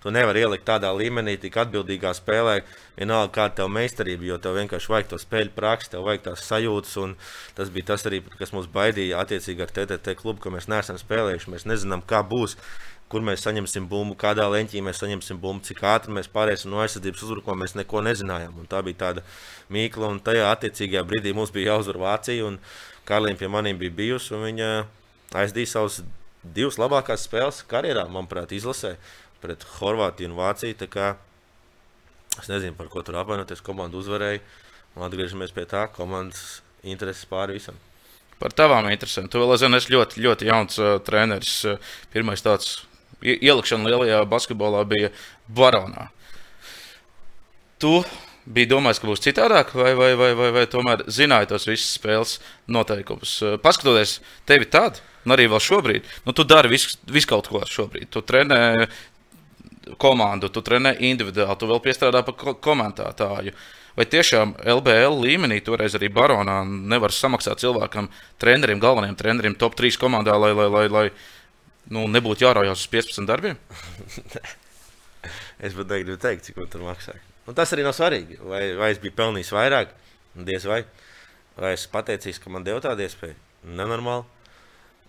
[0.02, 2.56] tu nevari ielikt tādā līmenī, tik atbildīgā spēlē,
[2.98, 7.28] vienalga kāda tev meistarība, jo tev vienkārši vajag to spēļu praksi, tev vajag tās sajūtas.
[7.58, 11.54] Tas bija tas arī, kas mums baidīja attiecīgi ar TTT klubu, ka mēs neesam spēlējuši,
[11.54, 12.58] mēs nezinām, kā būs.
[13.12, 17.22] Kur mēs saņemsim bumbu, kādā leņķī mēs saņemsim bumbu, cik ātri mēs pāriesim no aizsardzības
[17.28, 17.60] uzbrukuma.
[17.62, 18.56] Mēs neko nezinājām.
[18.58, 19.26] Un tā bija tāda
[19.70, 22.50] mīkla, un tajā attiecīgajā brīdī mums bija jāuzvar Vācija.
[23.06, 24.72] Karlīna pie maniem bija bijusi, un viņa
[25.38, 26.02] aizdīja savas
[26.44, 28.96] divas labākās spēles karjerā, manuprāt, izlasē
[29.44, 30.90] pret Horvātiju un Vāciju.
[32.42, 33.62] Es nezinu, par ko tur apvainoties.
[33.62, 34.42] Komanda uzvarēja.
[34.94, 37.78] Un atgriežamies pie tā, komandas intereses pāri visam.
[38.42, 39.30] Par tavām interesēm.
[39.30, 41.56] Tu vēl aizvien esi ļoti, ļoti jauns uh, treneris.
[42.14, 42.84] Pirmais tāds
[43.24, 45.12] ielikšana lielajā basketbolā bija
[45.48, 46.10] Baronā.
[47.82, 47.94] Tu
[48.46, 52.38] bija domājis, ka būs citādāk, vai, vai, vai, vai, vai tomēr zināja tos visus spēles
[52.68, 53.38] noteikumus?
[53.64, 54.18] Paskatoties
[54.50, 58.10] tevi tādu, un arī vēl šobrīd, nu, tu dari visu, visu kaut ko šobrīd.
[58.14, 58.62] Tu trenē
[60.00, 63.56] komandu, tu trenē individuāli, tu vēl piestrādā par komentētāju.
[63.94, 68.08] Vai tiešām LBL līmenī, toreiz arī Baronā, nevar samaksāt cilvēkam,
[68.42, 71.04] trenerim, galvenajam trenerim, top 3 komandā, lai, lai, lai, lai
[71.94, 73.60] nu, nebūtu jāraujās uz 15 darbiem?
[75.66, 77.22] es pat negribu teikt, cik man tur maksāja.
[77.46, 78.40] Un tas arī nav svarīgi.
[78.42, 79.94] Vai, vai es biju pelnījis vairāk,
[80.48, 80.84] diez vai.
[81.60, 83.36] Vai es pateicos, ka man deva tādu iespēju?
[83.78, 84.26] Nenormāli.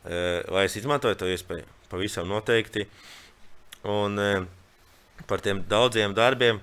[0.04, 1.64] Vai es izmantoju to iespēju?
[1.88, 2.84] Pavisam noteikti.
[3.88, 4.18] Un
[5.28, 6.58] par tiem daudziem darbiem,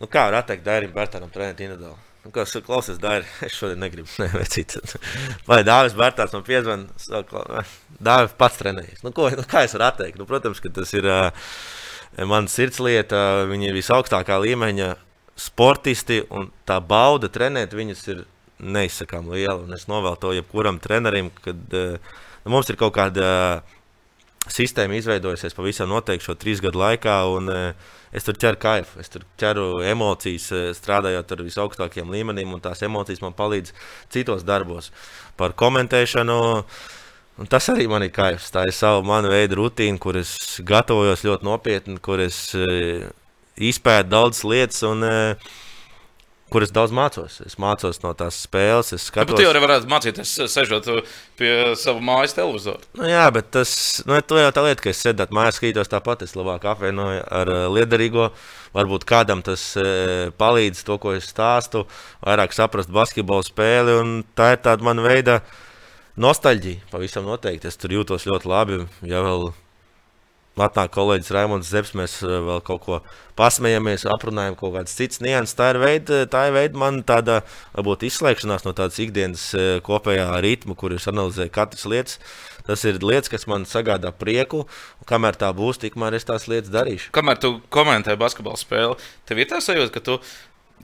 [0.00, 2.00] nu kā var atteikt Dairim Bērtānam trenēt individuāli?
[2.22, 4.76] Nu, kā klausies, Dairi, es šodien negribu nevecīt.
[5.50, 6.84] Vai Dāvis Bērtāns man piezvan,
[7.98, 9.02] Dāvis pats trenējas.
[9.02, 10.20] Nu, ko, nu, kā es varu atteikt?
[10.20, 11.48] Nu, protams, ka tas ir uh,
[12.22, 14.92] mana sirdslieta, viņi ir visaugstākā līmeņa
[15.42, 18.22] sportisti, un tā bauda trenēt viņus ir
[18.62, 19.58] neizsakām liela.
[19.64, 22.14] Un es novēlu to jebkuram trenerim, kad uh,
[22.44, 23.78] nu, mums ir kaut kāda uh,
[24.50, 27.16] sistēma izveidojusies pavisam noteikti šo trīs gadu laikā.
[27.36, 27.50] Un,
[28.12, 33.22] es tur ķeru kaifu, es tur ķeru emocijas, strādājot ar visaugstākajiem līmenim, un tās emocijas
[33.24, 33.72] man palīdz
[34.12, 34.90] citos darbos.
[35.38, 36.38] Par komentēšanu.
[37.40, 38.50] Un tas arī man ir kaifs.
[38.52, 40.34] Tā ir sava mana veida rutīna, kur es
[40.68, 42.50] gatavojos ļoti nopietni, kur es
[43.56, 44.82] izpētu daudzas lietas.
[44.84, 45.60] Un, uh,
[46.52, 47.38] kur es daudz mācos.
[47.46, 48.92] Es mācos no tās spēles.
[48.96, 50.88] Es skatos, ja, tu jau varētu mācīties, sežot
[51.40, 52.82] pie sava mājas televizora.
[52.98, 53.72] Nu, jā, bet tas
[54.08, 56.26] nu, jau tā lieta, ka es sēdētu mājās, skatītos tāpat.
[56.26, 58.30] Es labāk apvienoju ar uh, liederīgo.
[58.76, 61.86] Varbūt kādam tas uh, palīdz to, ko es stāstu,
[62.24, 63.98] vairāk saprast basketbalu spēli.
[64.38, 65.40] Tā ir tāda mana veida
[66.20, 66.88] nostalģija.
[66.92, 67.72] Pavisam noteikti.
[67.72, 68.84] Es tur jūtos ļoti labi.
[69.08, 69.50] Ja vēl
[70.60, 72.98] Atnāk kolēģis Raimons Zepsi, mēs eh, vēl kaut ko
[73.38, 75.56] pasmējamies, aprunājam kaut kādas citas nianses.
[75.56, 77.38] Tā ir veida, tā ir veida man tāda,
[77.72, 82.18] varbūt izslēgšanās no tādas ikdienas eh, kopējā ritma, kur es analizēju katras lietas.
[82.66, 84.66] Tas ir lietas, kas man sagādā prieku,
[85.08, 87.08] kamēr tā būs, tikmēr es tās lietas darīšu.
[87.16, 90.18] Kamēr tu komentē basketbalu spēli, tev ir tā sajūta, ka tu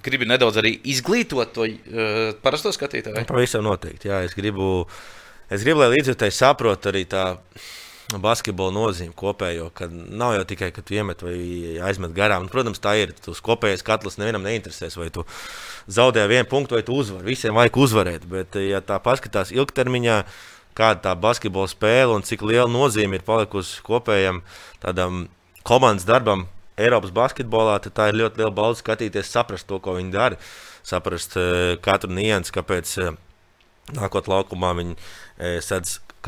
[0.03, 3.29] gribi nedaudz arī izglītot to uh, parasto skatītāju?
[3.29, 4.89] Pavisam noteikti, jā, es gribu,
[5.53, 7.29] es gribu lai līdzjutēji saprotu arī tā
[8.17, 11.37] basketbola nozīme kopējo, ka nav jau tikai, ka tu iemet vai
[11.85, 12.47] aizmet garām.
[12.47, 13.13] Un, protams, tā ir.
[13.25, 15.27] Tas kopējais katls nevienam neinteresēs, vai tu
[15.93, 17.27] zaudē vienu punktu, vai tu uzvari.
[17.29, 18.25] Visiem vajag uzvarēt.
[18.31, 20.23] Bet, ja tā paskatās ilgtermiņā,
[20.79, 24.41] kāda tā basketbola spēle un cik liela nozīme ir palikusi kopējam
[24.81, 25.27] tādam
[25.69, 26.47] komandas darbam
[26.79, 30.39] Eiropas basketbolā, tad tā ir ļoti liela balva skatīties, saprast to, ko viņi dara.
[30.87, 33.17] Saprast uh, katru niansu, kāpēc uh,
[33.99, 35.59] nākot laukumā viņi uh,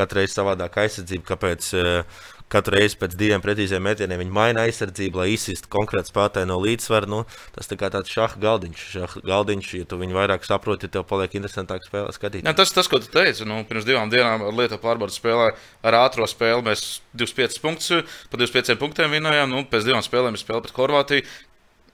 [0.00, 2.20] sedz katru reizi savādāk aizsardzību, kāpēc uh,
[2.50, 7.08] katru reizi pēc diviem precīziem metieniem viņi maina aizsardzību, lai izsistu konkrēti spēlētāju no līdzsvara.
[7.10, 7.20] Nu,
[7.54, 8.86] tas ir kā tāds šāda galdiņš.
[8.96, 12.40] Šaha galdiņš, ja tu viņu vairāk saproti, tev paliek interesantāk spēlēt.
[12.40, 15.52] Jā, tas, tas, ko tu teici, nu, pirms divām dienām ar Lietuvas pārbaudas spēlē
[15.86, 16.66] ar ātrā spēli.
[16.66, 19.54] Mēs 25 punktus, pa 25 punktiem vinējām.
[19.54, 21.28] Nu, pēc divām spēlēm mēs spēlējām pret Horvātiju.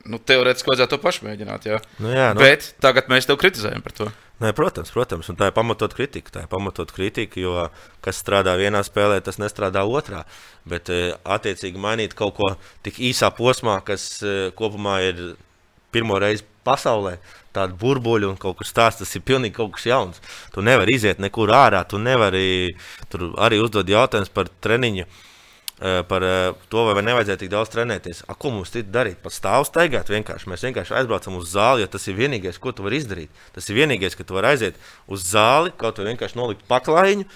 [0.06, 1.66] Nu, teorētiski vajadzētu to pašu mēģināt.
[1.66, 1.82] Jā.
[1.98, 2.44] Nu, jā, nu.
[2.44, 4.06] Bet tagad mēs tev kritizējam par to.
[4.36, 6.32] Nē, protams, protams, un tā ir pamatot kritika.
[6.34, 7.54] Tā ir pamatot kritika, jo
[8.04, 10.26] kas strādā vienā spēlē, tas nestrādā otrā.
[10.68, 12.50] Bet, e, attiecīgi, mainīt kaut ko
[12.84, 15.22] tik īsā posmā, kas e, kopumā ir
[15.94, 17.14] pirmo reizi pasaulē,
[17.56, 20.20] tādu burbuļu un kaut kas tāds, tas ir pilnīgi kaut kas jauns.
[20.52, 22.74] Tu nevari iziet nekur ārā, tu nevari
[23.08, 25.25] tur arī uzdot jautājumus par treniņu Eh,
[26.08, 28.22] par eh, to, vai nevajadzētu tik daudz trenēties.
[28.30, 29.18] A, ko mums tur darīt?
[29.24, 30.48] Pat stāvus staigāt vienkārši.
[30.48, 33.42] Mēs vienkārši aizbraucam uz zāli, jo tas ir vienīgais, ko tu vari izdarīt.
[33.52, 34.80] Tas ir vienīgais, ka tu vari aiziet
[35.12, 37.28] uz zāli, kaut vai vienkārši nolikt paklājiņu,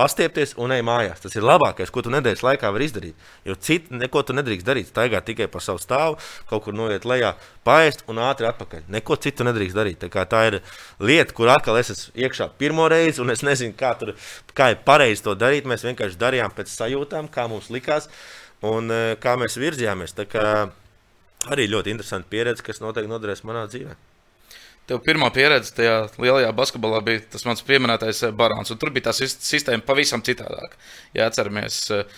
[0.00, 1.20] pastiepties un ej mājās.
[1.20, 3.28] Tas ir labākais, ko tu nedēļas laikā vari izdarīt.
[3.44, 4.88] Jo citu neko tu nedrīkst darīt.
[4.90, 6.16] Staigāt tikai pa savu stāvu,
[6.48, 7.34] kaut kur noiet lejā,
[7.68, 8.86] paēst un ātri atpakaļ.
[8.96, 10.08] Neko citu nedrīkst darīt.
[10.08, 10.60] Tā, tā ir
[11.04, 14.14] lieta, kur atkal es esmu iekšā pirmo reizi, un es nezinu, kā, tur,
[14.56, 15.68] kā ir pareizi to darīt.
[15.68, 18.08] Mēs vienkārši darījām pēc sajūtām, kā mums likās
[18.66, 20.16] un eh, kā mēs virzījāmies.
[20.16, 20.46] Tā kā
[21.52, 24.09] arī ļoti interesanti pieredze, kas noteikti noderēs manā dzīvēm.
[24.90, 28.72] Tev pirmā pieredze tajā lielajā basketbolā bija tas mans pieminētais eh, barons.
[28.74, 30.74] Tur bija tā sistēma pavisam citādāka.
[31.14, 32.16] Ja atceramies, eh,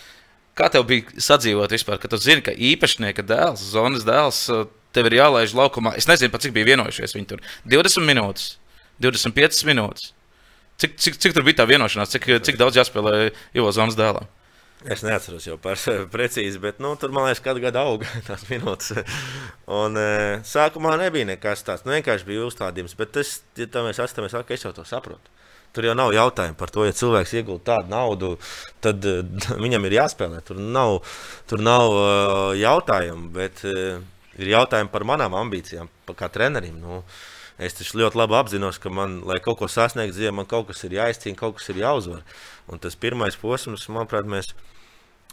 [0.57, 4.65] kā tev bija sadzīvot vispār, kad tu zini, ka īpašnieka dēls, zonas dēls, eh,
[4.97, 5.93] tev ir jālaiž laukumā.
[6.01, 7.45] Es nezinu, cik bija vienojušies viņi tur.
[7.69, 8.55] 20 minūtes,
[9.05, 10.09] 25 minūtes.
[10.81, 14.25] Cik, cik, cik tur bija tā vienošanās, cik, cik daudz jāspēlē Ivo zonas dēlam?
[14.83, 15.79] Es neatceros jau par
[16.11, 18.97] precīzi, bet nu, tur man liekas, ka katru gadu auga tās minūtes.
[19.71, 21.85] Un, e, sākumā nebija nekas tāds.
[21.87, 25.31] Nu, vienkārši bija uzstādījums, bet es, ja tā mēs esam, es jau to saprotu.
[25.73, 28.33] Tur jau nav jautājumu par to, ja cilvēks iegūst tādu naudu,
[28.83, 29.23] tad uh,
[29.63, 30.41] viņam ir jāspēlē.
[30.45, 30.99] Tur nav,
[31.49, 36.75] tur nav uh, jautājumu, bet ir jautājumi par manām ambīcijām, par kā trenerim.
[36.83, 36.99] Nu,
[37.55, 40.83] es taču ļoti labi apzinos, ka man, lai kaut ko sasniegtu dzīvē, man kaut kas
[40.83, 42.21] ir jāizcīna, kaut kas ir jāuzvar.
[42.67, 44.53] Un tas pirmais posms, manuprāt, mēs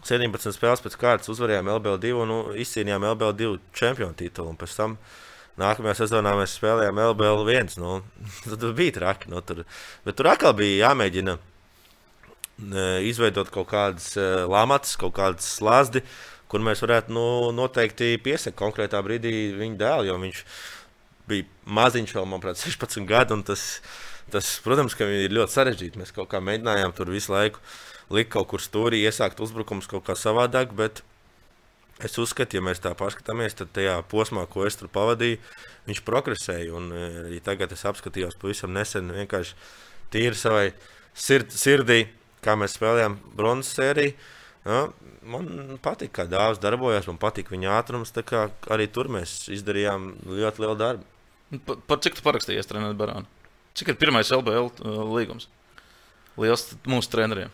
[0.06, 4.55] 17 spēles pēc kārtas uzvarējām LBL2 un nu, izcīnījām LBL2 čempionu titulu.
[4.60, 4.97] Pēc tam
[5.60, 7.77] nākamajā sezonā mēs spēlējām LBL1.
[7.82, 8.01] Nu,
[8.48, 9.31] tad bija traki.
[9.32, 9.64] Nu, tur.
[10.06, 11.36] Bet tur atkal bija jāmēģina
[13.09, 16.02] izveidot kaut kādas e, lamatas, kaut kādas slazdi,
[16.51, 17.24] kur mēs varētu nu,
[17.56, 20.09] noteikti piesakt konkrētā brīdī viņa dēlu.
[20.10, 20.43] Jo viņš
[21.31, 21.47] bija
[21.81, 23.40] maziņš, vēl, manuprāt, 16 gadu.
[23.47, 23.68] Tas,
[24.32, 26.01] tas, protams, ka ir ļoti sarežģīti.
[26.01, 27.62] Mēs kaut kā mēģinājām tur visu laiku
[28.15, 30.74] likt kaut kur stūrī, iesākt uzbrukums kaut kā savādāk.
[30.77, 31.03] Bet
[32.05, 35.41] es uzskatu, ja mēs tā paskatāmies, tad tajā posmā, ko es tur pavadīju,
[35.89, 36.73] viņš progresēja.
[36.77, 39.57] Un arī e, tagad es apskatījos pavisam nesen, vienkārši
[40.15, 40.66] tīri savai
[41.15, 42.03] sird, sirdī,
[42.45, 44.16] kā mēs spēlējām bronzas sēriju.
[44.61, 44.81] Ja,
[45.24, 48.12] man patīk, kā dāvāts darbojās, man patīk viņa ātrums.
[48.73, 51.07] Arī tur mēs izdarījām ļoti lielu darbu.
[51.66, 53.27] Par, par cik tu parakstījies treniņu Barānu?
[53.78, 55.49] Cik ir pirmais LBL uh, līgums?
[56.39, 57.51] Liels mūsu treneriem.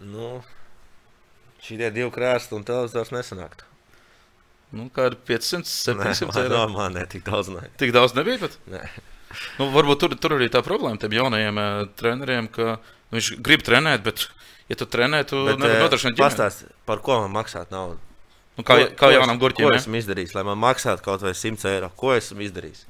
[0.00, 0.40] Nu,
[1.64, 3.66] šie divi krēsli un televizors nesanāktu.
[4.72, 6.60] Nu, kā ir 500, 700 eiro?
[6.62, 7.50] Nē, man ne tik daudz.
[7.52, 7.66] Ne.
[7.80, 8.54] Tik daudz nebija pat?
[8.70, 8.84] Nē.
[9.58, 13.62] Nu, varbūt tur, tur arī tā problēma tiem jaunajiem uh, treneriem, ka nu, viņš grib
[13.66, 14.24] trenēt, bet,
[14.70, 16.24] ja tu trenē, tu nevari eh, nodrošināt ģimeni.
[16.24, 17.98] Pastāst, par ko man maksāt naudu?
[18.58, 19.68] Nu, kā, Ko- kā ko jaunam gurķim.
[19.68, 21.90] Ko esmu izdarījis, lai man maksātu kaut vai 100 eiro?
[21.98, 22.86] Ko esmu izdarījis?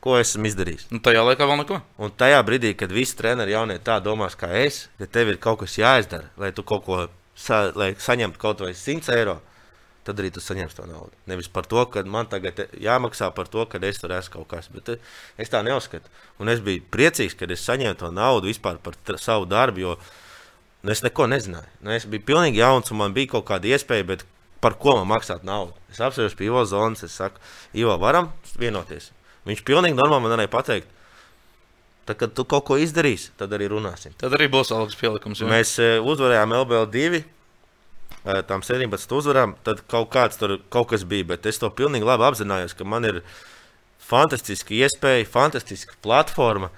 [0.00, 0.86] Ko esmu izdarījis?
[0.94, 1.78] Nu, tajā laikā vēl neko.
[2.00, 5.60] Un tajā brīdī, kad visi treneri jaunie tā domās, kā es, ka tev ir kaut
[5.60, 7.02] kas jāizdara, lai tu kaut ko
[7.40, 9.36] sa lai saņemtu kaut vai 100 eiro,
[10.04, 11.12] tad arī tu saņemsi to naudu.
[11.30, 14.70] Nevis par to, ka man tagad jāmaksā par to, ka es tur esmu kaut kas.
[14.72, 16.10] Bet eh, es tā neuzskatu.
[16.40, 19.94] Un es biju priecīgs, kad es saņēmu to naudu vispār par savu darbu, jo
[20.82, 21.68] nu, es neko nezināju.
[21.84, 24.26] Nu, es biju pilnīgi jauns un man bija kaut kāda iespēja, bet
[24.64, 25.76] par ko man maksāt naudu?
[25.92, 27.40] Es apsēžos pie Ivo zonas, es saku,
[27.76, 29.12] Ivo, varam vienoties.
[29.48, 30.96] Viņš pilnīgi normāli man varēja pateikt.
[32.08, 34.14] Tad, kad tu kaut ko izdarīsi, tad arī runāsim.
[34.18, 35.42] Tad arī būs algas pielikums.
[35.42, 35.48] jā.
[35.50, 41.28] Mēs e, uzvarējām LBL2, e, tam 17 uzvarām, tad kaut kāds tur kaut kas bija.
[41.32, 43.20] Bet es to pilnīgi labi apzinājos, ka man ir
[44.10, 46.72] fantastiska iespēja, fantastiska platforma,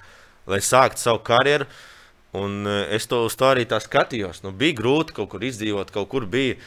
[0.45, 1.65] lai sāktu savu karjeru.
[2.37, 4.43] Un e, es to uz to arī tā skatījos.
[4.45, 6.59] Nu, bija grūti kaut kur izdzīvot, kaut kur bija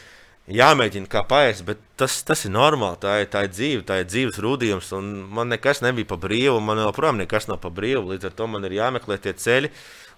[0.47, 2.99] jāmēģina kā paēst, bet tas, tas ir normāli.
[3.03, 4.91] Tā ir, tā ir dzīve, tā ir dzīves rūdījums.
[4.95, 8.05] un Man nekas nebija pa brīvu, man joprojām nekas nav pa brīvu.
[8.13, 9.71] Līdz ar to man ir jāmeklē tie ceļi,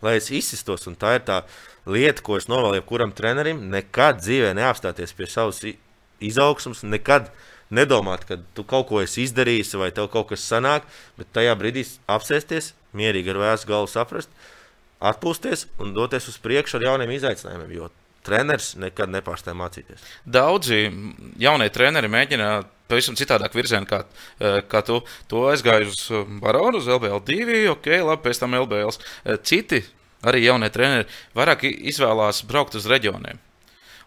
[0.05, 0.87] lai es izsistos.
[0.87, 1.41] Un tā ir tā
[1.89, 3.65] lieta, ko es novēlu jebkuram trenerim.
[3.73, 5.63] Nekad dzīvē neapstāties pie savas
[6.19, 7.31] izaugsmas, nekad
[7.73, 10.85] nedomāt, ka tu kaut ko esi izdarījis vai tev kaut kas sanāk,
[11.17, 14.33] bet tajā brīdī apsēsties, mierīgi ar vēsu galvu saprast,
[14.99, 17.75] atpūsties un doties uz priekšu ar jauniem izaicinājumiem.
[17.77, 17.91] Jo
[18.25, 20.03] treneris nekad nepārstāj mācīties.
[20.25, 20.87] Daudzi
[21.41, 22.49] jaunie treneri mēģina
[22.89, 24.03] pavisam citādāk virzienā, kā,
[24.39, 25.01] eh, kā tu.
[25.29, 28.95] Tu aizgāji uz eh, Baronu, uz LBL2, ok, labi, pēc tam LBL.
[29.43, 29.83] Citi,
[30.23, 33.39] arī jaunie treneri, vairāk izvēlās braukt uz reģioniem.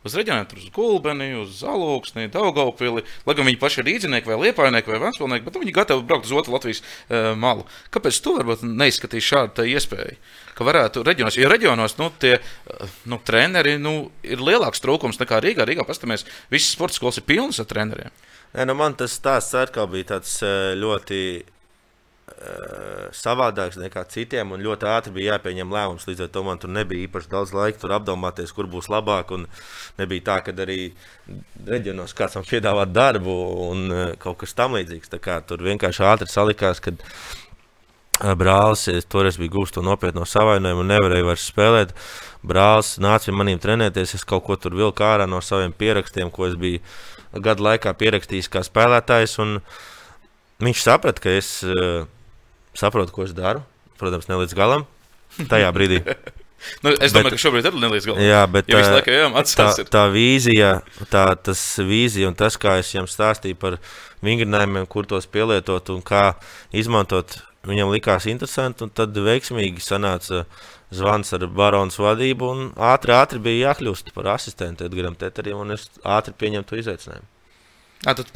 [0.02, 4.38] Uz reģioniem, tur uz Gulbeni, uz Zalūksni, Daugaupili, lai gan viņi paši ir rīznieki vai
[4.48, 7.68] liepainieki vai vanspilnieki, bet viņi gatavi braukt uz otru Latvijas uh, malu.
[7.94, 10.18] Kāpēc tu varbūt neizskatīji šādu iespēju?
[10.58, 15.38] Ka varētu reģionos, jo reģionos nu, tie uh, nu, treneri nu, ir lielāks trūkums nekā
[15.44, 15.68] Rīgā.
[15.68, 18.12] Rīgā pastamies, visas sporta skolas ir pilnas ar treneriem.
[18.52, 21.20] Nē, nu man tas stāsts atkal bija tāds eh, ļoti
[23.14, 26.06] savādāks nekā citiem, un ļoti ātri bija jāpieņem lēmums.
[26.08, 29.34] Līdz ar to man tur nebija īpaši daudz laika apdomāties, kur būs labāk.
[29.98, 30.92] Nebija tā, ka arī
[31.66, 33.36] reģionos kāds man piedāvā darbu
[33.68, 35.12] un eh, kaut kas tamlīdzīgs.
[35.46, 41.30] Tur vienkārši ātri salikās, kad eh, brālis toreiz bija gūstis to nopietno savainojumu un nevarēju
[41.30, 41.96] vairs spēlēt.
[42.42, 46.50] Brālis nāca pie maniem trenēties, es kaut ko tur vilku ārā no saviem pierakstiem, ko
[46.50, 46.82] es biju
[47.42, 49.38] gadu laikā pierakstījis kā spēlētājs.
[49.42, 49.60] un
[50.62, 52.04] Viņš saprata, ka es uh,
[52.78, 53.64] saprotu, ko es daru.
[53.98, 54.86] Protams, ne līdz galam.
[55.50, 56.02] Tajā brīdī.
[56.78, 58.20] Nu, es Bet- domāju, ka šobrīd ir nelīdz galam.
[58.22, 59.78] Jā, bet Jo visu ā, laiku tā, jāmācās.
[59.82, 59.88] ir.
[59.90, 60.68] tā vīzija,
[61.10, 63.76] tā, tas vīzija un tas, kā es viņam stāstīju par
[64.22, 66.36] vingrinājumiem, kur tos pielietot un kā
[66.70, 67.34] izmantot,
[67.66, 68.86] viņam likās interesanti.
[68.86, 70.44] un Tad veiksmīgi sanāca
[70.94, 72.62] zvans ar baronas vadību, un
[72.92, 77.26] ātri, ātri bija jākļūst par asistentu Edgars Teterim, un es ātri pieņemu to izaicinājumu.
[78.02, 78.26] Jā, tad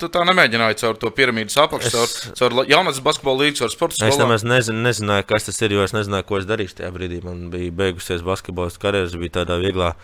[0.00, 3.68] tu tā nemēģināji caur to piramīdas apakšu, caur, Es- caur la- jaunatnes basketbola līniju, caur
[3.74, 4.24] sporta Es skolām.
[4.24, 7.22] nemaz nezinu, nezināju, kas tas ir, jo es nezināju, ko es darīšu tajā brīdī.
[7.22, 9.94] Man bija beigusies basketbola karjeras, bija tādā vieglā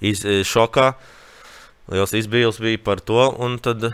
[0.00, 0.94] iz, e, šokā.
[1.90, 3.90] Liels izbīlis bija par to, un tad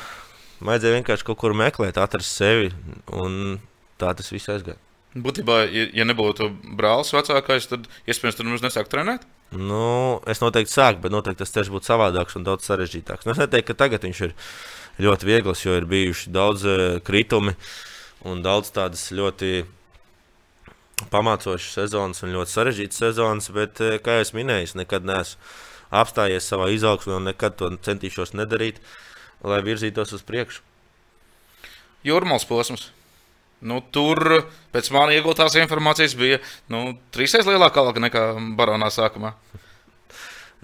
[0.63, 2.71] vajadzēja vienkārši kaut kur meklēt, atrast sevi,
[3.13, 3.61] un
[3.99, 4.77] tā tas viss aizgāja.
[5.17, 9.25] Būtībā, ja, nebūtu brālis vecākais, tad iespējams tur nemaz nesāk trenēt.
[9.51, 13.27] Nu, es noteikti sāku, bet noteikti tas ceļš būtu savādāks un daudz sarežģītāks.
[13.27, 14.35] Nu, es neteiktu, ka tagad viņš ir
[15.03, 17.57] ļoti viegls, jo ir bijuši daudz eh, kritumi
[18.31, 19.65] un daudz tādas ļoti
[21.11, 23.51] pamācošas sezonas un ļoti sarežģītas sezonas.
[23.57, 25.43] Bet, eh, kā jau minēju, es nekad neesmu
[25.91, 28.79] apstājies savā izaugsmē un nekad to centīšos nedarīt,
[29.43, 30.63] lai virzītos uz priekšu.
[32.07, 32.93] Jūrmāls posms.
[33.61, 34.21] Nu, tur
[34.73, 36.39] pēc manas iegūtās informācijas bija
[36.73, 38.23] nu, trīsreiz lielāka alga nekā
[38.57, 39.35] baronā sākumā.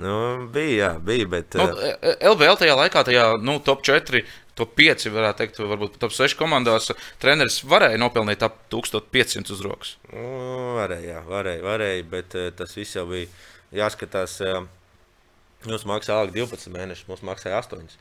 [0.01, 0.15] Nu,
[0.53, 4.23] bija, jā, bija, bet Nu, eh, e- LVL tajā laikā, tajā nu, top 4,
[4.55, 6.91] top 5, varētu teikt, varbūt top 6 komandās,
[7.21, 9.97] treneris varēja nopelnīt ap 1500 uz rokas.
[10.13, 13.29] Nu, varēja, jā, varēja, varēja, bet uh, tas viss jau bija
[13.73, 14.41] jāskatās.
[14.45, 14.67] Uh,
[15.67, 17.97] Mums alga 12 mēnešus, mums maksāja 8.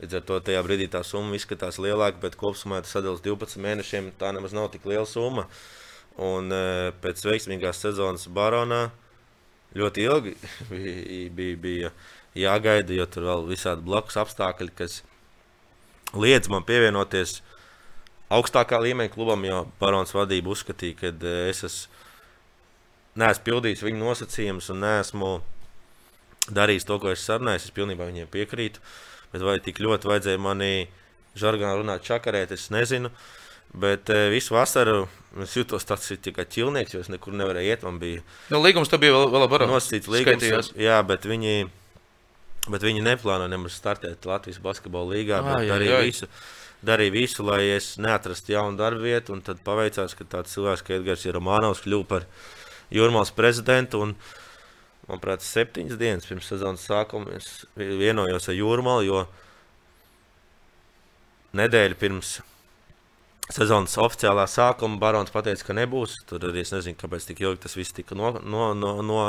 [0.00, 4.12] Līdz ar to tajā brīdī tā summa izskatās lielāka, bet kopumā tas sadalās 12 mēnešiem.
[4.20, 5.44] Tā nemaz nav tik liela summa.
[6.20, 8.88] Un uh, pēc veiksmīgās sezonas Baronā
[9.76, 10.34] ļoti ilgi
[10.72, 11.92] bija, bija, bija
[12.40, 15.00] jāgaida, jo tur vēl visādi blakus apstākļi, kas
[16.16, 17.40] liedz man pievienoties
[18.30, 21.98] augstākā līmeņa klubam, jo Barons vadība uzskatīja, ka eh, es esmu
[23.20, 25.30] neesmu pildījis viņu nosacījumus un neesmu
[26.48, 27.60] darījis to, ko es sarunāju.
[27.60, 28.82] Es pilnībā viņiem piekrītu.
[29.34, 30.88] Bet vai tik ļoti vajadzēja manī
[31.38, 33.12] žargonā runāt čakarēt, es nezinu.
[33.70, 35.04] Bet e, visu vasaru
[35.44, 37.84] es jutos tāds tikai ķilnieks, jo es nekur nevarēju iet.
[37.86, 39.68] Man bija nu, līgums, tas bija vēl, vēl barā.
[39.70, 40.42] nosacīts līgums.
[40.42, 40.72] Skaitījās.
[40.80, 41.68] Jā, bet viņi,
[42.66, 45.38] bet viņi neplāno nemaz startēt Latvijas basketbola līgā.
[45.38, 46.02] Ā, jā, darīja jā.
[46.08, 46.30] visu,
[46.90, 49.36] darīja visu, lai es neatrastu jaunu darbu vietu.
[49.36, 52.26] un Tad paveicās, ka tāds cilvēks kā Edgars Romanovs kļuva par
[52.90, 54.02] Jurmālas prezidentu.
[54.02, 54.18] Un,
[55.10, 59.24] manuprāt, septiņas dienas pirms sezonas sākuma es vienojos ar Jurmālu, jo
[61.58, 62.38] nedēļu pirms
[63.54, 66.20] sezonas oficiālā sākuma Barons teica, ka nebūs.
[66.28, 69.20] Tur arī es nezinu, kāpēc tik ilgi tas viss tika no, no, no, no,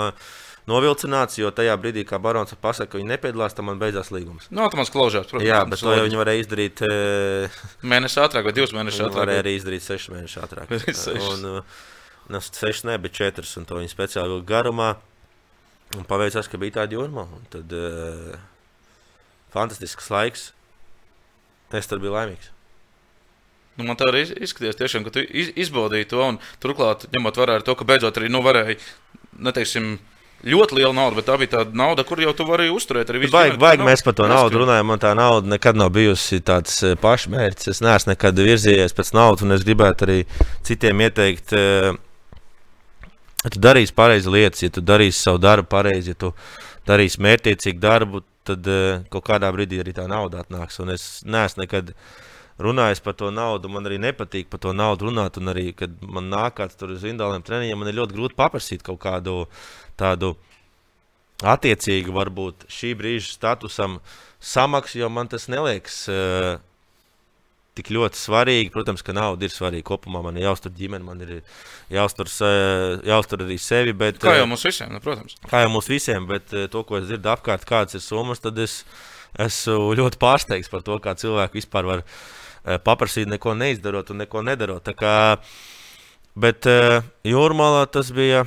[0.70, 1.40] novilcināts.
[1.42, 4.50] Jo tajā brīdī, kad Barons pasaka, ka viņi nepiedalās, tad man beidzās līgums.
[4.54, 5.50] Nu, tā mums klaužās, protams.
[5.50, 6.84] Jā, bet to jau viņi varēja izdarīt.
[6.90, 9.24] eh, Mēnesis ātrāk vai divus mēnešus ātrāk.
[9.24, 10.76] varēja arī izdarīt sešus mēnešus ātrāk.
[11.32, 11.80] Un, uh,
[12.32, 14.94] nu, sešas, ne, bet četras, un to viņi speciāli garumā.
[15.98, 17.26] Un paveicās, ka bija tāda jūrma.
[17.52, 18.38] Tad uh,
[19.54, 20.50] fantastisks laiks.
[21.76, 22.50] Es tur biju laimīgs.
[23.80, 26.20] Nu, man tā arī iz- izskatījās, tiešām, ka tu iz, izbaudīji to.
[26.34, 28.76] un Turklāt, ņemot vērā to, ka beidzot arī nu, varēja,
[29.40, 29.94] neteiksim,
[30.44, 33.32] ļoti liela nauda, bet tā bija tāda nauda, kur jau tu vari uzturēt arī visu
[33.36, 34.88] Baigi, baigi nav mēs par to naudu runājam.
[34.92, 37.72] Man tā nauda nekad nav bijusi tāds eh, pašmērķis.
[37.76, 40.20] Es neesmu nekad virzījies pēc naudas, un es gribētu arī
[40.68, 41.54] citiem ieteikt.
[41.56, 41.92] eh,
[43.42, 46.30] Ja tu darīsi pareizi lietas, ja tu darīsi savu darbu pareizi, ja tu
[46.88, 50.78] darīsi mērķiecīgu darbu, tad uh, kaut kādā brīdī arī tā nauda atnāks.
[50.84, 51.94] Un es neesmu nekad
[52.62, 53.70] runājis par to naudu.
[53.74, 55.42] Man arī nepatīk par to naudu runāt.
[55.42, 58.86] Un arī, kad man nāk kāds tur uz indāliem treniņiem, man ir ļoti grūti paprasīt
[58.86, 59.46] kaut kādu
[59.98, 60.36] tādu
[61.42, 63.98] attiecīgu, varbūt šī brīža statusam
[64.38, 66.04] samaksu, jo man tas neliekas.
[66.10, 66.60] Uh,
[67.72, 69.86] Tik ļoti svarīgi, protams, ka nauda ir svarīga.
[69.88, 71.38] Kopumā man ir jāuztur ģimene, man ir
[71.94, 72.28] jāuztur,
[73.08, 73.94] jāuztur arī sevi.
[73.96, 75.38] Bet, Kā jau eh, mums visiem, nu, protams.
[75.48, 78.60] kā jau mums visiem, bet eh, to, ko es dzirdu apkārt, kādas ir summas, tad
[78.60, 78.82] es
[79.40, 84.44] esmu ļoti pārsteigts par to, kā cilvēki vispār var eh, paprasīt, neko neizdarot un neko
[84.50, 84.84] nedarot.
[84.92, 85.16] Tā Kā,
[86.36, 86.68] bet
[87.24, 88.44] jūrmālā tas bija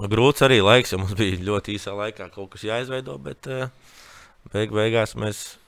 [0.00, 3.52] grūts arī laiks, jo mums bija ļoti īsā laikā kaut kas jāizveido, bet
[4.54, 5.58] beig beigās mēs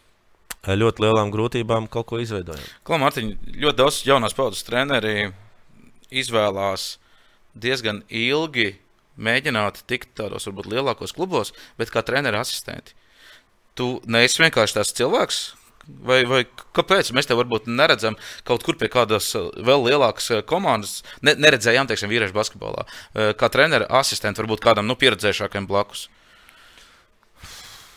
[0.66, 2.64] ļoti lielām grūtībām kaut ko izveidojam.
[2.84, 3.32] Klau, Mārtiņ,
[3.62, 5.30] ļoti daudz jaunās paudzes treneri
[6.10, 6.98] izvēlās
[7.54, 8.74] diezgan ilgi
[9.20, 12.96] mēģināt tikt tādos varbūt lielākos klubos, bet kā treneru asistenti.
[13.78, 15.40] Tu neesi vienkārši tāds cilvēks.
[16.06, 16.42] Vai, vai
[16.76, 18.14] kāpēc mēs te varbūt neredzam
[18.46, 21.00] kaut kur pie kādas eh, vēl lielākas eh, komandas?
[21.24, 22.84] Ne, neredzējām, teiksim, vīriešu basketbolā.
[22.84, 26.06] Eh, Kā treneru asistenti varbūt kādam nu, pieredzējušākam blakus.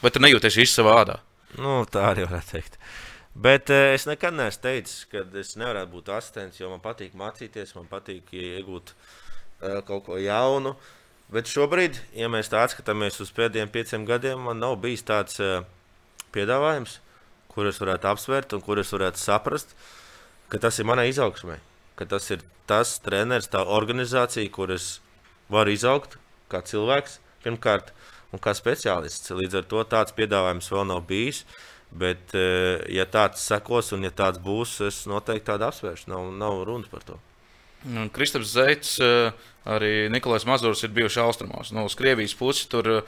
[0.01, 1.19] Vai tu nejūties īsti savā ādā?
[1.59, 2.77] Nu, tā arī varētu teikt.
[3.33, 7.73] Bet eh, es nekad neesmu teicis, ka es nevaru būt asistents, jo man patīk mācīties,
[7.77, 10.75] man patīk iegūt eh, kaut ko jaunu.
[11.33, 15.61] Bet šobrīd, ja mēs tā skatāmies uz pēdējiem pieciem gadiem, man nav bijis tāds eh,
[16.33, 16.99] piedāvājums,
[17.53, 19.73] kur es varētu apsvērt un kur es varētu saprast,
[20.49, 21.57] ka tas ir manai izaugsmai.
[21.97, 24.99] Ka tas ir tas treneris, tā organizācija, kur es
[25.53, 26.17] varu izaugt
[26.53, 27.91] kā cilvēks, pirmkārt,
[28.33, 29.31] un kā speciālists.
[29.37, 31.43] Līdz ar to tāds piedāvājums vēl nav bijis.
[31.93, 36.09] Bet, eh, ja tāds sekos un ja tāds būs, es noteikti tādu apsvēršu.
[36.09, 37.19] Nav, nav runas par to.
[37.85, 39.31] Un Kristaps Zeits, eh,
[39.67, 42.65] arī Nikolais Mazurs ir bijuši austrumos, no uz Krievijas puses.
[42.65, 43.01] Tur, eh,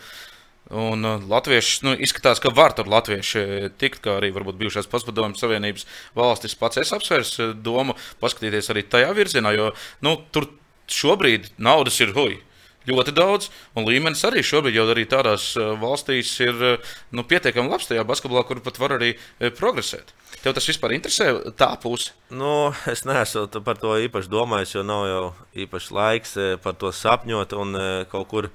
[0.70, 5.86] un latvieši nu, izskatās, ka var tur latvieši tikt, kā arī varbūt bijušās pašpadomju savienības
[6.16, 6.58] valstis.
[6.58, 10.50] Pats es apsvērsu domu paskatīties arī tajā virzienā, jo nu, tur
[10.88, 12.42] šobrīd naudas ir huī.
[12.86, 17.72] Ļoti daudz, un līmenis arī šobrīd jau arī tādās eh, valstīs ir eh, nu, pietiekami
[17.72, 20.12] labs tajā basketbolā, kur pat var arī eh, progresēt.
[20.44, 22.14] Tev tas vispār interesē, tā puse.
[22.30, 25.24] Nu, es neesmu par to īpaši domājis, jo nav jau
[25.66, 27.80] īpaši laiks par to sapņot un
[28.12, 28.50] kaut kur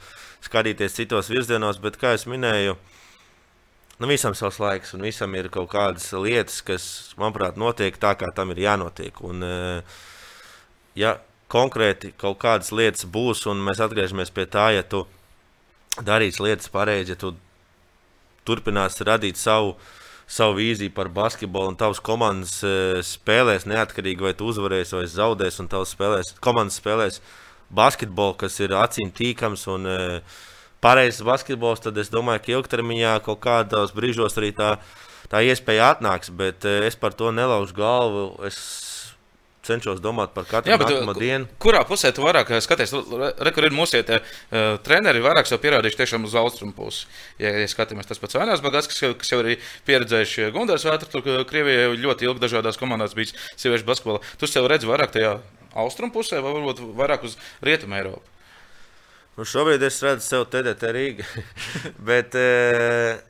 [0.46, 1.80] skatīties citos virzienos.
[1.82, 2.76] Bet, kā jau minēju,
[3.98, 6.86] nu, visam savs laiks, un visam ir kaut kādas lietas, kas,
[7.18, 9.18] manuprāt, notiek tā, kā tam ir jānotiek.
[9.26, 9.42] Un,
[10.94, 11.16] ja
[11.50, 15.04] konkrēti kaut kādas lietas būs, un mēs atgriežamies pie tā, ja tu
[15.98, 17.34] darīsi lietas pareizi, ja tu
[18.46, 19.74] turpināsi radīt savu,
[20.30, 25.62] savu vīziju par basketbolu, un tavs komandas eh, spēlēs neatkarīgi vai tu uzvarēsi vai zaudēsi,
[25.64, 27.20] un tavs spēlēs, komandas spēlēs
[27.74, 30.38] basketbolu, kas ir acīm tīkams un eh,
[30.82, 34.76] pareizs basketbols, tad es domāju, ka ilgtermiņā kaut kādos brīžos arī tā,
[35.30, 38.30] tā iespēja atnāks, bet eh, es par to nelaužu galvu.
[38.46, 38.58] Es
[39.70, 41.46] cenšos domāt par katru Jā, nākamo ku- dienu.
[41.62, 42.92] kurā pusē tu vairāk eh, skaties?
[43.40, 47.06] Re, kur ir mūsu tie, uh, treneri, vairāk jau pierādījuši tiešām uz austrumu pusi.
[47.40, 51.46] Ja, ja skatāmies tas pats Vainās Bagats, kas, kas jau ir pieredzējuši Gundars Vētru, tur
[51.48, 54.20] Krievijā jau ļoti ilgi dažādās komandās bijis sieviešu basketbolā.
[54.40, 55.36] Tu sev redzi vairāk tajā
[55.78, 58.26] austrumu pusē vai varbūt vairāk uz rietumu Eiropu?
[59.38, 61.26] Nu, šobrīd es redzu sev TDT Rīgā.
[62.10, 63.20] Bet uh,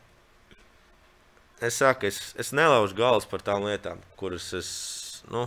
[1.61, 4.71] es saku, es, es nelaužu galvas par tām lietām, kuras es.
[5.31, 5.45] Nu,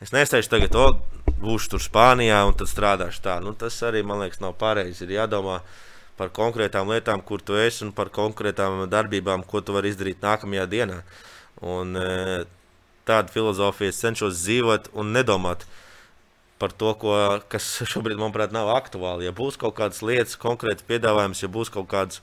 [0.00, 3.38] es nesteigšu tagad, o, būšu tur Spānijā un tad strādāšu tā.
[3.44, 5.04] Nu, tas arī man liekas, nav pareizi.
[5.06, 5.60] Ir jādomā
[6.20, 10.66] par konkrētām lietām, kur tu esi un par konkrētām darbībām, ko tu vari izdarīt nākamajā
[10.68, 11.02] dienā.
[11.64, 12.42] Un, uh,
[13.08, 15.64] tādu filozofiju cenšos dzīvot un nedomāt
[16.60, 17.14] par to, ko,
[17.52, 19.28] kas šobrīd, manuprāt, nav aktuāli.
[19.28, 22.20] Ja būs kaut kādas lietas, konkrēti piedāvājums, ja būs kaut kādas.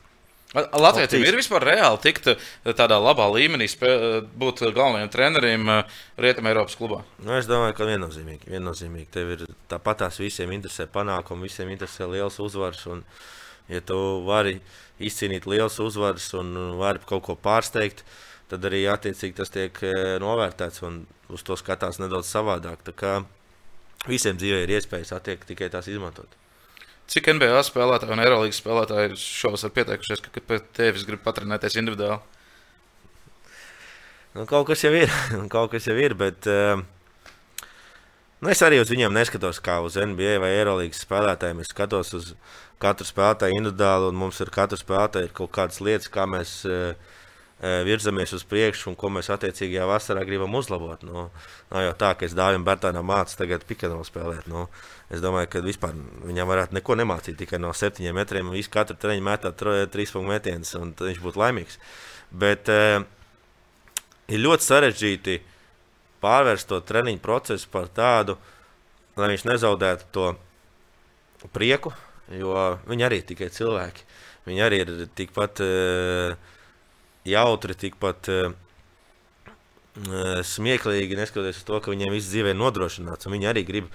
[0.55, 2.29] Latvijam ir vispār reāli tikt
[2.79, 3.89] tādā labā līmenī, spē,
[4.39, 7.01] būt galvenajam trenerim uh, Rietumē Eiropas klubā?
[7.19, 8.47] Nu, es domāju, ka viennozīmīgi.
[8.53, 9.09] viennozīmīgi.
[9.11, 12.85] Tev ir tāpat tās visiem interesē panākumi, visiem interesē liels uzvars.
[12.87, 13.03] Un,
[13.67, 14.61] ja tu vari
[15.03, 18.05] izcīnīt liels uzvars un vari kaut ko pārsteigt,
[18.47, 22.87] tad arī attiecīgi tas tiek eh, novērtēts un uz to skatās nedaudz savādāk.
[22.87, 23.13] Tā kā
[24.07, 26.39] visiem dzīvē ir iespējas attiekt tikai tās izmantot.
[27.07, 32.19] Cik NBA spēlētāji un Eirolandes spēlētāji ir šovasar pieteikušies, ka pēc tevis grib patrenēties individuāli?
[34.35, 35.11] Nu, kaut kas jau ir,
[35.53, 36.81] kaut kas jau ir, bet uh,
[38.41, 41.63] nu, es arī uz viņiem neskatos kā uz NBA vai Eirolandes spēlētājiem.
[41.63, 42.33] Es skatos uz
[42.83, 46.91] katru spēlētāju individuāli, un mums ir katrs spēlētājs kaut kādas lietas, kā mēs uh,
[47.61, 51.01] virzamies uz priekšu un ko mēs attiecīgajā vasarā gribam uzlabot.
[51.07, 51.27] Nu,
[51.71, 54.45] nav jau tā, ka es dāvim Bērtānam mācu tagad pikānu spēlēt.
[54.51, 54.67] Nu,
[55.09, 55.95] es domāju, ka vispār
[56.27, 58.51] viņam varētu neko nemācīt tikai no septiņiem metriem.
[58.53, 61.79] Visu katru treniņu metā trīs punktu metienus, un viņš būtu laimīgs.
[62.29, 62.99] Bet uh,
[64.29, 65.39] ir ļoti sarežģīti
[66.21, 68.35] pārvērst to treniņu procesu par tādu,
[69.17, 70.27] lai viņš nezaudētu to
[71.55, 71.89] prieku,
[72.37, 72.53] jo
[72.85, 74.05] viņi arī ir tikai cilvēki.
[74.45, 76.53] Viņi arī ir tikpat uh,
[77.27, 78.55] jautri, tikpat uh,
[80.45, 83.29] smieklīgi, neskatoties uz to, ka viņiem viss dzīvē ir nodrošināts.
[83.31, 83.89] Viņi arī grib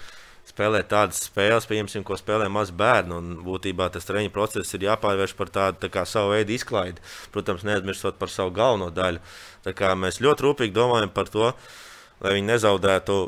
[0.49, 3.15] spēlēt tādas spēles, pieņemsim, ko spēlē maz bērni.
[3.15, 7.03] Un būtībā tas treniņu process ir jāpārvērš par tādu tā kā, savu veidu izklaidi.
[7.35, 9.23] Protams, neaizmirstot par savu galveno daļu.
[10.03, 11.53] Mēs ļoti rūpīgi domājam par to,
[12.23, 13.23] lai viņi nezaudētu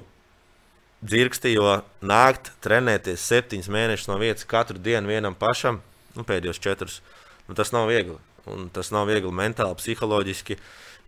[1.04, 5.82] dzirksti, jo nākt trenēties septiņus mēnešus no vietas katru dienu vienam pašam,
[6.16, 7.02] nu, pēdējos četrus,
[7.46, 8.16] nu, tas nav viegli.
[8.50, 10.58] Un tas nav viegli mentāli, psiholoģiski.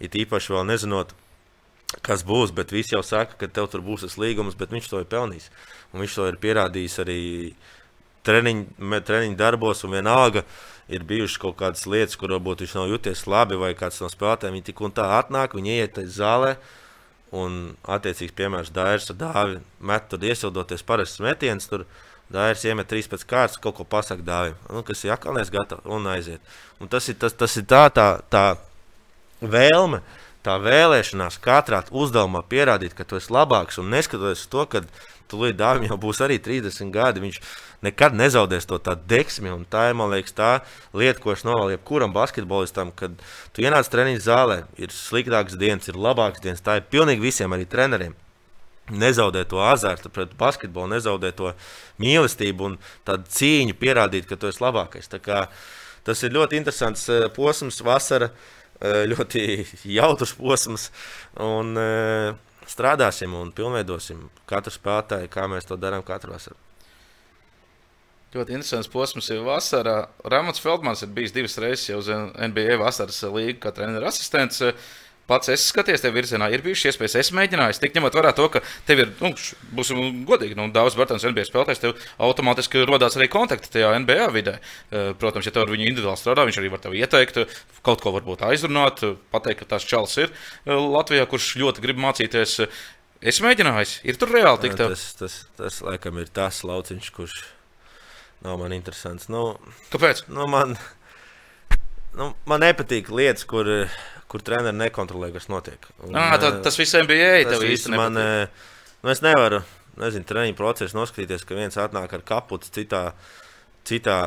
[0.00, 1.12] It īpaši vēl nezinot,
[2.06, 2.54] kas būs.
[2.56, 5.50] Bet viss jau saka, ka tev tur būs tas līgums, bet viņš to ir pelnījis.
[5.92, 7.20] Un viņš to ir pierādījis arī
[8.26, 9.84] treniņu, treniņu darbos.
[9.86, 10.46] Un vienalga
[10.92, 14.64] ir bijušas kaut kādas lietas, kur varbūt viņš nav jūties labi, vai kāds no spēlētājiem
[14.66, 16.56] tik un tā atnāk, viņi ieiet zālē.
[17.36, 21.66] Un, attiecīgs piemērs, Dārzs ar dāvi met, tur iesildoties parastas metienas.
[21.68, 21.82] Tur,
[22.32, 26.42] Dārzs iemet 13 kārtas, kaut ko pasakā dāvim, nu, kas ir akalnēs gatavs un aiziet.
[26.82, 28.46] Un tas ir, tas, tas ir tā, tā, tā
[29.40, 30.00] vēlme,
[30.42, 34.82] tā vēlēšanās katrā uzdevumā pierādīt, ka tu esi labāks un neskatoties uz to, ka
[35.30, 37.22] tūlīt dāvim jau būs arī 30 gadi.
[37.22, 37.40] Viņš
[37.86, 39.54] nekad nezaudēs to tādu deksmi.
[39.54, 40.52] Un tā ir, man liekas, tā
[40.98, 43.14] lieta, ko es novēlu jebkuram basketbolistam, kad
[43.54, 46.62] tu ienāc treniņu zālē, ir sliktāks dienas, ir labāks dienas.
[46.62, 48.18] Tā ir pilnīgi visiem, arī treneriem
[48.90, 51.52] nezaudē to azartu pret basketbolu, nezaudē to
[52.02, 52.76] mīlestību un
[53.06, 55.10] tādu cīņu pierādīt, ka tu esi labākais.
[55.22, 55.46] Kā,
[56.06, 58.30] tas ir ļoti interesants eh, posms, vasara,
[58.80, 59.46] eh, ļoti
[59.98, 60.90] jautrs posms.
[61.42, 62.34] Un, eh,
[62.66, 66.58] strādāsim un pilnveidosim katru spēlētāju, kā mēs to darām katru vasaru.
[68.36, 70.08] Ļoti interesants posms ir vasarā.
[70.28, 74.60] Rāmats Feldmans ir bijis divas reizes jau uz NBA vasaras līniju, kā treneris asistents.
[74.60, 74.74] Uh,
[75.26, 77.16] pats esi skaties tajā virzienā, ir bijušas iespējas.
[77.20, 79.32] Es mēģināju, tik ņemot vērā to, ka tev ir, nu,
[79.76, 84.56] būsim godīgi, nu, daudz Bartons NBA spēlētājs, tev automātiski rodās arī kontakti tajā NBA vidē.
[84.58, 87.42] Eh, protams, ja tev ar viņu individuāli strādā, viņš arī var tev ieteikt,
[87.86, 89.02] kaut ko varbūt aizrunāt,
[89.34, 92.60] pateikt, ka tās čels ir eh, Latvijā, kurš ļoti grib mācīties.
[93.26, 94.94] Es mēģināju, ir tur reāli tik tālu.
[94.94, 97.40] Tas, tas, tas, laikam, ir tas lauciņš, kurš
[98.44, 99.30] nav man interesants.
[99.32, 99.56] Nu,
[99.90, 100.26] Kāpēc?
[100.28, 100.76] Nu, man,
[102.14, 103.66] nu, man nepatīk lietas, kur
[104.30, 105.86] kur treneris nekontrolē, kas notiek.
[106.06, 109.62] Un, à, tā, tas viss NBA tas viss man, nu, es nevaru,
[110.00, 113.04] nezinu, treniņu procesu noskatīties, ka viens atnāk ar kapuci citā,
[113.86, 114.18] citā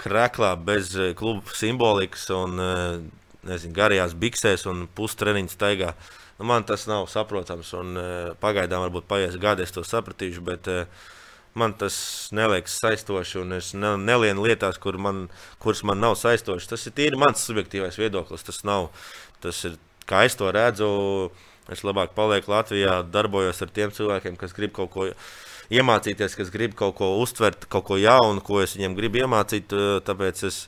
[0.00, 2.60] krēklā bez kluba simbolikas un
[3.46, 5.94] nezinu, garajās biksēs un pustreniņu staigā.
[6.36, 7.96] Nu, man tas nav saprotams, un
[8.42, 11.06] pagaidām varbūt paies gadi, es to sapratīšu, bet uh,
[11.56, 11.96] man tas
[12.36, 15.26] neliekas saistoši, un es ne, nelienu lietās, kur man,
[15.62, 16.68] kuras man nav saistošas.
[16.68, 18.44] Tas ir tīri mans subjektīvais viedoklis.
[18.46, 18.90] Tas nav,
[19.46, 19.76] tas ir,
[20.08, 20.90] kā es to redzu.
[21.72, 25.08] Es labāk palieku Latvijā, darbojos ar tiem cilvēkiem, kas grib kaut ko
[25.74, 29.74] iemācīties, kas grib kaut ko uztvert, kaut ko jaunu, ko es viņiem gribu iemācīt.
[30.06, 30.60] Tāpēc es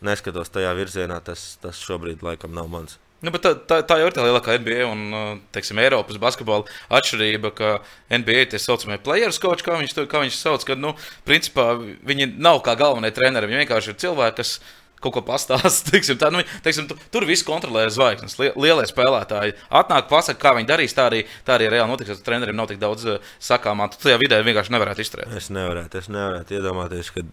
[0.00, 1.20] neskatos tajā virzienā.
[1.24, 2.96] Tas, tas šobrīd laikam nav mans.
[3.20, 6.64] Nu, tā, tā, tā jau ir tā lielākā NBA un uh, teiksim, Eiropas basketbola
[6.96, 7.72] atšķirība, ka
[8.08, 10.94] NBA tā saucamie players coach, kā viņš, to, sauc, ka nu,
[11.28, 13.50] principā viņi nav kā galvenie treneri.
[13.50, 14.54] Viņi vienkārši ir cilvēki, kas
[15.02, 15.90] kaut ko pastāsta.
[15.90, 18.36] Teiksim, tā, nu, teiksim, tu, tur viss kontrolē zvaigznes.
[18.38, 20.96] Lielie spēlētāji atnāk, pasakā, kā viņi darīs.
[20.96, 22.12] Tā arī, tā arī reāli notiks.
[22.14, 23.90] Tas treneriem nav tik daudz uh, sakāmā.
[23.92, 25.36] Tu tajā vidē vienkārši nevarētu izturēt.
[25.40, 27.24] Es nevarētu, es nevarētu iedomāties, ka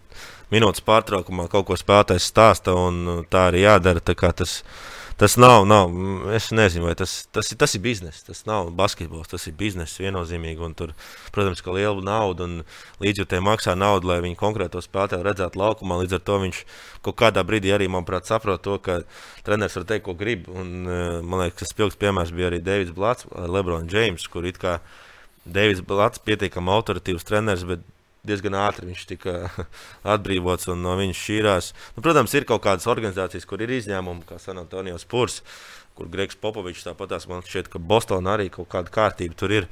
[0.54, 4.04] minūtes pārtraukumā kaut ko spēlētājs stāsta un uh, tā arī jādara.
[4.04, 4.16] Tā
[5.18, 5.90] tas, nav, nav.
[6.34, 8.22] Es nezinu, vai tas, tas, tas ir biznesa.
[8.28, 10.62] Tas nav basketbols, tas ir biznesa viennozīmīgi.
[10.64, 10.94] Un tur,
[11.34, 12.54] protams, ka liela nauda un
[13.02, 15.98] līdzjūtēji maksā naudu, lai viņi konkrēto spēlētāju redzētu laukumā.
[16.02, 16.62] Līdz ar to viņš
[17.06, 19.00] kaut kādā brīdī arī, manuprāt, saprot to, ka
[19.46, 20.48] treneris var teikt, ko grib.
[20.48, 24.46] Un, eh, man liekas, tas spilgts piemērs bija arī Deivids Blats ar Lebronu Džeimsu, kur
[24.46, 24.78] it kā
[25.44, 27.80] Deivids Blats pietiekami autoritīvs treneris, bet
[28.26, 29.34] diezgan ātri viņš tika
[30.14, 31.72] atbrīvots un no viņa šķīrās.
[31.96, 35.42] Nu, protams, ir kaut kādas organizācijas, kur ir izņēmumi, kā San Antonio Spurs,
[35.98, 39.68] kur Gregs Popovičs tāpatās man šķiet, ka Bostonā arī kaut kāda kārtība tur ir.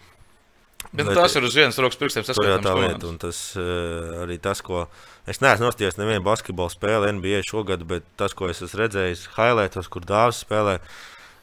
[0.92, 3.06] Bet, bet tas ir uz vienas rokas pirkstiem saskatāms.
[3.22, 4.84] Tas uh, arī tas, ko
[5.26, 9.90] es neesmu nostājies nevienu basketbalu spēli NBA šogad, bet tas, ko es esmu redzējis highlightos,
[9.90, 10.76] kur dāvs spēlē,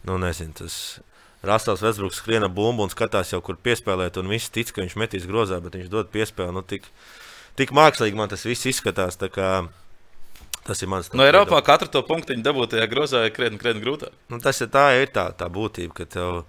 [0.08, 0.78] nu nezinu, tas
[1.44, 5.28] Rasels Vesbruks skriena bumbu un skatās jau, kur piespēlēt, un viss tic, ka viņš metīs
[5.28, 6.56] grozā, bet viņš dod piespēli.
[6.56, 6.88] Nu, tik,
[7.60, 9.20] tik mākslīgi man tas viss izskatās.
[10.64, 11.10] Tas ir mans.
[11.12, 14.16] No Eiropā katru to punktu dabūtajā grozā ir krietni, krietni grūtāk.
[14.32, 16.46] Nu, tas ir tā, ir tā, tā būtība, ka tev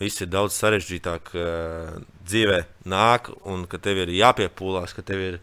[0.00, 5.40] viss ir daudz sarežģītāk uh, dzīvē nāk, un ka tev ir jāpiepūlās, ka tev ir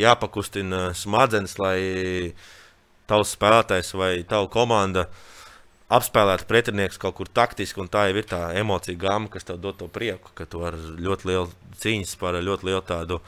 [0.00, 1.76] jāpakustina smadzenes, lai
[3.10, 5.26] tavs spēlētājs vai tava komanda uh,
[5.92, 9.78] apspēlēt pretinieks kaut kur taktiski, un tā jau ir tā emocija gama, kas tev dod
[9.80, 11.48] to prieku, ka tu ar ļoti lielu
[11.80, 13.20] cīņas par ļoti lielu tādu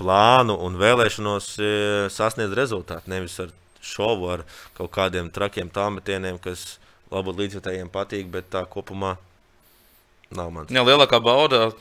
[0.00, 1.72] plānu un vēlēšanos e,
[2.12, 3.12] sasniedz rezultātu.
[3.12, 3.52] Nevis ar
[3.84, 4.46] šovu, ar
[4.78, 6.78] kaut kādiem trakiem tāmetieniem, kas
[7.12, 9.16] varbūt līdzjutējiem patīk, bet tā kopumā
[10.32, 10.72] nav mans.
[10.72, 11.72] Jā, lielākā bauda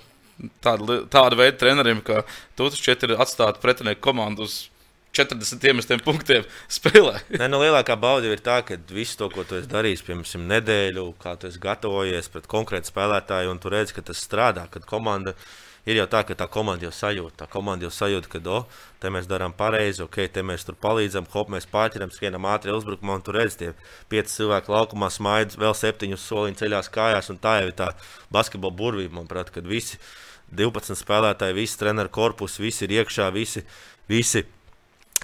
[0.64, 2.24] tāda, tāda veida trenerim, ka
[2.58, 4.66] tu šķiet ir atstāt pretinieku komandu uz
[5.16, 7.16] 40 iemestiem punktiem spēlē.
[7.34, 11.06] Nē, nu, lielākā bauda ir tā, ka visu to, ko tu esi darījis, piemēram, nedēļu,
[11.22, 15.34] kā tu esi gatavojies pret konkrētu spēlētāju, un tu redz, ka tas strādā, kad komanda
[15.90, 17.40] ir jau tā, ka tā komanda jau sajūt.
[17.40, 18.68] Tā komanda jau sajūt, ka, oh,
[19.02, 23.18] te mēs darām pareizi, ok, te mēs tur palīdzam, hop, mēs pārķeram, skrienam ātri uzbrukumā,
[23.18, 23.72] un tur redz, tie
[24.12, 27.90] pieci cilvēki laukumā smaida, vēl septiņus soliņus ceļās kājās, un tā jau ir tā
[28.36, 29.98] basketbola burvība, manuprāt, kad visi
[30.54, 33.66] 12 spēlētāji, visi treneru korpusi, visi ir iekšā, visi.
[34.10, 34.46] visi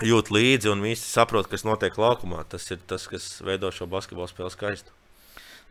[0.04, 2.44] jūt līdzi un visi saprot, kas notiek laukumā.
[2.50, 4.96] Tas ir tas, kas veido šo basketbalu spēli skaistu.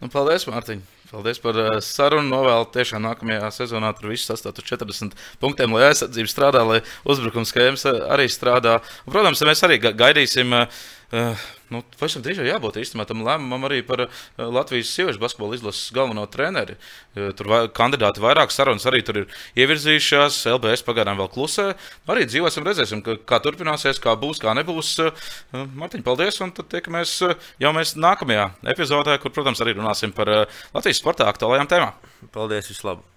[0.03, 0.81] Nu, paldies, Mārtiņ!
[1.13, 2.27] Paldies par uh, sarunu.
[2.33, 7.87] Novēlu tiešām nākamajā sezonā tur viss sastāvtu 40 punktiem, lai aizsardzība strādā, lai uzbrukums skēmas
[7.87, 8.81] arī strādā.
[9.05, 10.57] Un, protams, mēs arī gaidīsim.
[10.57, 10.85] Uh,
[11.15, 11.39] Uh,
[11.71, 15.93] nu, pašam drīz jau jābūt īstenībā tam lēmumam arī par uh, Latvijas sieviešu basketbola izlases
[15.95, 16.75] galveno treneri.
[17.15, 20.41] Uh, tur vai, kandidāti vairāk sarunas arī tur ir ievirzījušās.
[20.57, 21.69] LBS pagaidām vēl klusē.
[22.11, 24.97] Arī dzīvosim, redzēsim, ka, kā turpināsies, kā būs, kā nebūs.
[25.55, 26.43] Mārtiņ, paldies!
[26.43, 27.17] Un tad tiekamies
[27.63, 30.35] jau mēs nākamajā epizodē, kur, protams, arī runāsim par
[30.75, 32.07] Latvijas sportā aktuālajām tēmām.
[32.35, 32.75] Paldies!
[32.75, 33.14] Vislabāk!